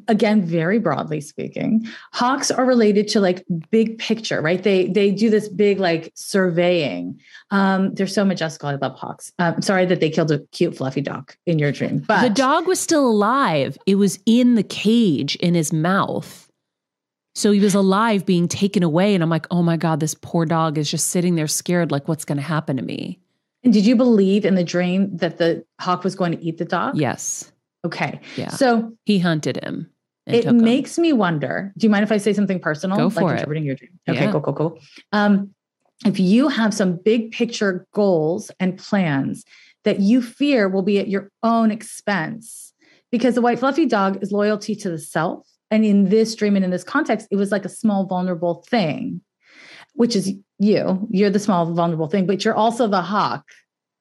again, 0.06 0.42
very 0.42 0.78
broadly 0.78 1.20
speaking, 1.20 1.86
hawks 2.12 2.50
are 2.50 2.64
related 2.64 3.08
to 3.08 3.20
like 3.20 3.44
big 3.70 3.98
picture, 3.98 4.40
right? 4.40 4.62
They 4.62 4.88
they 4.88 5.10
do 5.10 5.30
this 5.30 5.48
big 5.48 5.78
like 5.78 6.12
surveying. 6.14 7.20
Um, 7.50 7.94
they're 7.94 8.06
so 8.06 8.24
majestical. 8.24 8.68
I 8.68 8.74
love 8.74 8.94
hawks. 8.94 9.32
Um, 9.38 9.62
sorry 9.62 9.86
that 9.86 10.00
they 10.00 10.10
killed 10.10 10.30
a 10.30 10.40
cute 10.52 10.76
fluffy 10.76 11.00
dog 11.00 11.32
in 11.46 11.58
your 11.58 11.72
dream, 11.72 12.00
but 12.00 12.22
the 12.22 12.30
dog 12.30 12.66
was 12.66 12.80
still 12.80 13.06
alive. 13.06 13.78
It 13.86 13.96
was 13.96 14.18
in 14.26 14.54
the 14.54 14.62
cage 14.62 15.36
in 15.36 15.54
his 15.54 15.72
mouth. 15.72 16.44
So 17.34 17.52
he 17.52 17.60
was 17.60 17.76
alive 17.76 18.26
being 18.26 18.48
taken 18.48 18.82
away. 18.82 19.14
And 19.14 19.22
I'm 19.22 19.30
like, 19.30 19.46
oh 19.52 19.62
my 19.62 19.76
God, 19.76 20.00
this 20.00 20.12
poor 20.12 20.44
dog 20.44 20.76
is 20.76 20.90
just 20.90 21.10
sitting 21.10 21.36
there 21.36 21.46
scared, 21.46 21.92
like, 21.92 22.08
what's 22.08 22.24
going 22.24 22.38
to 22.38 22.42
happen 22.42 22.76
to 22.78 22.82
me? 22.82 23.20
And 23.62 23.72
did 23.72 23.86
you 23.86 23.94
believe 23.94 24.44
in 24.44 24.56
the 24.56 24.64
dream 24.64 25.16
that 25.18 25.38
the 25.38 25.64
hawk 25.80 26.02
was 26.02 26.16
going 26.16 26.32
to 26.32 26.42
eat 26.42 26.58
the 26.58 26.64
dog? 26.64 26.96
Yes. 26.96 27.52
Okay. 27.84 28.20
Yeah. 28.36 28.48
So 28.48 28.92
He 29.04 29.18
hunted 29.18 29.62
him. 29.62 29.90
it 30.26 30.42
took 30.42 30.50
him. 30.50 30.58
makes 30.58 30.98
me 30.98 31.12
wonder. 31.12 31.72
Do 31.78 31.86
you 31.86 31.90
mind 31.90 32.02
if 32.02 32.12
I 32.12 32.16
say 32.18 32.32
something 32.32 32.60
personal? 32.60 32.96
Go 32.96 33.04
like 33.06 33.14
for 33.14 33.30
it. 33.30 33.34
interpreting 33.36 33.64
your 33.64 33.74
dream. 33.76 33.90
Okay, 34.08 34.24
Yeah. 34.24 34.32
cool, 34.32 34.40
cool, 34.40 34.54
cool. 34.54 34.78
Um, 35.12 35.54
if 36.06 36.20
you 36.20 36.48
have 36.48 36.72
some 36.74 36.96
big 36.96 37.32
picture 37.32 37.86
goals 37.92 38.50
and 38.60 38.78
plans 38.78 39.44
that 39.84 40.00
you 40.00 40.20
fear 40.22 40.68
will 40.68 40.82
be 40.82 40.98
at 40.98 41.08
your 41.08 41.30
own 41.42 41.70
expense, 41.70 42.72
because 43.10 43.34
the 43.34 43.40
white 43.42 43.58
fluffy 43.58 43.86
dog 43.86 44.22
is 44.22 44.30
loyalty 44.32 44.74
to 44.76 44.90
the 44.90 44.98
self. 44.98 45.46
And 45.70 45.84
in 45.84 46.08
this 46.08 46.34
dream 46.34 46.56
and 46.56 46.64
in 46.64 46.70
this 46.70 46.84
context, 46.84 47.26
it 47.30 47.36
was 47.36 47.50
like 47.52 47.64
a 47.64 47.68
small, 47.68 48.06
vulnerable 48.06 48.64
thing, 48.68 49.20
which 49.94 50.14
is 50.14 50.32
you. 50.58 51.06
You're 51.10 51.30
the 51.30 51.38
small, 51.38 51.72
vulnerable 51.72 52.08
thing, 52.08 52.26
but 52.26 52.44
you're 52.44 52.54
also 52.54 52.86
the 52.86 53.02
hawk. 53.02 53.44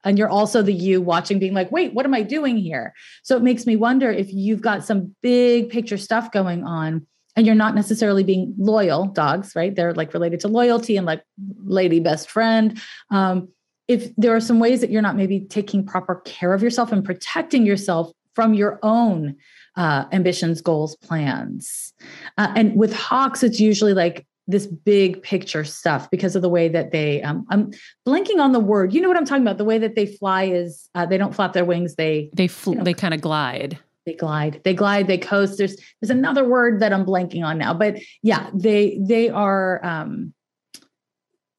And 0.03 0.17
you're 0.17 0.29
also 0.29 0.61
the 0.61 0.73
you 0.73 1.01
watching, 1.01 1.39
being 1.39 1.53
like, 1.53 1.71
wait, 1.71 1.93
what 1.93 2.05
am 2.05 2.13
I 2.13 2.21
doing 2.21 2.57
here? 2.57 2.93
So 3.23 3.35
it 3.35 3.43
makes 3.43 3.65
me 3.65 3.75
wonder 3.75 4.11
if 4.11 4.31
you've 4.31 4.61
got 4.61 4.85
some 4.85 5.15
big 5.21 5.69
picture 5.69 5.97
stuff 5.97 6.31
going 6.31 6.63
on 6.63 7.05
and 7.35 7.45
you're 7.45 7.55
not 7.55 7.75
necessarily 7.75 8.23
being 8.23 8.53
loyal 8.57 9.05
dogs, 9.05 9.55
right? 9.55 9.75
They're 9.75 9.93
like 9.93 10.13
related 10.13 10.39
to 10.41 10.47
loyalty 10.47 10.97
and 10.97 11.05
like 11.05 11.23
lady 11.63 11.99
best 11.99 12.29
friend. 12.29 12.79
Um, 13.11 13.49
if 13.87 14.13
there 14.17 14.35
are 14.35 14.41
some 14.41 14.59
ways 14.59 14.81
that 14.81 14.89
you're 14.89 15.01
not 15.01 15.15
maybe 15.15 15.41
taking 15.41 15.85
proper 15.85 16.15
care 16.25 16.53
of 16.53 16.61
yourself 16.61 16.91
and 16.91 17.05
protecting 17.05 17.65
yourself 17.65 18.11
from 18.33 18.53
your 18.53 18.79
own 18.83 19.35
uh, 19.75 20.05
ambitions, 20.11 20.61
goals, 20.61 20.95
plans. 20.97 21.93
Uh, 22.37 22.51
and 22.55 22.75
with 22.75 22.93
hawks, 22.93 23.43
it's 23.43 23.59
usually 23.59 23.93
like 23.93 24.25
this 24.47 24.65
big 24.65 25.21
picture 25.23 25.63
stuff 25.63 26.09
because 26.09 26.35
of 26.35 26.41
the 26.41 26.49
way 26.49 26.69
that 26.69 26.91
they, 26.91 27.21
um, 27.21 27.45
I'm 27.49 27.71
blanking 28.07 28.39
on 28.39 28.53
the 28.53 28.59
word. 28.59 28.93
You 28.93 29.01
know 29.01 29.07
what 29.09 29.17
I'm 29.17 29.25
talking 29.25 29.41
about? 29.43 29.57
The 29.57 29.65
way 29.65 29.77
that 29.77 29.95
they 29.95 30.05
fly 30.05 30.43
is 30.45 30.89
uh, 30.95 31.05
they 31.05 31.17
don't 31.17 31.35
flap 31.35 31.53
their 31.53 31.65
wings. 31.65 31.95
They 31.95 32.29
They 32.33 32.47
fl- 32.47 32.71
you 32.71 32.75
know. 32.77 32.83
they 32.83 32.93
kind 32.93 33.13
of 33.13 33.21
glide. 33.21 33.77
they 34.05 34.13
glide 34.13 34.61
they 34.63 34.73
glide 34.73 35.07
they 35.07 35.17
coast 35.17 35.57
there's 35.57 35.75
there's 35.99 36.09
another 36.09 36.47
word 36.47 36.79
that 36.79 36.93
i'm 36.93 37.05
blanking 37.05 37.43
on 37.43 37.57
now 37.57 37.73
but 37.73 37.97
yeah 38.23 38.49
they 38.53 38.97
they 39.01 39.27
are 39.27 39.83
um 39.83 40.33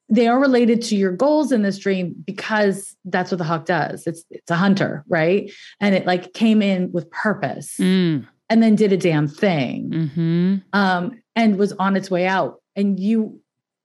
they 0.09 0.27
are 0.27 0.39
related 0.39 0.81
to 0.81 0.95
your 0.95 1.11
goals 1.11 1.51
in 1.51 1.61
this 1.61 1.77
dream 1.77 2.15
because 2.25 2.95
that's 3.05 3.29
what 3.29 3.37
the 3.37 3.43
hawk 3.43 3.65
does 3.65 4.07
it's 4.07 4.23
it's 4.31 4.49
a 4.49 4.55
hunter 4.55 5.03
right 5.07 5.51
and 5.79 5.93
it 5.93 6.07
like 6.07 6.33
came 6.33 6.63
in 6.63 6.91
with 6.91 7.09
purpose 7.11 7.75
Mm. 7.79 8.27
and 8.49 8.63
then 8.63 8.75
did 8.75 8.91
a 8.91 8.97
damn 8.97 9.27
thing 9.27 10.09
hmm 10.15 10.55
um 10.73 11.21
and 11.35 11.57
was 11.59 11.71
on 11.73 11.95
its 11.95 12.09
way 12.09 12.25
out 12.25 12.58
and 12.75 12.99
you 12.99 13.39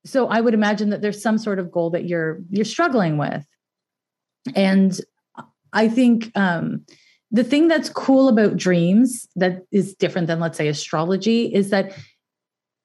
so 0.05 0.29
i 0.29 0.41
would 0.41 0.55
imagine 0.55 0.91
that 0.91 1.01
there's 1.01 1.23
some 1.23 1.39
sort 1.39 1.59
of 1.59 1.71
goal 1.71 1.91
that 1.91 2.07
you're 2.07 2.41
you're 2.51 2.65
struggling 2.65 3.17
with 3.19 3.45
and 4.55 5.01
i 5.73 5.89
think 5.89 6.31
um 6.35 6.85
the 7.31 7.45
thing 7.45 7.67
that's 7.69 7.89
cool 7.89 8.29
about 8.29 8.57
dreams 8.57 9.27
that 9.35 9.63
is 9.73 9.95
different 9.95 10.27
than 10.29 10.41
let's 10.41 10.59
say 10.59 10.69
astrology 10.69 11.53
is 11.53 11.71
that 11.71 11.93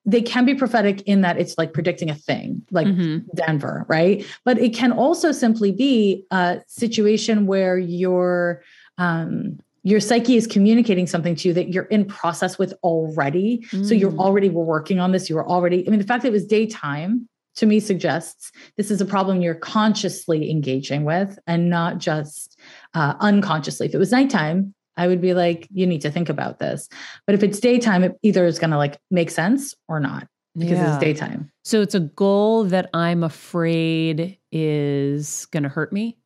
they 0.06 0.22
can 0.22 0.46
be 0.46 0.56
prophetic 0.56 1.02
in 1.02 1.22
that 1.22 1.38
it's 1.38 1.58
like 1.58 1.74
predicting 1.74 2.10
a 2.10 2.16
thing 2.16 2.64
like 2.72 2.88
Mhm. 2.88 3.26
denver 3.36 3.86
right 3.88 4.26
but 4.46 4.58
it 4.58 4.74
can 4.74 4.92
also 4.92 5.32
simply 5.32 5.72
be 5.72 6.26
a 6.32 6.62
situation 6.68 7.46
where 7.46 7.78
your 7.78 8.64
um 8.98 9.60
your 9.84 10.00
psyche 10.00 10.36
is 10.36 10.46
communicating 10.48 11.08
something 11.08 11.36
to 11.36 11.48
you 11.48 11.54
that 11.54 11.70
you're 11.70 11.86
in 11.86 12.06
process 12.06 12.58
with 12.58 12.74
already 12.84 13.66
so 13.84 13.94
you're 13.94 14.12
Mm. 14.12 14.20
already 14.20 14.50
were 14.50 14.64
working 14.66 15.00
on 15.00 15.12
this 15.12 15.30
you 15.30 15.36
were 15.36 15.48
already 15.48 15.86
i 15.88 15.90
mean 15.90 16.00
the 16.00 16.06
fact 16.06 16.24
that 16.24 16.30
it 16.30 16.32
was 16.34 16.46
daytime 16.46 17.28
to 17.56 17.66
me 17.66 17.80
suggests 17.80 18.52
this 18.78 18.90
is 18.92 19.02
a 19.02 19.06
problem 19.06 19.42
you're 19.42 19.56
consciously 19.56 20.50
engaging 20.52 21.04
with 21.06 21.38
and 21.48 21.70
not 21.70 21.98
just 21.98 22.60
uh, 22.94 23.14
unconsciously 23.20 23.88
if 23.88 23.94
it 23.94 23.98
was 23.98 24.12
nighttime 24.12 24.74
i 24.98 25.08
would 25.08 25.22
be 25.22 25.34
like 25.34 25.68
you 25.72 25.86
need 25.88 26.02
to 26.02 26.12
think 26.12 26.30
about 26.30 26.60
this 26.60 26.90
but 27.26 27.36
if 27.36 27.44
it's 27.44 27.60
daytime 27.60 28.04
it 28.04 28.14
either 28.24 28.46
is 28.46 28.60
going 28.60 28.72
to 28.72 28.78
like 28.78 28.98
make 29.12 29.30
sense 29.30 29.74
or 29.88 30.00
not 30.00 30.28
because 30.58 30.80
Yeah. 30.80 30.90
it's 30.96 30.98
daytime 31.04 31.52
So 31.64 31.82
it's 31.82 31.96
a 31.96 32.00
goal 32.02 32.64
that 32.66 32.90
I'm 32.94 33.24
afraid 33.24 34.38
is 34.52 35.46
going 35.52 35.64
to 35.64 35.70
hurt 35.70 35.94
me. 35.94 36.18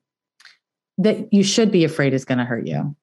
that 0.97 1.33
you 1.33 1.43
should 1.43 1.71
be 1.71 1.83
afraid 1.83 2.13
is 2.13 2.23
going 2.25 2.37
to 2.37 2.45
hurt 2.45 2.65
you 2.67 2.95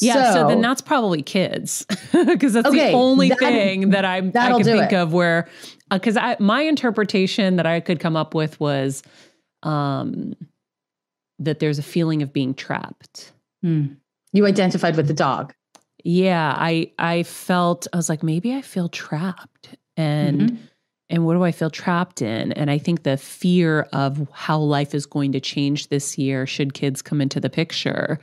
Yeah. 0.00 0.32
So, 0.34 0.48
then 0.48 0.60
that's 0.60 0.80
probably 0.80 1.22
kids 1.22 1.84
because 2.12 2.52
that's 2.54 2.68
Okay, 2.68 2.90
the 2.92 2.96
only 2.96 3.28
that- 3.30 3.38
thing 3.38 3.90
that 3.90 4.04
I'm, 4.04 4.28
I 4.34 4.48
can 4.50 4.64
think 4.64 4.92
it. 4.92 4.96
of 4.96 5.12
where, 5.12 5.48
because 5.90 6.16
I 6.16 6.36
my 6.38 6.62
interpretation 6.62 7.56
that 7.56 7.66
I 7.66 7.80
could 7.80 8.00
come 8.00 8.16
up 8.16 8.34
with 8.34 8.58
was 8.60 9.02
um, 9.62 10.34
that 11.38 11.58
there's 11.60 11.78
a 11.78 11.82
feeling 11.82 12.22
of 12.22 12.32
being 12.32 12.54
trapped. 12.54 13.32
Hmm. 13.62 13.86
you 14.32 14.46
identified 14.46 14.96
with 14.96 15.08
the 15.08 15.14
dog 15.14 15.52
Yeah, 16.04 16.54
I 16.56 16.92
I 16.98 17.24
felt 17.24 17.86
I 17.92 17.96
was 17.96 18.08
like 18.08 18.22
maybe 18.22 18.54
I 18.54 18.62
feel 18.62 18.88
trapped 18.88 19.74
and 19.96 20.40
Mhm. 20.40 20.56
and 21.10 21.24
what 21.26 21.34
do 21.34 21.42
I 21.42 21.50
feel 21.52 21.70
trapped 21.70 22.22
in? 22.22 22.52
And 22.52 22.70
I 22.70 22.78
think 22.78 23.02
the 23.02 23.16
fear 23.16 23.88
of 23.92 24.28
how 24.32 24.58
life 24.60 24.94
is 24.94 25.06
going 25.06 25.32
to 25.32 25.40
change 25.40 25.88
this 25.88 26.16
year 26.18 26.46
should 26.46 26.72
kids 26.74 27.02
come 27.02 27.20
into 27.20 27.40
the 27.40 27.50
picture. 27.50 28.20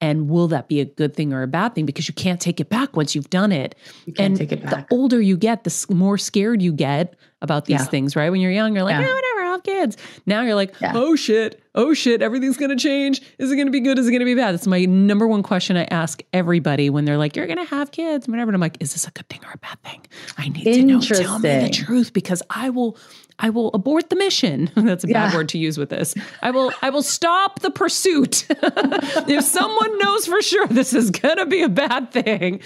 And 0.00 0.28
will 0.28 0.48
that 0.48 0.68
be 0.68 0.80
a 0.80 0.84
good 0.84 1.14
thing 1.16 1.32
or 1.32 1.42
a 1.42 1.46
bad 1.46 1.74
thing? 1.74 1.86
Because 1.86 2.06
you 2.06 2.12
can't 2.12 2.38
take 2.38 2.60
it 2.60 2.68
back 2.68 2.94
once 2.96 3.14
you've 3.14 3.30
done 3.30 3.50
it. 3.50 3.74
you 4.04 4.12
can't 4.12 4.32
and 4.32 4.36
take 4.38 4.52
it 4.52 4.62
back 4.62 4.88
the 4.90 4.94
older 4.94 5.20
you 5.20 5.38
get, 5.38 5.64
the 5.64 5.86
more 5.88 6.18
scared 6.18 6.60
you 6.60 6.70
get 6.72 7.14
about 7.40 7.64
these 7.64 7.80
Yeah. 7.80 7.84
things, 7.86 8.14
right? 8.14 8.28
When 8.30 8.40
you're 8.42 8.50
young, 8.52 8.74
you're 8.74 8.84
like, 8.84 8.92
Yeah. 8.94 9.00
yeah, 9.06 9.14
whatever, 9.14 9.40
I'll 9.40 9.52
have 9.52 9.62
kids. 9.62 9.96
Now 10.26 10.42
you're 10.42 10.54
like, 10.54 10.74
Yeah. 10.82 10.92
oh 10.94 11.16
shit, 11.16 11.62
oh 11.74 11.94
shit, 11.94 12.20
everything's 12.20 12.58
gonna 12.58 12.76
change. 12.76 13.22
Is 13.38 13.50
it 13.50 13.56
gonna 13.56 13.70
be 13.70 13.80
good? 13.80 13.98
Is 13.98 14.06
it 14.06 14.12
gonna 14.12 14.24
be 14.26 14.34
bad? 14.34 14.52
That's 14.52 14.66
my 14.66 14.84
number 14.84 15.26
one 15.26 15.42
question 15.42 15.78
I 15.78 15.84
ask 15.84 16.22
everybody 16.34 16.90
when 16.90 17.06
they're 17.06 17.18
like, 17.18 17.34
you're 17.34 17.46
gonna 17.46 17.64
have 17.64 17.90
kids, 17.90 18.28
whatever. 18.28 18.50
And 18.50 18.54
I'm 18.56 18.60
like, 18.60 18.76
is 18.80 18.92
this 18.92 19.06
a 19.06 19.10
good 19.12 19.28
thing 19.30 19.40
or 19.46 19.52
a 19.54 19.58
bad 19.58 19.82
thing? 19.82 20.00
I 20.36 20.48
need 20.50 20.64
to 20.64 20.82
know. 20.82 21.00
Tell 21.00 21.38
me 21.38 21.58
the 21.60 21.70
truth 21.70 22.12
because 22.12 22.42
I 22.50 22.68
will. 22.68 22.98
I 23.38 23.50
will 23.50 23.70
abort 23.74 24.08
the 24.08 24.16
mission. 24.16 24.70
That's 24.76 25.04
a 25.04 25.08
bad 25.08 25.30
Yeah. 25.32 25.36
word 25.36 25.48
to 25.50 25.58
use 25.58 25.76
with 25.78 25.90
this. 25.90 26.14
I 26.42 26.50
will 26.50 26.72
I 26.82 26.90
will 26.90 27.02
stop 27.02 27.60
the 27.60 27.70
pursuit. 27.70 28.46
if 28.50 29.44
someone 29.44 29.98
knows 29.98 30.26
for 30.26 30.40
sure 30.42 30.66
this 30.68 30.94
is 30.94 31.10
gonna 31.10 31.46
be 31.46 31.62
a 31.62 31.68
bad 31.68 32.10
thing. 32.12 32.60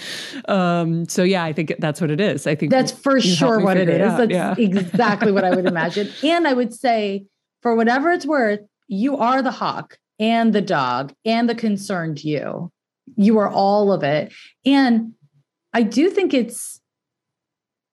Um, 0.47 1.07
so 1.09 1.23
yeah, 1.23 1.43
I 1.43 1.53
think 1.53 1.73
that's 1.79 1.99
what 1.99 2.09
it 2.11 2.21
is. 2.21 2.47
I 2.47 2.55
think 2.55 2.71
That's 2.71 2.91
for 2.91 3.19
sure 3.19 3.59
what 3.59 3.77
it 3.77 3.87
figure 3.87 4.07
That's 4.07 4.31
Yeah. 4.31 4.55
exactly 4.57 5.31
what 5.31 5.43
I 5.43 5.53
would 5.55 5.65
imagine. 5.65 6.09
And 6.23 6.47
I 6.47 6.53
would 6.53 6.73
say, 6.73 7.25
for 7.61 7.75
whatever 7.75 8.11
it's 8.11 8.25
worth, 8.25 8.61
you 8.87 9.17
are 9.17 9.41
the 9.41 9.51
hawk 9.51 9.97
and 10.19 10.53
the 10.53 10.61
dog 10.61 11.13
and 11.25 11.49
the 11.49 11.55
concerned 11.55 12.23
you. 12.23 12.71
You 13.17 13.37
are 13.39 13.49
all 13.49 13.91
of 13.91 14.03
it. 14.03 14.31
And 14.65 15.13
I 15.73 15.83
do 15.83 16.09
think 16.09 16.33
it's 16.33 16.79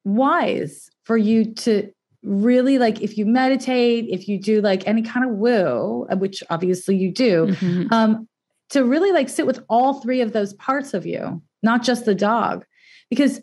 wise 0.05 0.89
for 1.05 1.17
you 1.17 1.55
to 1.55 1.91
really 2.23 2.79
like 2.79 3.01
if 3.01 3.17
you 3.17 3.27
meditate, 3.27 4.07
if 4.11 4.29
you 4.29 4.41
do 4.41 4.61
like 4.61 4.87
any 4.87 5.03
kind 5.03 5.29
of 5.29 5.37
woo, 5.37 6.07
uh, 6.11 6.17
which 6.17 6.43
obviously 6.51 6.97
you 6.97 7.13
do, 7.13 7.47
Mhm. 7.49 7.93
um, 7.93 8.29
to 8.71 8.85
really 8.85 9.13
like 9.13 9.29
sit 9.29 9.47
with 9.47 9.61
all 9.69 9.95
three 9.95 10.21
of 10.21 10.33
those 10.33 10.53
parts 10.55 10.95
of 10.95 11.07
you, 11.07 11.41
not 11.63 11.83
just 11.83 12.05
the 12.05 12.15
dog. 12.15 12.65
Because 13.11 13.41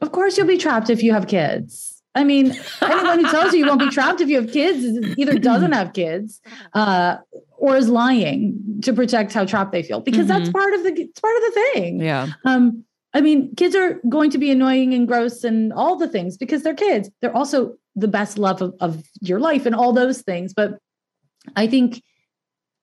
of 0.00 0.12
course 0.12 0.36
you'll 0.36 0.46
be 0.46 0.58
trapped 0.58 0.90
if 0.90 1.02
you 1.02 1.12
have 1.12 1.26
kids. 1.26 2.02
I 2.14 2.24
mean, 2.24 2.54
anyone 2.82 3.24
who 3.24 3.30
tells 3.30 3.52
you 3.52 3.60
you 3.60 3.66
won't 3.66 3.78
be 3.80 3.90
trapped 3.90 4.20
if 4.20 4.28
you 4.28 4.36
have 4.40 4.50
kids 4.50 4.84
either 5.18 5.38
doesn't 5.38 5.72
have 5.72 5.92
kids 5.92 6.40
uh, 6.72 7.16
or 7.58 7.76
is 7.76 7.88
lying 7.88 8.80
to 8.82 8.92
protect 8.92 9.32
how 9.34 9.44
trapped 9.44 9.72
they 9.72 9.82
feel 9.82 10.00
because 10.00 10.26
that's 10.26 10.48
part 10.50 10.72
of 10.74 10.82
the 10.82 10.92
it's 10.98 11.20
part 11.20 11.36
of 11.36 11.42
the 11.42 11.50
thing. 11.74 12.00
Yeah. 12.00 12.28
Um, 12.44 12.84
I 13.16 13.22
mean, 13.22 13.54
kids 13.56 13.74
are 13.74 13.98
going 14.10 14.28
to 14.32 14.38
be 14.38 14.50
annoying 14.50 14.92
and 14.92 15.08
gross 15.08 15.42
and 15.42 15.72
all 15.72 15.96
the 15.96 16.06
things 16.06 16.36
because 16.36 16.62
they're 16.62 16.74
kids. 16.74 17.08
They're 17.22 17.34
also 17.34 17.74
the 17.94 18.08
best 18.08 18.36
love 18.36 18.60
of, 18.60 18.74
of 18.80 19.02
your 19.22 19.40
life 19.40 19.64
and 19.64 19.74
all 19.74 19.94
those 19.94 20.20
things. 20.20 20.52
But 20.52 20.78
I 21.56 21.66
think 21.66 22.02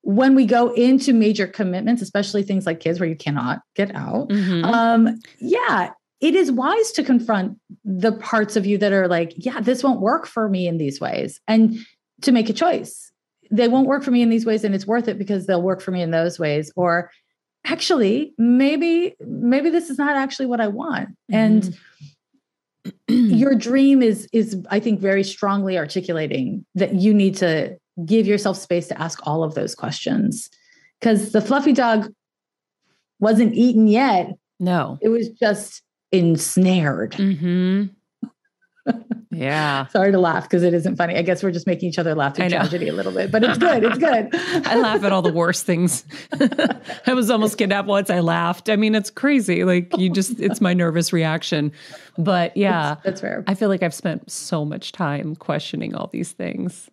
when 0.02 0.34
we 0.34 0.48
go 0.48 0.74
into 0.74 1.14
major 1.14 1.46
commitments, 1.46 2.02
especially 2.02 2.42
things 2.42 2.66
like 2.66 2.80
kids 2.80 3.00
where 3.00 3.08
you 3.08 3.16
cannot 3.16 3.60
get 3.76 3.94
out, 3.96 4.30
Mhm. 4.30 4.64
um, 4.64 5.20
yeah, 5.40 5.92
it 6.20 6.34
is 6.34 6.52
wise 6.52 6.92
to 6.94 7.04
confront 7.04 7.60
the 7.86 8.14
parts 8.14 8.56
of 8.56 8.66
you 8.66 8.80
that 8.80 8.92
are 8.92 9.08
like, 9.08 9.34
yeah, 9.36 9.60
this 9.62 9.84
won't 9.84 10.02
work 10.02 10.26
for 10.26 10.50
me 10.50 10.68
in 10.68 10.78
these 10.80 11.00
ways, 11.00 11.40
and 11.48 11.78
to 12.22 12.32
make 12.32 12.50
a 12.50 12.54
choice. 12.54 13.12
They 13.52 13.68
won't 13.68 13.88
work 13.88 14.02
for 14.04 14.10
me 14.10 14.24
in 14.24 14.30
these 14.30 14.48
ways, 14.48 14.64
and 14.64 14.74
it's 14.74 14.88
worth 14.88 15.08
it 15.08 15.20
because 15.20 15.46
they'll 15.46 15.62
work 15.62 15.80
for 15.80 15.92
me 15.92 16.02
in 16.02 16.10
those 16.10 16.40
ways. 16.40 16.72
Or 16.76 17.12
actually, 17.66 18.34
maybe, 18.38 19.16
maybe 19.26 19.70
this 19.70 19.90
is 19.90 19.98
not 19.98 20.16
actually 20.16 20.46
what 20.46 20.62
I 20.62 20.68
want. 20.68 21.10
And 21.32 21.78
your 23.08 23.56
dream 23.56 24.02
is 24.02 24.28
is 24.34 24.58
I 24.70 24.80
think 24.80 25.00
very 25.00 25.24
strongly 25.24 25.78
articulating 25.78 26.66
that 26.76 26.96
you 26.96 27.14
need 27.14 27.36
to 27.38 27.78
give 28.06 28.28
yourself 28.28 28.58
space 28.58 28.88
to 28.88 29.02
ask 29.02 29.26
all 29.26 29.44
of 29.44 29.56
those 29.56 29.76
questions. 29.76 30.50
Because 31.00 31.32
the 31.32 31.42
fluffy 31.42 31.74
dog 31.74 32.12
wasn't 33.20 33.54
eaten 33.54 33.88
yet 33.88 34.32
no. 34.60 34.98
it 35.02 35.10
was 35.10 35.30
just 35.30 35.82
ensnared 36.12 37.16
hmm 37.16 37.86
Yeah. 39.32 39.88
Sorry 39.88 40.12
to 40.12 40.20
laugh 40.20 40.44
because 40.44 40.62
it 40.64 40.74
isn't 40.74 40.96
funny. 40.96 41.16
I 41.18 41.22
guess 41.24 41.42
we're 41.42 41.52
just 41.52 41.66
making 41.66 41.90
each 41.90 41.98
other 41.98 42.14
laugh 42.14 42.36
through 42.36 42.50
tragedy 42.50 42.88
a 42.90 42.94
little 42.94 43.12
bit, 43.12 43.32
but 43.32 43.44
it's 43.44 43.58
good. 43.58 43.84
It's 43.84 43.98
good. 43.98 44.30
I 44.68 44.76
laugh 44.76 45.04
at 45.04 45.12
all 45.12 45.22
the 45.24 45.34
worst 45.34 45.66
things. 45.66 46.06
I 47.08 47.14
was 47.14 47.30
almost 47.32 47.58
kidnapped 47.58 47.88
once. 47.88 48.10
I 48.10 48.20
laughed. 48.20 48.70
I 48.70 48.76
mean, 48.76 48.94
it's 48.94 49.10
crazy. 49.10 49.64
Like 49.64 49.98
you 49.98 50.10
just, 50.12 50.40
it's 50.40 50.62
my 50.62 50.74
nervous 50.74 51.12
reaction. 51.12 51.72
But 52.18 52.56
yeah, 52.56 52.98
That's 53.04 53.22
fair. 53.22 53.44
I 53.48 53.56
feel 53.56 53.70
like 53.70 53.82
I've 53.82 53.94
spent 53.94 54.30
so 54.30 54.66
much 54.66 54.92
time 54.92 55.36
questioning 55.36 55.96
all 55.96 56.08
these 56.08 56.32
things. 56.32 56.90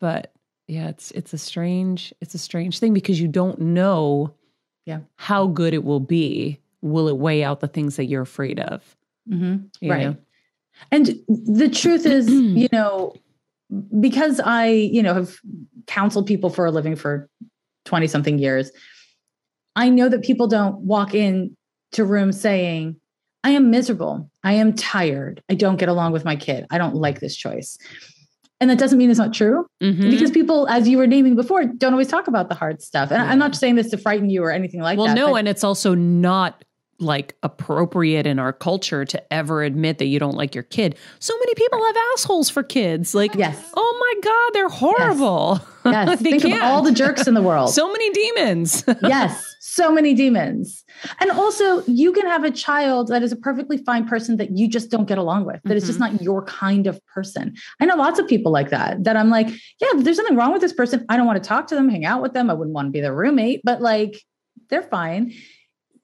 But 0.00 0.32
yeah, 0.66 0.88
it's 0.88 1.10
it's 1.12 1.32
a 1.32 1.38
strange, 1.38 2.12
it's 2.20 2.34
a 2.34 2.38
strange 2.38 2.78
thing 2.78 2.92
because 2.92 3.18
you 3.20 3.28
don't 3.28 3.58
know 3.60 4.34
Yeah. 4.84 5.00
how 5.16 5.46
good 5.46 5.72
it 5.72 5.84
will 5.84 6.00
be. 6.00 6.60
Will 6.82 7.08
it 7.08 7.16
weigh 7.16 7.42
out 7.42 7.60
the 7.60 7.66
things 7.68 7.96
that 7.96 8.04
you're 8.04 8.22
afraid 8.22 8.60
of? 8.60 8.84
Mhm. 9.28 9.68
you 9.80 9.90
Right. 9.90 10.02
know? 10.08 10.16
And 10.90 11.18
the 11.28 11.68
truth 11.68 12.06
is, 12.06 12.28
you 12.30 12.68
know, 12.72 13.14
because 14.00 14.40
I, 14.40 14.68
you 14.68 15.02
know, 15.02 15.14
have 15.14 15.36
counseled 15.86 16.26
people 16.26 16.50
for 16.50 16.66
a 16.66 16.70
living 16.70 16.96
for 16.96 17.28
20 17.84 18.06
something 18.06 18.38
years, 18.38 18.70
I 19.76 19.88
know 19.90 20.08
that 20.08 20.22
people 20.22 20.46
don't 20.46 20.78
walk 20.80 21.14
in 21.14 21.56
to 21.92 22.04
rooms 22.04 22.40
saying, 22.40 22.96
I 23.44 23.50
am 23.50 23.70
miserable. 23.70 24.30
I 24.42 24.54
am 24.54 24.74
tired. 24.74 25.42
I 25.48 25.54
don't 25.54 25.76
get 25.76 25.88
along 25.88 26.12
with 26.12 26.24
my 26.24 26.36
kid. 26.36 26.66
I 26.70 26.78
don't 26.78 26.96
like 26.96 27.20
this 27.20 27.36
choice. 27.36 27.78
And 28.60 28.68
that 28.68 28.78
doesn't 28.78 28.98
mean 28.98 29.08
it's 29.08 29.20
not 29.20 29.32
true 29.32 29.66
Mhm. 29.80 30.10
because 30.10 30.32
people, 30.32 30.66
as 30.68 30.88
you 30.88 30.98
were 30.98 31.06
naming 31.06 31.36
before, 31.36 31.64
don't 31.64 31.92
always 31.92 32.08
talk 32.08 32.26
about 32.26 32.48
the 32.48 32.56
hard 32.56 32.82
stuff. 32.82 33.12
And 33.12 33.22
I'm 33.22 33.38
not 33.38 33.54
saying 33.54 33.76
this 33.76 33.90
to 33.90 33.96
frighten 33.96 34.28
you 34.30 34.42
or 34.42 34.50
anything 34.50 34.80
like 34.80 34.98
well, 34.98 35.06
that. 35.06 35.16
Well, 35.16 35.28
no, 35.28 35.36
and 35.36 35.46
it's 35.46 35.62
also 35.62 35.94
not 35.94 36.64
like 37.00 37.36
appropriate 37.42 38.26
in 38.26 38.38
our 38.38 38.52
culture 38.52 39.04
to 39.04 39.32
ever 39.32 39.62
admit 39.62 39.98
that 39.98 40.06
you 40.06 40.18
don't 40.18 40.34
like 40.34 40.54
your 40.54 40.64
kid. 40.64 40.96
So 41.20 41.32
many 41.38 41.54
people 41.54 41.84
have 41.84 41.96
assholes 42.14 42.50
for 42.50 42.62
kids. 42.62 43.14
Like, 43.14 43.34
Yes. 43.34 43.70
oh 43.74 43.96
my 44.00 44.20
god, 44.28 44.54
they're 44.54 44.68
horrible. 44.68 45.60
yes, 45.84 46.18
they 46.20 46.30
think 46.32 46.44
of 46.44 46.50
can't. 46.50 46.64
all 46.64 46.82
the 46.82 46.92
jerks 46.92 47.28
in 47.28 47.34
the 47.34 47.42
world. 47.42 47.70
so 47.70 47.90
many 47.90 48.10
demons. 48.10 48.84
yes, 49.02 49.56
so 49.60 49.92
many 49.92 50.12
demons. 50.12 50.84
And 51.20 51.30
also, 51.30 51.84
you 51.84 52.12
can 52.12 52.26
have 52.26 52.42
a 52.42 52.50
child 52.50 53.08
that 53.08 53.22
is 53.22 53.30
a 53.30 53.36
perfectly 53.36 53.78
fine 53.78 54.06
person 54.08 54.36
that 54.38 54.56
you 54.56 54.66
just 54.68 54.90
don't 54.90 55.06
get 55.06 55.18
along 55.18 55.44
with, 55.44 55.60
that 55.64 55.76
it's 55.76 55.86
just 55.86 56.00
mm-hmm. 56.00 56.14
not 56.14 56.22
your 56.22 56.44
kind 56.44 56.88
of 56.88 57.04
person. 57.06 57.54
I 57.80 57.86
know 57.86 57.94
lots 57.94 58.18
of 58.18 58.26
people 58.26 58.50
like 58.50 58.70
that, 58.70 59.04
that 59.04 59.16
I'm 59.16 59.30
like, 59.30 59.48
yeah, 59.80 59.88
there's 59.96 60.18
nothing 60.18 60.36
wrong 60.36 60.52
with 60.52 60.62
this 60.62 60.72
person. 60.72 61.06
I 61.08 61.16
don't 61.16 61.26
want 61.26 61.40
to 61.40 61.48
talk 61.48 61.68
to 61.68 61.76
them, 61.76 61.88
hang 61.88 62.04
out 62.04 62.22
with 62.22 62.32
them. 62.32 62.50
I 62.50 62.54
wouldn't 62.54 62.74
want 62.74 62.88
to 62.88 62.90
be 62.90 63.00
their 63.00 63.14
roommate, 63.14 63.60
but 63.62 63.80
like, 63.80 64.20
they're 64.68 64.82
fine. 64.82 65.32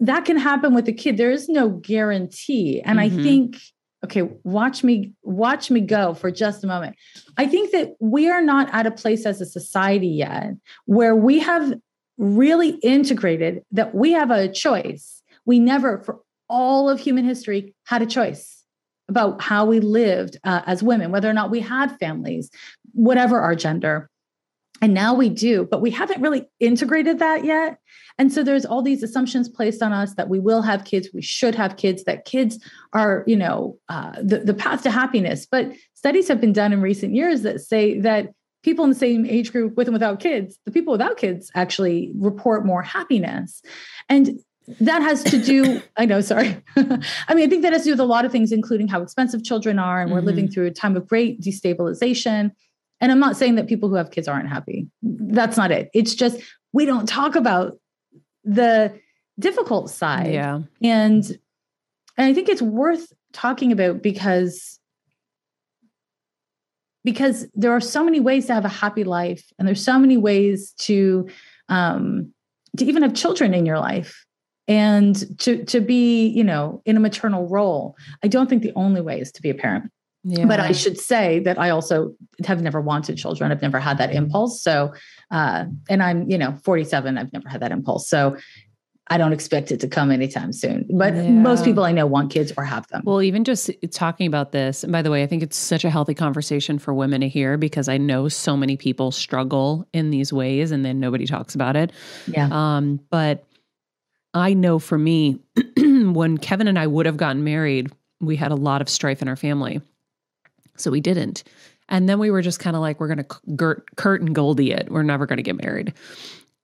That 0.01 0.25
can 0.25 0.37
happen 0.37 0.75
with 0.75 0.89
a 0.89 0.93
kid. 0.93 1.17
There 1.17 1.31
is 1.31 1.49
no 1.49 1.69
guarantee. 1.71 2.81
And 2.83 3.01
I 3.01 3.09
Mhm. 3.11 3.23
think, 3.23 3.57
okay, 4.05 4.23
watch 4.43 4.85
me, 4.85 5.13
watch 5.23 5.71
me 5.71 5.81
go 5.81 6.15
for 6.15 6.31
just 6.31 6.65
a 6.65 6.67
moment. 6.67 6.97
I 7.37 7.47
think 7.47 7.71
that 7.73 7.95
we 8.01 8.29
are 8.29 8.43
not 8.43 8.69
at 8.73 8.87
a 8.87 8.91
place 8.91 9.25
as 9.25 9.41
a 9.41 9.47
society 9.47 10.09
yet 10.09 10.55
where 10.87 11.17
we 11.17 11.39
have 11.39 11.75
really 12.19 12.71
integrated 12.83 13.63
that 13.73 13.95
we 13.95 14.13
have 14.13 14.31
a 14.31 14.49
choice. 14.49 15.23
We 15.47 15.59
never, 15.59 16.03
for 16.03 16.21
all 16.49 16.89
of 16.89 17.01
human 17.01 17.25
history, 17.25 17.75
had 17.87 18.03
a 18.03 18.07
choice 18.07 18.63
about 19.09 19.41
how 19.43 19.65
we 19.65 19.81
lived 19.81 20.39
uh, 20.45 20.63
as 20.67 20.83
women, 20.83 21.11
whether 21.11 21.29
or 21.29 21.33
not 21.35 21.51
we 21.51 21.61
had 21.61 21.99
families, 21.99 22.51
whatever 22.93 23.41
our 23.41 23.55
gender. 23.55 24.09
And 24.85 24.93
now 24.93 25.15
we 25.15 25.31
do, 25.31 25.65
but 25.65 25.81
we 25.81 25.91
haven't 25.91 26.21
really 26.21 26.47
integrated 26.61 27.19
that 27.21 27.43
yet. 27.43 27.79
And 28.19 28.31
so 28.31 28.43
there's 28.43 28.67
all 28.67 28.83
these 28.83 29.03
assumptions 29.03 29.49
placed 29.49 29.83
on 29.83 29.95
us 29.95 30.13
that 30.17 30.29
we 30.29 30.39
will 30.39 30.61
have 30.61 30.85
kids, 30.85 31.09
we 31.15 31.23
should 31.23 31.55
have 31.55 31.79
kids, 31.79 32.05
that 32.05 32.27
kids 32.27 32.63
are, 32.93 33.25
you 33.27 33.35
know, 33.35 33.79
uh, 33.89 34.13
the, 34.23 34.41
the 34.41 34.53
path 34.53 34.83
to 34.83 34.91
happiness. 34.91 35.47
But 35.51 35.73
studies 35.95 36.29
have 36.29 36.39
been 36.39 36.53
done 36.53 36.75
in 36.75 36.83
recent 36.83 37.15
years 37.15 37.41
that 37.45 37.63
say 37.63 37.99
that 38.01 38.35
people 38.63 38.85
in 38.85 38.91
the 38.91 38.97
same 38.97 39.25
age 39.25 39.53
group 39.53 39.75
with 39.75 39.89
and 39.89 39.95
without 39.95 40.21
kids, 40.21 40.59
the 40.67 40.71
people 40.71 40.93
without 40.93 41.17
kids 41.17 41.51
actually 41.55 42.13
report 42.17 42.67
more 42.67 42.83
happiness. 42.83 43.63
And 44.11 44.39
that 44.81 45.01
has 45.01 45.25
to 45.25 45.43
do, 45.43 45.81
I 45.97 46.05
know, 46.05 46.21
sorry. 46.21 46.63
I 46.77 47.35
mean, 47.35 47.47
I 47.47 47.49
think 47.49 47.63
that 47.63 47.73
has 47.73 47.85
to 47.85 47.87
do 47.87 47.93
with 47.93 48.01
a 48.01 48.05
lot 48.05 48.27
of 48.27 48.33
things, 48.33 48.53
including 48.53 48.89
how 48.89 49.01
expensive 49.01 49.45
children 49.45 49.79
are. 49.79 50.03
And 50.03 50.13
we're 50.13 50.21
living 50.21 50.47
through 50.47 50.67
a 50.67 50.73
time 50.73 50.95
of 50.95 51.09
great 51.09 51.41
destabilization. 51.41 52.51
And 53.01 53.13
I'm 53.13 53.21
not 53.21 53.37
saying 53.37 53.57
that 53.57 53.67
people 53.67 53.89
who 53.89 53.97
have 53.97 54.11
kids 54.11 54.29
aren't 54.29 54.49
happy. 54.49 54.89
That's 55.03 55.57
not 55.57 55.71
it. 55.71 55.91
It's 55.95 56.15
just 56.15 56.41
we 56.73 56.87
don't 56.87 57.07
talk 57.07 57.35
about 57.37 57.79
the 58.45 58.99
difficult 59.39 59.91
side. 59.91 60.33
yeah. 60.33 60.61
And 60.83 61.25
and 62.17 62.27
I 62.27 62.35
think 62.35 62.49
it's 62.49 62.63
worth 62.63 63.13
talking 63.33 63.73
about 63.73 64.03
because 64.03 64.79
because 67.05 67.47
there 67.55 67.73
are 67.73 67.81
so 67.81 68.03
many 68.03 68.21
ways 68.21 68.47
to 68.47 68.55
have 68.55 68.65
a 68.65 68.69
happy 68.69 69.05
life 69.05 69.45
and 69.59 69.69
there's 69.69 69.85
so 69.85 69.99
many 69.99 70.17
ways 70.17 70.73
to 70.79 71.29
um 71.69 72.33
to 72.77 72.85
even 72.85 73.03
have 73.03 73.15
children 73.15 73.55
in 73.55 73.67
your 73.67 73.79
life 73.79 74.25
and 74.67 75.39
to 75.39 75.65
to 75.65 75.81
be 75.81 76.27
you 76.29 76.43
know 76.43 76.83
in 76.87 76.97
a 76.97 77.01
maternal 77.01 77.47
role 77.49 77.97
i 78.23 78.29
don't 78.29 78.49
think 78.49 78.63
the 78.63 78.73
only 78.77 79.01
way 79.01 79.21
is 79.21 79.31
to 79.31 79.43
be 79.43 79.51
a 79.51 79.55
parent 79.55 79.91
Yeah. 80.27 80.47
but 80.47 80.59
i 80.59 80.73
should 80.73 80.99
say 80.99 81.39
that 81.41 81.59
i 81.59 81.69
also 81.69 82.15
have 82.47 82.63
never 82.63 82.81
wanted 82.81 83.19
children 83.19 83.53
i've 83.53 83.61
never 83.61 83.79
had 83.79 83.99
that 83.99 84.15
impulse 84.15 84.63
so 84.63 84.93
uh 85.31 85.67
and 85.91 86.03
i'm 86.03 86.31
you 86.31 86.39
know 86.39 86.57
47 86.65 87.19
i've 87.19 87.33
never 87.33 87.49
had 87.49 87.61
that 87.61 87.73
impulse 87.73 88.09
so 88.09 88.35
i 89.09 89.19
don't 89.19 89.35
expect 89.35 89.71
it 89.71 89.81
to 89.81 89.89
come 89.89 90.11
anytime 90.11 90.51
soon 90.53 90.89
but 90.97 91.15
Yeah. 91.15 91.29
most 91.29 91.63
people 91.65 91.85
i 91.85 91.93
know 91.93 92.07
want 92.07 92.33
kids 92.33 92.53
or 92.57 92.65
have 92.65 92.87
them 92.89 93.03
Well, 93.05 93.21
even 93.21 93.45
just 93.45 93.71
talking 93.91 94.27
about 94.27 94.53
this, 94.53 94.83
and 94.83 94.91
by 94.93 95.03
the 95.03 95.11
way, 95.11 95.23
I 95.23 95.27
think 95.27 95.43
it's 95.43 95.59
such 95.59 95.85
a 95.85 95.91
healthy 95.91 96.15
conversation 96.15 96.79
for 96.79 96.95
women 96.95 97.21
to 97.21 97.29
hear 97.29 97.59
because 97.59 97.87
I 97.87 97.99
know 97.99 98.29
so 98.29 98.57
many 98.57 98.79
people 98.79 99.11
struggle 99.11 99.87
in 99.93 100.09
these 100.11 100.33
ways 100.33 100.71
and 100.71 100.85
then 100.87 101.01
nobody 101.01 101.27
talks 101.27 101.55
about 101.55 101.77
it. 101.77 101.93
yeah 102.27 102.49
Um, 102.51 102.99
but 103.11 103.45
I 104.33 104.55
know 104.55 104.79
for 104.79 104.97
me, 104.97 105.39
when 105.77 106.39
Kevin 106.39 106.67
and 106.69 106.79
I 106.79 106.87
would 106.87 107.05
have 107.05 107.19
gotten 107.19 107.45
married, 107.45 107.93
we 108.21 108.37
had 108.37 108.53
a 108.53 108.57
lot 108.57 108.81
of 108.81 108.89
strife 108.89 109.21
in 109.21 109.29
our 109.29 109.37
family. 109.37 109.83
So 110.77 110.91
we 110.91 111.01
didn't. 111.01 111.45
And 111.89 112.09
then 112.09 112.19
we 112.19 112.31
were 112.31 112.43
just 112.43 112.61
kind 112.61 112.77
of 112.77 112.83
like, 112.83 112.99
we're 112.99 113.15
going 113.15 113.25
to 113.25 113.83
Kurt 113.97 114.21
and 114.21 114.35
Goldie 114.35 114.73
it. 114.73 114.91
We're 114.91 115.03
never 115.03 115.27
going 115.27 115.37
to 115.37 115.43
get 115.43 115.63
married. 115.63 115.93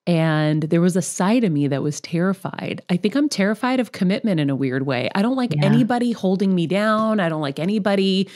And 0.06 0.62
there 0.62 0.80
was 0.80 0.96
a 0.96 1.02
side 1.02 1.44
of 1.44 1.52
me 1.52 1.68
that 1.68 1.82
was 1.82 2.00
terrified. 2.00 2.82
I 2.88 2.96
think 2.96 3.14
I'm 3.14 3.28
terrified 3.28 3.80
of 3.80 3.92
commitment 3.92 4.40
in 4.40 4.48
a 4.48 4.56
weird 4.56 4.86
way. 4.86 5.10
I 5.14 5.20
don't 5.22 5.36
like 5.36 5.54
Yeah. 5.54 5.66
anybody 5.66 6.12
holding 6.12 6.54
me 6.54 6.66
down. 6.66 7.20
I 7.20 7.28
don't 7.28 7.42
like 7.42 7.58
anybody. 7.58 8.28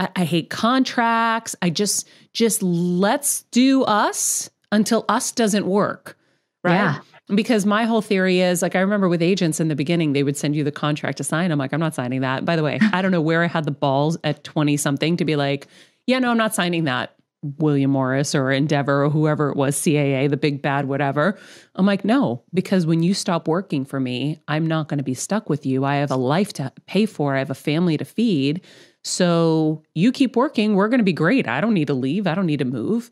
I, 0.00 0.08
I 0.16 0.24
hate 0.24 0.50
contracts. 0.50 1.54
I 1.62 1.70
just, 1.70 2.08
just 2.32 2.60
let's 2.62 3.44
do 3.52 3.84
us 3.84 4.50
until 4.72 5.04
us 5.08 5.30
doesn't 5.30 5.66
work. 5.66 6.18
Right. 6.64 6.74
Yeah. 6.74 6.98
Because 7.34 7.64
my 7.64 7.84
whole 7.84 8.02
theory 8.02 8.40
is 8.40 8.62
like, 8.62 8.76
I 8.76 8.80
remember 8.80 9.08
with 9.08 9.22
agents 9.22 9.60
in 9.60 9.68
the 9.68 9.76
beginning, 9.76 10.12
they 10.12 10.22
would 10.22 10.36
send 10.36 10.54
you 10.54 10.64
the 10.64 10.72
contract 10.72 11.18
to 11.18 11.24
sign. 11.24 11.50
I'm 11.50 11.58
like, 11.58 11.72
I'm 11.72 11.80
not 11.80 11.94
signing 11.94 12.20
that. 12.20 12.44
By 12.44 12.56
the 12.56 12.62
way, 12.62 12.78
I 12.92 13.02
don't 13.02 13.12
know 13.12 13.20
where 13.20 13.42
I 13.42 13.46
had 13.46 13.64
the 13.64 13.70
balls 13.70 14.18
at 14.24 14.44
20 14.44 14.76
something 14.76 15.16
to 15.16 15.24
be 15.24 15.36
like, 15.36 15.66
yeah, 16.06 16.18
no, 16.18 16.30
I'm 16.30 16.36
not 16.36 16.54
signing 16.54 16.84
that. 16.84 17.14
William 17.58 17.90
Morris 17.90 18.34
or 18.36 18.52
Endeavor 18.52 19.04
or 19.04 19.10
whoever 19.10 19.50
it 19.50 19.56
was, 19.56 19.76
CAA, 19.76 20.30
the 20.30 20.36
big 20.36 20.62
bad, 20.62 20.86
whatever. 20.86 21.36
I'm 21.74 21.86
like, 21.86 22.04
no, 22.04 22.44
because 22.54 22.86
when 22.86 23.02
you 23.02 23.14
stop 23.14 23.48
working 23.48 23.84
for 23.84 23.98
me, 23.98 24.40
I'm 24.46 24.66
not 24.66 24.88
going 24.88 24.98
to 24.98 25.04
be 25.04 25.14
stuck 25.14 25.50
with 25.50 25.66
you. 25.66 25.84
I 25.84 25.96
have 25.96 26.12
a 26.12 26.16
life 26.16 26.52
to 26.54 26.72
pay 26.86 27.04
for, 27.04 27.34
I 27.34 27.40
have 27.40 27.50
a 27.50 27.54
family 27.54 27.96
to 27.96 28.04
feed. 28.04 28.60
So 29.02 29.82
you 29.94 30.12
keep 30.12 30.36
working, 30.36 30.76
we're 30.76 30.88
going 30.88 30.98
to 30.98 31.04
be 31.04 31.12
great. 31.12 31.48
I 31.48 31.60
don't 31.60 31.74
need 31.74 31.88
to 31.88 31.94
leave, 31.94 32.28
I 32.28 32.36
don't 32.36 32.46
need 32.46 32.60
to 32.60 32.64
move. 32.64 33.10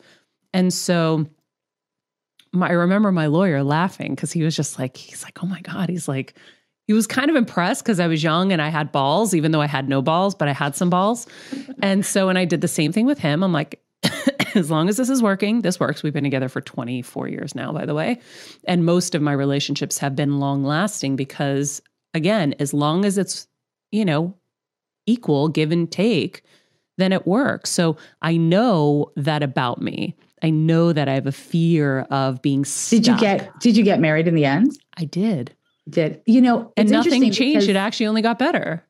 And 0.55 0.73
so 0.73 1.27
my, 2.53 2.69
I 2.69 2.73
remember 2.73 3.13
my 3.13 3.27
lawyer 3.27 3.63
laughing 3.63 4.15
because 4.15 4.33
he 4.33 4.43
was 4.43 4.57
just 4.57 4.79
like, 4.79 4.97
he's 4.97 5.23
like, 5.23 5.43
oh 5.43 5.47
my 5.47 5.61
God. 5.61 5.89
He's 5.89 6.09
like, 6.09 6.35
he 6.87 6.93
was 6.93 7.07
kind 7.07 7.31
of 7.31 7.37
impressed 7.37 7.85
because 7.85 8.01
I 8.01 8.09
was 8.09 8.23
young 8.23 8.53
and 8.53 8.61
I 8.61 8.69
had 8.69 8.91
balls, 8.91 9.35
even 9.35 9.53
though 9.53 9.61
I 9.61 9.67
had 9.67 9.89
no 9.89 10.03
balls, 10.03 10.35
but 10.35 10.49
I 10.49 10.53
had 10.53 10.75
some 10.75 10.91
balls. 10.91 11.27
And 11.83 12.05
so, 12.05 12.29
and 12.29 12.37
I 12.37 12.45
did 12.45 12.61
the 12.61 12.69
same 12.69 12.93
thing 12.93 13.07
with 13.07 13.19
him. 13.19 13.43
I'm 13.43 13.55
like, 13.55 13.81
as 14.55 14.71
long 14.71 14.91
as 14.91 14.99
this 14.99 15.09
is 15.09 15.23
working, 15.23 15.63
this 15.63 15.81
works. 15.81 16.03
We've 16.03 16.13
been 16.13 16.25
together 16.25 16.51
for 16.51 16.61
24 16.61 17.29
years 17.29 17.55
now, 17.55 17.73
by 17.73 17.87
the 17.87 17.95
way. 17.95 18.21
And 18.69 18.85
most 18.85 19.15
of 19.15 19.23
my 19.23 19.33
relationships 19.33 19.97
have 19.99 20.15
been 20.15 20.39
long 20.39 20.63
lasting 20.63 21.17
because, 21.17 21.81
again, 22.13 22.55
as 22.59 22.75
long 22.75 23.07
as 23.07 23.17
it's, 23.17 23.47
you 23.93 24.05
know, 24.05 24.35
equal, 25.07 25.49
give 25.49 25.73
and 25.73 25.91
take, 25.91 26.43
then 26.99 27.13
it 27.13 27.27
works. 27.27 27.71
So 27.71 27.97
I 28.21 28.37
know 28.37 29.13
that 29.17 29.43
about 29.43 29.81
me. 29.81 30.17
I 30.43 30.51
know 30.51 30.93
that 30.93 31.09
I 31.09 31.15
have 31.15 31.27
a 31.27 31.33
fear 31.33 32.01
of 32.11 32.41
being 32.43 32.65
stuck. 32.65 32.91
did 33.03 33.07
you 33.07 33.19
get 33.19 33.61
did 33.61 33.77
you 33.77 33.85
get 33.85 34.01
married 34.01 34.27
in 34.29 34.35
the 34.35 34.45
end 34.45 34.73
I 34.97 35.05
did. 35.05 35.55
did 35.89 36.21
you 36.27 36.41
know 36.41 36.73
And 36.77 36.89
it's 36.89 36.93
nothing 36.93 37.31
changed. 37.31 37.69
It 37.69 37.77
actually 37.77 38.07
only 38.07 38.23
got 38.23 38.39
better. 38.39 38.85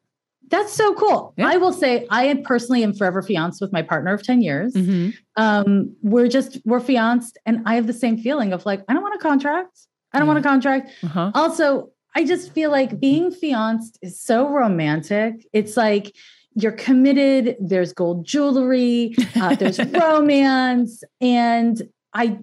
That's 0.49 0.73
so 0.73 0.95
cool. 0.95 1.33
Yeah. 1.37 1.49
I 1.49 1.57
will 1.59 1.73
say 1.73 2.07
I 2.11 2.43
personally 2.45 2.83
am 2.83 2.93
forever 2.93 3.23
fianced 3.23 3.61
with 3.61 3.73
my 3.73 3.83
partner 3.83 4.13
of 4.13 4.23
10 4.23 4.43
years. 4.43 4.75
Mhm. 4.75 5.15
Um, 5.37 5.95
we're 6.03 6.27
just 6.29 6.59
we're 6.65 6.81
fianced 6.81 7.39
and 7.47 7.63
I 7.67 7.77
have 7.77 7.87
the 7.87 7.93
same 7.93 8.19
feeling 8.19 8.53
of 8.53 8.67
like, 8.67 8.83
I 8.89 8.93
don't 8.95 9.03
want 9.03 9.15
a 9.15 9.19
contract. 9.19 9.79
I 10.13 10.19
don't 10.19 10.27
Yeah. 10.27 10.35
want 10.35 10.45
a 10.45 10.49
contract. 10.49 10.91
Uh-huh. 11.05 11.31
Also, 11.37 11.91
I 12.17 12.25
just 12.25 12.53
feel 12.53 12.73
like 12.73 12.99
being 12.99 13.31
fianced 13.31 13.97
is 14.03 14.21
so 14.21 14.49
romantic. 14.49 15.47
It's 15.53 15.77
like 15.77 16.17
you're 16.55 16.73
committed. 16.73 17.57
There's 17.61 17.93
gold 17.93 18.25
jewelry. 18.25 19.15
Uh, 19.37 19.55
there's 19.55 19.79
romance, 19.85 21.03
and 21.21 21.81
I, 22.13 22.39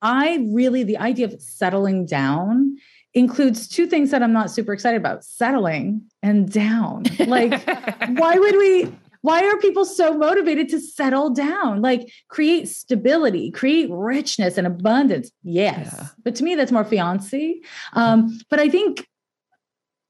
I 0.00 0.46
really 0.52 0.84
the 0.84 0.98
idea 0.98 1.26
of 1.26 1.40
settling 1.40 2.06
down 2.06 2.76
includes 3.14 3.66
two 3.68 3.86
things 3.86 4.10
that 4.10 4.22
I'm 4.22 4.32
not 4.32 4.50
super 4.50 4.72
excited 4.72 4.96
about: 4.96 5.24
settling 5.24 6.02
and 6.22 6.50
down. 6.50 7.04
Like, 7.26 7.62
why 8.08 8.38
would 8.38 8.56
we? 8.56 8.92
Why 9.22 9.44
are 9.44 9.58
people 9.58 9.84
so 9.84 10.14
motivated 10.14 10.68
to 10.68 10.80
settle 10.80 11.30
down? 11.30 11.82
Like, 11.82 12.08
create 12.28 12.68
stability, 12.68 13.50
create 13.50 13.90
richness 13.90 14.56
and 14.56 14.66
abundance. 14.66 15.32
Yes, 15.42 15.92
yeah. 15.92 16.06
but 16.24 16.36
to 16.36 16.44
me, 16.44 16.54
that's 16.54 16.70
more 16.70 16.84
fiancé. 16.84 17.54
Um, 17.94 18.38
but 18.48 18.60
I 18.60 18.68
think 18.68 19.06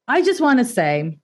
I 0.07 0.21
just 0.21 0.39
want 0.41 0.59
to 0.59 0.65
say 0.65 1.17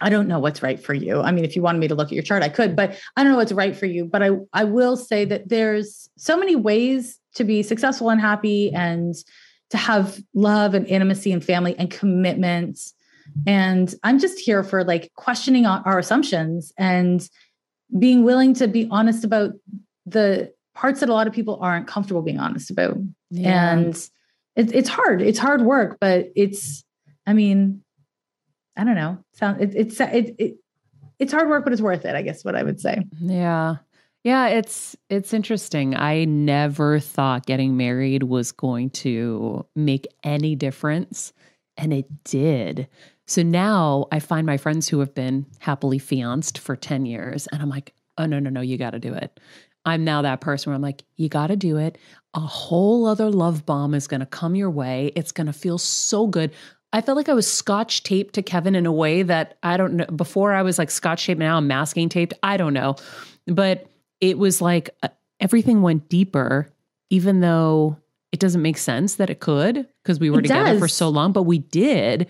I 0.00 0.10
don't 0.10 0.28
know 0.28 0.38
what's 0.38 0.62
right 0.62 0.82
for 0.82 0.94
you. 0.94 1.20
I 1.20 1.32
mean, 1.32 1.44
if 1.44 1.56
you 1.56 1.62
wanted 1.62 1.78
me 1.78 1.88
to 1.88 1.94
look 1.94 2.08
at 2.08 2.12
your 2.12 2.22
chart, 2.22 2.42
I 2.42 2.48
could, 2.48 2.76
but 2.76 2.98
I 3.16 3.22
don't 3.22 3.32
know 3.32 3.38
what's 3.38 3.52
right 3.52 3.76
for 3.76 3.86
you. 3.86 4.04
But 4.04 4.22
I, 4.22 4.30
I 4.52 4.64
will 4.64 4.96
say 4.96 5.24
that 5.24 5.48
there's 5.48 6.08
so 6.16 6.36
many 6.36 6.56
ways 6.56 7.18
to 7.34 7.44
be 7.44 7.62
successful 7.62 8.10
and 8.10 8.20
happy 8.20 8.72
and 8.72 9.14
to 9.70 9.76
have 9.76 10.18
love 10.34 10.74
and 10.74 10.86
intimacy 10.86 11.32
and 11.32 11.44
family 11.44 11.76
and 11.78 11.90
commitment. 11.90 12.78
And 13.46 13.94
I'm 14.02 14.18
just 14.18 14.38
here 14.38 14.62
for 14.62 14.84
like 14.84 15.12
questioning 15.14 15.66
our 15.66 15.98
assumptions 15.98 16.72
and 16.78 17.28
being 17.98 18.24
willing 18.24 18.54
to 18.54 18.68
be 18.68 18.88
honest 18.90 19.24
about 19.24 19.52
the 20.06 20.52
parts 20.74 21.00
that 21.00 21.08
a 21.08 21.12
lot 21.12 21.26
of 21.26 21.32
people 21.32 21.58
aren't 21.60 21.86
comfortable 21.86 22.22
being 22.22 22.38
honest 22.38 22.70
about. 22.70 22.96
Yeah. 23.30 23.72
And 23.72 23.94
it, 24.56 24.74
it's 24.74 24.88
hard. 24.88 25.20
It's 25.20 25.38
hard 25.38 25.62
work, 25.62 25.98
but 26.00 26.30
it's, 26.34 26.84
I 27.26 27.32
mean, 27.34 27.82
I 28.78 28.84
don't 28.84 28.94
know. 28.94 29.18
Sound 29.34 29.60
it, 29.60 29.74
it's 29.74 30.00
it, 30.00 30.34
it 30.38 30.56
it's 31.18 31.32
hard 31.32 31.48
work, 31.48 31.64
but 31.64 31.72
it's 31.72 31.82
worth 31.82 32.04
it. 32.04 32.14
I 32.14 32.22
guess 32.22 32.44
what 32.44 32.54
I 32.54 32.62
would 32.62 32.80
say. 32.80 33.04
Yeah. 33.20 33.76
Yeah, 34.24 34.48
it's 34.48 34.96
it's 35.08 35.32
interesting. 35.32 35.96
I 35.96 36.24
never 36.24 36.98
thought 37.00 37.46
getting 37.46 37.76
married 37.76 38.24
was 38.24 38.52
going 38.52 38.90
to 38.90 39.66
make 39.76 40.06
any 40.22 40.54
difference, 40.54 41.32
and 41.76 41.92
it 41.92 42.06
did. 42.24 42.88
So 43.26 43.42
now 43.42 44.06
I 44.10 44.20
find 44.20 44.46
my 44.46 44.56
friends 44.56 44.88
who 44.88 45.00
have 45.00 45.14
been 45.14 45.46
happily 45.58 45.98
fianced 45.98 46.58
for 46.58 46.74
10 46.76 47.04
years, 47.04 47.46
and 47.48 47.60
I'm 47.60 47.68
like, 47.68 47.94
oh, 48.16 48.24
no, 48.24 48.38
no, 48.38 48.48
no, 48.48 48.62
you 48.62 48.78
got 48.78 48.90
to 48.90 48.98
do 48.98 49.12
it. 49.12 49.38
I'm 49.84 50.02
now 50.02 50.22
that 50.22 50.40
person 50.40 50.70
where 50.70 50.76
I'm 50.76 50.82
like, 50.82 51.04
you 51.16 51.28
got 51.28 51.48
to 51.48 51.56
do 51.56 51.76
it. 51.76 51.98
A 52.34 52.40
whole 52.40 53.06
other 53.06 53.30
love 53.30 53.64
bomb 53.64 53.94
is 53.94 54.06
going 54.06 54.20
to 54.20 54.26
come 54.26 54.54
your 54.54 54.70
way. 54.70 55.12
It's 55.14 55.32
going 55.32 55.46
to 55.46 55.52
feel 55.52 55.78
so 55.78 56.26
good. 56.26 56.52
I 56.92 57.00
felt 57.00 57.16
like 57.16 57.28
I 57.28 57.34
was 57.34 57.50
scotch 57.50 58.02
taped 58.02 58.34
to 58.34 58.42
Kevin 58.42 58.74
in 58.74 58.86
a 58.86 58.92
way 58.92 59.22
that 59.22 59.58
I 59.62 59.76
don't 59.76 59.94
know. 59.94 60.06
Before 60.06 60.54
I 60.54 60.62
was 60.62 60.78
like 60.78 60.90
scotch 60.90 61.26
taped, 61.26 61.38
now 61.38 61.58
I'm 61.58 61.66
masking 61.66 62.08
taped. 62.08 62.34
I 62.42 62.56
don't 62.56 62.72
know. 62.72 62.96
But 63.46 63.86
it 64.20 64.38
was 64.38 64.60
like 64.60 64.90
uh, 65.02 65.08
everything 65.40 65.82
went 65.82 66.08
deeper, 66.08 66.68
even 67.10 67.40
though 67.40 67.98
it 68.32 68.40
doesn't 68.40 68.62
make 68.62 68.78
sense 68.78 69.16
that 69.16 69.30
it 69.30 69.40
could 69.40 69.86
because 70.02 70.18
we 70.18 70.30
were 70.30 70.40
it 70.40 70.42
together 70.42 70.72
does. 70.72 70.78
for 70.80 70.88
so 70.88 71.08
long, 71.08 71.32
but 71.32 71.42
we 71.42 71.58
did. 71.58 72.28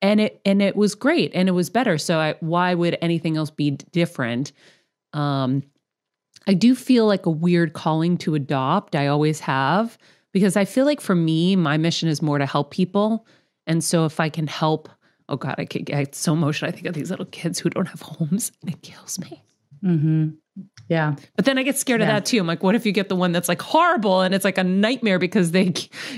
And 0.00 0.20
it 0.20 0.40
and 0.44 0.60
it 0.62 0.74
was 0.74 0.94
great 0.94 1.30
and 1.34 1.48
it 1.48 1.52
was 1.52 1.70
better. 1.70 1.98
So 1.98 2.18
I, 2.18 2.34
why 2.40 2.74
would 2.74 2.98
anything 3.02 3.36
else 3.36 3.50
be 3.50 3.72
different? 3.72 4.52
Um, 5.12 5.62
I 6.46 6.54
do 6.54 6.74
feel 6.74 7.06
like 7.06 7.26
a 7.26 7.30
weird 7.30 7.72
calling 7.72 8.16
to 8.18 8.34
adopt. 8.34 8.96
I 8.96 9.06
always 9.06 9.40
have 9.40 9.96
because 10.32 10.56
I 10.56 10.64
feel 10.64 10.86
like 10.86 11.00
for 11.00 11.14
me, 11.14 11.56
my 11.56 11.76
mission 11.76 12.08
is 12.08 12.22
more 12.22 12.38
to 12.38 12.46
help 12.46 12.70
people 12.70 13.26
and 13.66 13.82
so 13.82 14.04
if 14.04 14.20
I 14.20 14.28
can 14.28 14.46
help, 14.46 14.88
oh 15.28 15.36
God, 15.36 15.56
I 15.58 15.64
get 15.64 16.14
so 16.14 16.32
emotional. 16.32 16.68
I 16.68 16.72
think 16.72 16.86
of 16.86 16.94
these 16.94 17.10
little 17.10 17.26
kids 17.26 17.58
who 17.58 17.70
don't 17.70 17.86
have 17.86 18.02
homes 18.02 18.52
and 18.60 18.70
it 18.70 18.82
kills 18.82 19.18
me. 19.18 19.42
Mm-hmm. 19.84 20.30
Yeah. 20.88 21.14
But 21.36 21.44
then 21.44 21.58
I 21.58 21.62
get 21.62 21.78
scared 21.78 22.00
yeah. 22.00 22.08
of 22.08 22.12
that 22.12 22.26
too. 22.26 22.38
I'm 22.38 22.46
like, 22.46 22.62
what 22.62 22.74
if 22.74 22.84
you 22.86 22.92
get 22.92 23.08
the 23.08 23.16
one 23.16 23.32
that's 23.32 23.48
like 23.48 23.62
horrible 23.62 24.20
and 24.20 24.34
it's 24.34 24.44
like 24.44 24.58
a 24.58 24.64
nightmare 24.64 25.18
because 25.18 25.52
they, 25.52 25.72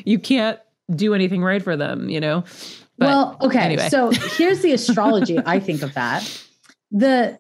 you 0.05 0.19
can't 0.19 0.59
do 0.95 1.15
anything 1.15 1.43
right 1.43 1.63
for 1.63 1.77
them, 1.77 2.09
you 2.09 2.21
know? 2.21 2.45
But 2.99 3.07
well, 3.07 3.37
okay. 3.43 3.61
Anyway. 3.61 3.89
So 3.89 4.11
here's 4.37 4.61
the 4.63 4.73
astrology 4.73 5.39
I 5.45 5.61
think 5.61 5.83
of 5.83 5.95
that. 5.95 6.47
The 6.91 7.39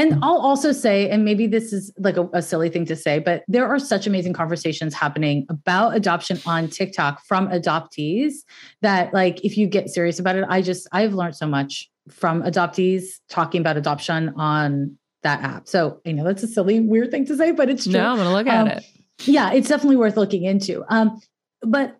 and 0.00 0.18
I'll 0.24 0.38
also 0.38 0.72
say, 0.72 1.10
and 1.10 1.26
maybe 1.26 1.46
this 1.46 1.74
is 1.74 1.92
like 1.98 2.16
a, 2.16 2.26
a, 2.32 2.40
silly 2.40 2.70
thing 2.70 2.86
to 2.86 2.96
say, 2.96 3.18
but 3.18 3.44
there 3.48 3.66
are 3.66 3.78
such 3.78 4.06
amazing 4.06 4.32
conversations 4.32 4.94
happening 4.94 5.46
about 5.50 5.94
adoption 5.94 6.40
on 6.46 6.68
TikTok 6.68 7.22
from 7.22 7.48
adoptees 7.48 8.36
that, 8.80 9.12
like, 9.12 9.44
if 9.44 9.58
you 9.58 9.66
get 9.66 9.90
serious 9.90 10.18
about 10.18 10.36
it, 10.36 10.46
I 10.48 10.62
just, 10.62 10.88
I've 10.92 11.12
learned 11.12 11.36
so 11.36 11.46
much 11.46 11.90
from 12.08 12.42
adoptees 12.42 13.18
talking 13.28 13.60
about 13.60 13.76
adoption 13.76 14.32
on 14.36 14.96
that 15.22 15.42
app. 15.42 15.68
So 15.68 16.00
I 16.06 16.12
know 16.12 16.24
that's 16.24 16.42
a 16.42 16.48
silly, 16.48 16.80
weird 16.80 17.10
thing 17.10 17.26
to 17.26 17.36
say, 17.36 17.52
but 17.52 17.68
it's 17.68 17.84
true. 17.84 17.92
No, 17.92 18.12
I'm 18.12 18.16
going 18.16 18.28
to 18.28 18.32
look 18.32 18.46
at 18.46 18.60
um, 18.60 18.68
it. 18.68 18.84
Yeah, 19.26 19.52
it's 19.52 19.68
definitely 19.68 19.96
worth 19.96 20.16
looking 20.16 20.44
into. 20.44 20.82
Um, 20.88 21.20
but 21.60 21.98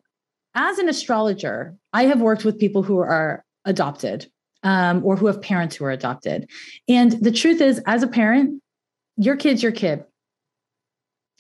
as 0.55 0.79
an 0.79 0.89
astrologer, 0.89 1.77
I 1.93 2.05
have 2.05 2.23
worked 2.23 2.47
with 2.47 2.59
people 2.59 2.83
who 2.83 2.99
are 2.99 3.45
adopted 3.67 4.27
um, 4.63 5.05
or 5.05 5.17
who 5.17 5.27
have 5.27 5.41
parents 5.41 5.77
who 5.77 5.85
are 5.85 5.91
adopted. 5.91 6.49
And 6.89 7.13
the 7.13 7.33
truth 7.33 7.61
is, 7.61 7.81
as 7.87 8.03
a 8.03 8.09
parent, 8.09 8.63
your 9.17 9.37
kid's 9.37 9.63
your 9.63 9.73
kid. 9.73 10.05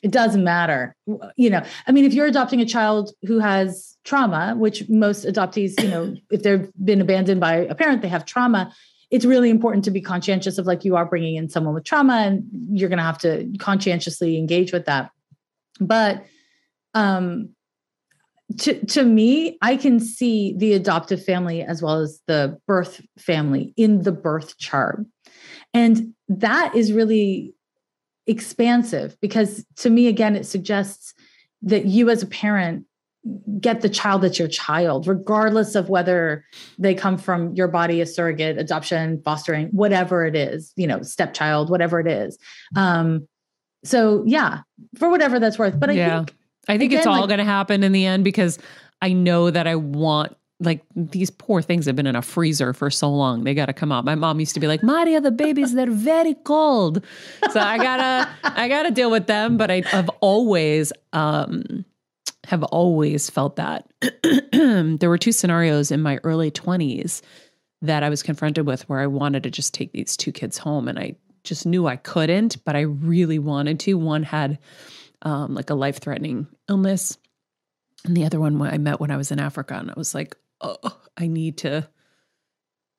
It 0.03 0.11
doesn't 0.11 0.43
matter. 0.43 0.97
You 1.37 1.51
know, 1.51 1.63
I 1.87 1.93
mean, 1.93 2.05
if 2.05 2.15
you're 2.15 2.27
adopting 2.27 2.61
a 2.61 2.67
child 2.67 3.13
who 3.23 3.39
has 3.39 3.99
trauma, 4.05 4.55
which 4.57 4.89
most 4.89 5.27
adoptees, 5.27 5.81
you 5.83 5.89
know, 5.89 6.15
if 6.31 6.43
they've 6.43 6.71
been 6.83 7.01
abandoned 7.01 7.41
by 7.41 7.57
a 7.57 7.75
parent, 7.75 8.03
they 8.03 8.09
have 8.09 8.25
trauma. 8.25 8.73
It's 9.11 9.25
really 9.25 9.51
important 9.51 9.85
to 9.87 9.91
be 9.91 10.01
conscientious 10.01 10.57
of 10.57 10.67
like 10.67 10.85
you 10.85 10.97
are 10.97 11.05
bringing 11.05 11.35
in 11.35 11.49
someone 11.49 11.75
with 11.75 11.85
trauma 11.85 12.15
and 12.15 12.45
you're 12.71 12.89
going 12.89 12.99
to 12.99 13.05
have 13.05 13.19
to 13.19 13.51
conscientiously 13.59 14.39
engage 14.39 14.73
with 14.73 14.87
that. 14.87 15.11
But 15.81 16.25
um, 16.95 17.51
to, 18.59 18.85
to 18.87 19.05
me, 19.05 19.59
I 19.63 19.77
can 19.77 20.01
see 20.01 20.55
the 20.57 20.73
adoptive 20.75 21.25
family 21.25 21.63
as 21.63 21.83
well 21.83 21.97
as 21.97 22.21
the 22.27 22.59
birth 22.67 23.01
family 23.19 23.73
in 23.77 24.03
the 24.03 24.13
birth 24.13 24.59
chart. 24.59 25.05
And 25.73 26.15
that 26.29 26.75
is 26.75 26.93
really 26.93 27.55
expansive 28.27 29.17
because 29.21 29.65
to 29.77 29.91
me, 29.91 30.09
again, 30.09 30.37
it 30.37 30.47
suggests 30.47 31.15
that 31.63 31.87
you 31.87 32.11
as 32.11 32.23
a 32.23 32.27
parent 32.27 32.87
get 33.61 33.83
the 33.83 33.89
child 33.89 34.23
that's 34.23 34.39
your 34.39 34.49
child, 34.49 35.07
regardless 35.07 35.75
of 35.75 35.91
whether 35.91 36.45
they 36.79 36.95
come 36.95 37.19
from 37.19 37.55
your 37.55 37.69
body, 37.69 38.01
a 38.01 38.07
surrogate, 38.07 38.59
adoption, 38.59 39.21
fostering, 39.25 39.69
whatever 39.69 40.25
it 40.25 40.35
is, 40.35 40.73
you 40.77 40.87
know, 40.87 41.03
stepchild, 41.03 41.69
whatever 41.69 42.01
it 42.01 42.07
is. 42.07 42.39
Um, 42.77 43.29
so 43.85 44.25
yeah, 44.27 44.61
for 44.97 45.11
whatever 45.11 45.39
that's 45.39 45.59
worth. 45.59 45.79
But 45.79 45.91
I 45.91 45.95
yeah. 45.95 46.19
think 46.19 46.35
I 46.69 46.79
think 46.79 46.93
Again, 46.93 46.99
it's 46.99 47.07
all 47.07 47.21
like, 47.21 47.29
going 47.29 47.39
to 47.39 47.45
happen 47.45 47.83
in 47.83 47.93
the 47.93 48.07
end 48.07 48.25
because 48.25 48.59
I 49.03 49.13
know 49.13 49.51
that 49.51 49.67
I 49.67 49.77
want 49.77 50.37
like 50.61 50.83
these 50.95 51.31
poor 51.31 51.63
things 51.63 51.87
have 51.87 51.97
been 51.97 52.07
in 52.07 52.17
a 52.17 52.23
freezer 52.23 52.75
for 52.75 52.91
so 52.91 53.11
long. 53.11 53.45
They 53.45 53.55
got 53.55 53.67
to 53.67 53.73
come 53.73 53.91
out. 53.91 54.05
My 54.05 54.15
mom 54.15 54.41
used 54.41 54.55
to 54.55 54.61
be 54.61 54.67
like, 54.67 54.83
"Maria, 54.83 55.21
the 55.21 55.31
babies 55.31 55.73
they're 55.73 55.91
very 55.91 56.35
cold." 56.35 57.03
So 57.51 57.61
I 57.61 57.79
got 57.79 57.97
to 57.97 58.29
I 58.45 58.69
got 58.69 58.83
to 58.83 58.91
deal 58.91 59.11
with 59.11 59.27
them, 59.27 59.57
but 59.57 59.71
I, 59.71 59.83
have 59.87 60.11
always 60.21 60.93
um 61.13 61.85
have 62.45 62.63
always 62.65 63.31
felt 63.31 63.57
that. 63.57 63.91
there 64.53 65.09
were 65.09 65.19
two 65.19 65.33
scenarios 65.33 65.91
in 65.91 66.03
my 66.03 66.19
early 66.25 66.51
20s 66.51 67.23
that 67.83 68.03
I 68.03 68.11
was 68.11 68.23
confronted 68.23 68.67
with 68.67 68.89
where 68.89 69.01
I 69.01 69.07
wanted 69.07 69.43
to 69.45 69.51
just 69.51 69.73
take 69.73 69.93
these 69.93 70.17
two 70.17 70.33
kids 70.33 70.59
home 70.59 70.89
and 70.89 70.99
I 70.99 71.17
just 71.45 71.65
knew 71.65 71.87
I 71.87 71.97
couldn't, 71.97 72.63
but 72.65 72.77
I 72.77 72.81
really 72.81 73.39
wanted 73.39 73.81
to. 73.81 73.95
One 73.95 74.23
had 74.23 74.59
um, 75.23 75.55
like 75.55 75.71
a 75.71 75.75
life 75.75 75.99
threatening 75.99 76.47
illness. 76.69 77.19
And 78.05 78.17
the 78.17 78.25
other 78.25 78.41
one 78.41 78.61
I 78.63 78.79
met 78.79 79.01
when 79.01 79.11
I 79.11 79.17
was 79.17 79.31
in 79.31 79.39
Africa, 79.39 79.75
and 79.75 79.91
I 79.91 79.95
was 79.97 80.15
like, 80.15 80.37
oh, 80.61 80.77
I 81.17 81.27
need 81.27 81.59
to, 81.59 81.87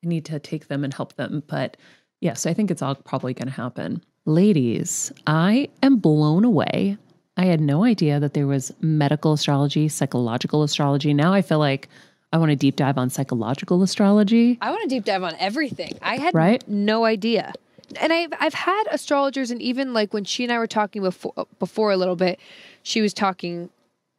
I 0.04 0.08
need 0.08 0.26
to 0.26 0.40
take 0.40 0.68
them 0.68 0.84
and 0.84 0.94
help 0.94 1.16
them. 1.16 1.44
But 1.48 1.78
yes, 2.20 2.46
I 2.46 2.54
think 2.54 2.70
it's 2.70 2.82
all 2.82 2.96
probably 2.96 3.34
going 3.34 3.48
to 3.48 3.54
happen. 3.54 4.04
Ladies, 4.26 5.12
I 5.26 5.70
am 5.82 5.98
blown 5.98 6.46
away. 6.46 6.98
I 7.38 7.46
had 7.46 7.62
no 7.62 7.84
idea 7.84 8.20
that 8.20 8.36
there 8.36 8.46
was 8.46 8.72
medical 8.82 9.34
astrology, 9.34 9.88
psychological 9.88 10.62
astrology. 10.62 11.14
Now 11.14 11.34
I 11.34 11.42
feel 11.42 11.60
like 11.60 11.90
I 12.32 12.38
want 12.38 12.52
to 12.52 12.56
deep 12.56 12.76
dive 12.76 12.98
on 12.98 13.10
psychological 13.10 13.82
astrology. 13.82 14.60
I 14.62 14.70
want 14.70 14.84
to 14.84 14.88
deep 14.88 15.06
dive 15.06 15.24
on 15.24 15.36
everything. 15.40 15.98
I 16.02 16.18
had 16.18 16.36
right? 16.36 16.64
no 16.68 17.04
idea 17.04 17.54
and 18.00 18.14
I've 18.14 18.34
I've 18.40 18.54
had 18.54 18.84
astrologers, 18.92 19.52
and 19.52 19.62
even 19.62 19.94
like 19.94 20.14
when 20.14 20.24
she 20.24 20.44
and 20.44 20.52
I 20.52 20.58
were 20.58 20.68
talking 20.68 21.02
before 21.02 21.34
before 21.60 21.92
a 21.92 21.98
little 21.98 22.16
bit, 22.16 22.40
she 22.84 23.02
was 23.02 23.14
talking. 23.14 23.70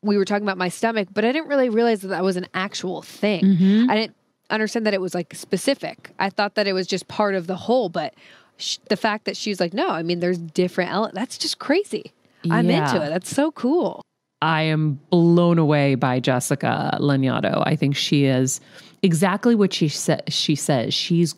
We 0.04 0.16
were 0.16 0.24
talking 0.24 0.42
about 0.42 0.58
my 0.58 0.68
stomach, 0.68 1.08
but 1.14 1.24
I 1.24 1.30
didn't 1.30 1.48
really 1.48 1.68
realize 1.68 2.00
that 2.00 2.08
that 2.08 2.24
was 2.24 2.36
an 2.36 2.48
actual 2.54 3.02
thing. 3.02 3.44
Mm-hmm. 3.44 3.88
I 3.88 3.94
didn't 3.94 4.16
understand 4.50 4.84
that 4.86 4.94
it 4.94 5.00
was 5.00 5.14
like 5.14 5.34
specific. 5.34 6.10
I 6.18 6.28
thought 6.28 6.56
that 6.56 6.66
it 6.66 6.72
was 6.72 6.88
just 6.88 7.06
part 7.06 7.36
of 7.36 7.46
the 7.46 7.54
whole, 7.54 7.88
but 7.88 8.14
sh- 8.56 8.78
the 8.88 8.96
fact 8.96 9.26
that 9.26 9.36
she's 9.36 9.60
like, 9.60 9.72
no, 9.72 9.88
I 9.88 10.02
mean, 10.02 10.18
there's 10.18 10.38
different 10.38 10.90
elements. 10.90 11.16
That's 11.16 11.38
just 11.38 11.60
crazy. 11.60 12.12
Yeah. 12.42 12.54
I'm 12.54 12.68
into 12.68 12.96
it. 12.96 13.10
That's 13.10 13.30
so 13.30 13.52
cool. 13.52 14.02
I 14.42 14.62
am 14.62 14.98
blown 15.10 15.58
away 15.58 15.94
by 15.94 16.18
Jessica 16.18 16.98
Lanyadoo. 17.00 17.62
I 17.64 17.76
think 17.76 17.94
she 17.94 18.24
is 18.24 18.60
exactly 19.02 19.54
what 19.54 19.72
she 19.72 19.88
said. 19.88 20.24
She 20.32 20.56
says 20.56 20.92
she's 20.92 21.34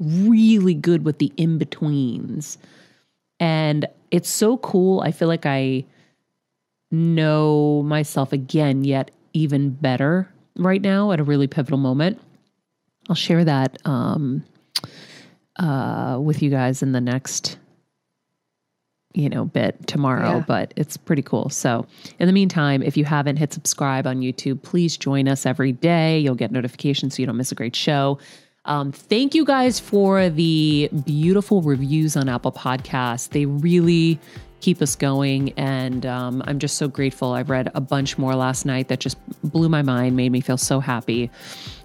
really 0.00 0.74
good 0.74 1.04
with 1.04 1.18
the 1.18 1.32
in 1.36 1.58
betweens. 1.58 2.58
And 3.40 3.86
it's 4.10 4.28
so 4.28 4.56
cool. 4.58 5.00
I 5.00 5.10
feel 5.10 5.28
like 5.28 5.46
I 5.46 5.84
know 6.90 7.82
myself 7.84 8.32
again, 8.32 8.84
yet 8.84 9.10
even 9.32 9.70
better 9.70 10.28
right 10.56 10.80
now 10.80 11.10
at 11.12 11.20
a 11.20 11.24
really 11.24 11.46
pivotal 11.46 11.78
moment. 11.78 12.20
I'll 13.08 13.16
share 13.16 13.44
that 13.44 13.78
um, 13.84 14.44
uh, 15.58 16.18
with 16.22 16.42
you 16.42 16.50
guys 16.50 16.82
in 16.82 16.92
the 16.92 17.00
next 17.00 17.58
you 19.16 19.28
know 19.28 19.44
bit 19.44 19.86
tomorrow 19.86 20.38
Yeah. 20.38 20.44
but 20.48 20.74
it's 20.74 20.96
pretty 20.96 21.22
cool 21.22 21.48
so 21.48 21.86
in 22.18 22.26
the 22.26 22.32
meantime 22.32 22.82
if 22.82 22.96
you 22.96 23.04
haven't 23.04 23.36
hit 23.36 23.52
subscribe 23.52 24.08
on 24.08 24.22
youtube 24.22 24.60
please 24.62 24.96
join 24.96 25.28
us 25.28 25.46
every 25.46 25.70
day 25.70 26.18
you'll 26.18 26.34
get 26.34 26.50
notifications 26.50 27.14
so 27.14 27.22
you 27.22 27.26
don't 27.26 27.36
miss 27.36 27.52
a 27.52 27.54
great 27.54 27.76
show 27.76 28.18
um, 28.64 28.92
thank 28.92 29.34
you 29.34 29.44
guys 29.44 29.78
for 29.78 30.28
the 30.28 30.88
beautiful 31.04 31.62
reviews 31.62 32.16
on 32.16 32.28
apple 32.28 32.52
podcasts 32.52 33.28
they 33.30 33.46
really 33.46 34.18
keep 34.60 34.80
us 34.80 34.96
going 34.96 35.52
and 35.58 36.06
um, 36.06 36.42
i'm 36.46 36.58
just 36.58 36.76
so 36.76 36.88
grateful 36.88 37.32
i've 37.32 37.50
read 37.50 37.70
a 37.74 37.80
bunch 37.80 38.16
more 38.18 38.34
last 38.34 38.64
night 38.64 38.88
that 38.88 39.00
just 39.00 39.16
blew 39.42 39.68
my 39.68 39.82
mind 39.82 40.16
made 40.16 40.32
me 40.32 40.40
feel 40.40 40.56
so 40.56 40.80
happy 40.80 41.30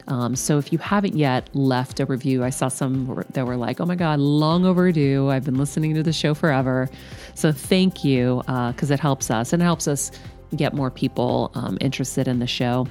um, 0.09 0.35
so 0.35 0.57
if 0.57 0.73
you 0.73 0.79
haven't 0.79 1.15
yet 1.15 1.49
left 1.55 1.99
a 1.99 2.05
review, 2.05 2.43
I 2.43 2.49
saw 2.49 2.67
some 2.67 3.23
that 3.31 3.45
were 3.45 3.55
like, 3.55 3.79
"Oh 3.79 3.85
my 3.85 3.95
God, 3.95 4.19
long 4.19 4.65
overdue! 4.65 5.29
I've 5.29 5.45
been 5.45 5.57
listening 5.57 5.93
to 5.95 6.03
the 6.03 6.11
show 6.11 6.33
forever." 6.33 6.89
So 7.35 7.51
thank 7.51 8.03
you 8.03 8.41
because 8.45 8.89
it 8.89 8.99
helps 8.99 9.29
us 9.29 9.53
and 9.53 9.61
it 9.61 9.65
helps 9.65 9.87
us 9.87 10.11
get 10.55 10.73
more 10.73 10.89
people 10.89 11.51
um, 11.53 11.77
interested 11.79 12.27
in 12.27 12.39
the 12.39 12.47
show. 12.47 12.87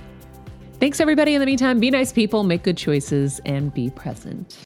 Thanks 0.80 1.00
everybody. 1.00 1.34
In 1.34 1.40
the 1.40 1.46
meantime, 1.46 1.80
be 1.80 1.90
nice 1.90 2.12
people, 2.12 2.44
make 2.44 2.62
good 2.62 2.76
choices, 2.76 3.40
and 3.44 3.74
be 3.74 3.90
present. 3.90 4.58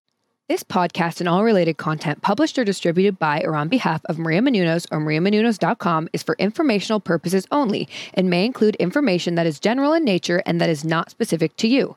This 0.46 0.62
podcast 0.62 1.20
and 1.20 1.28
all 1.28 1.42
related 1.42 1.78
content 1.78 2.20
published 2.20 2.58
or 2.58 2.64
distributed 2.64 3.18
by 3.18 3.40
or 3.40 3.56
on 3.56 3.68
behalf 3.68 4.02
of 4.04 4.18
Maria 4.18 4.42
Menounos 4.42 4.86
or 4.92 5.00
mariamenounos.com 5.00 6.10
is 6.12 6.22
for 6.22 6.36
informational 6.38 7.00
purposes 7.00 7.46
only 7.50 7.88
and 8.12 8.28
may 8.28 8.44
include 8.44 8.74
information 8.74 9.36
that 9.36 9.46
is 9.46 9.58
general 9.58 9.94
in 9.94 10.04
nature 10.04 10.42
and 10.44 10.60
that 10.60 10.68
is 10.68 10.84
not 10.84 11.10
specific 11.10 11.56
to 11.56 11.66
you. 11.66 11.96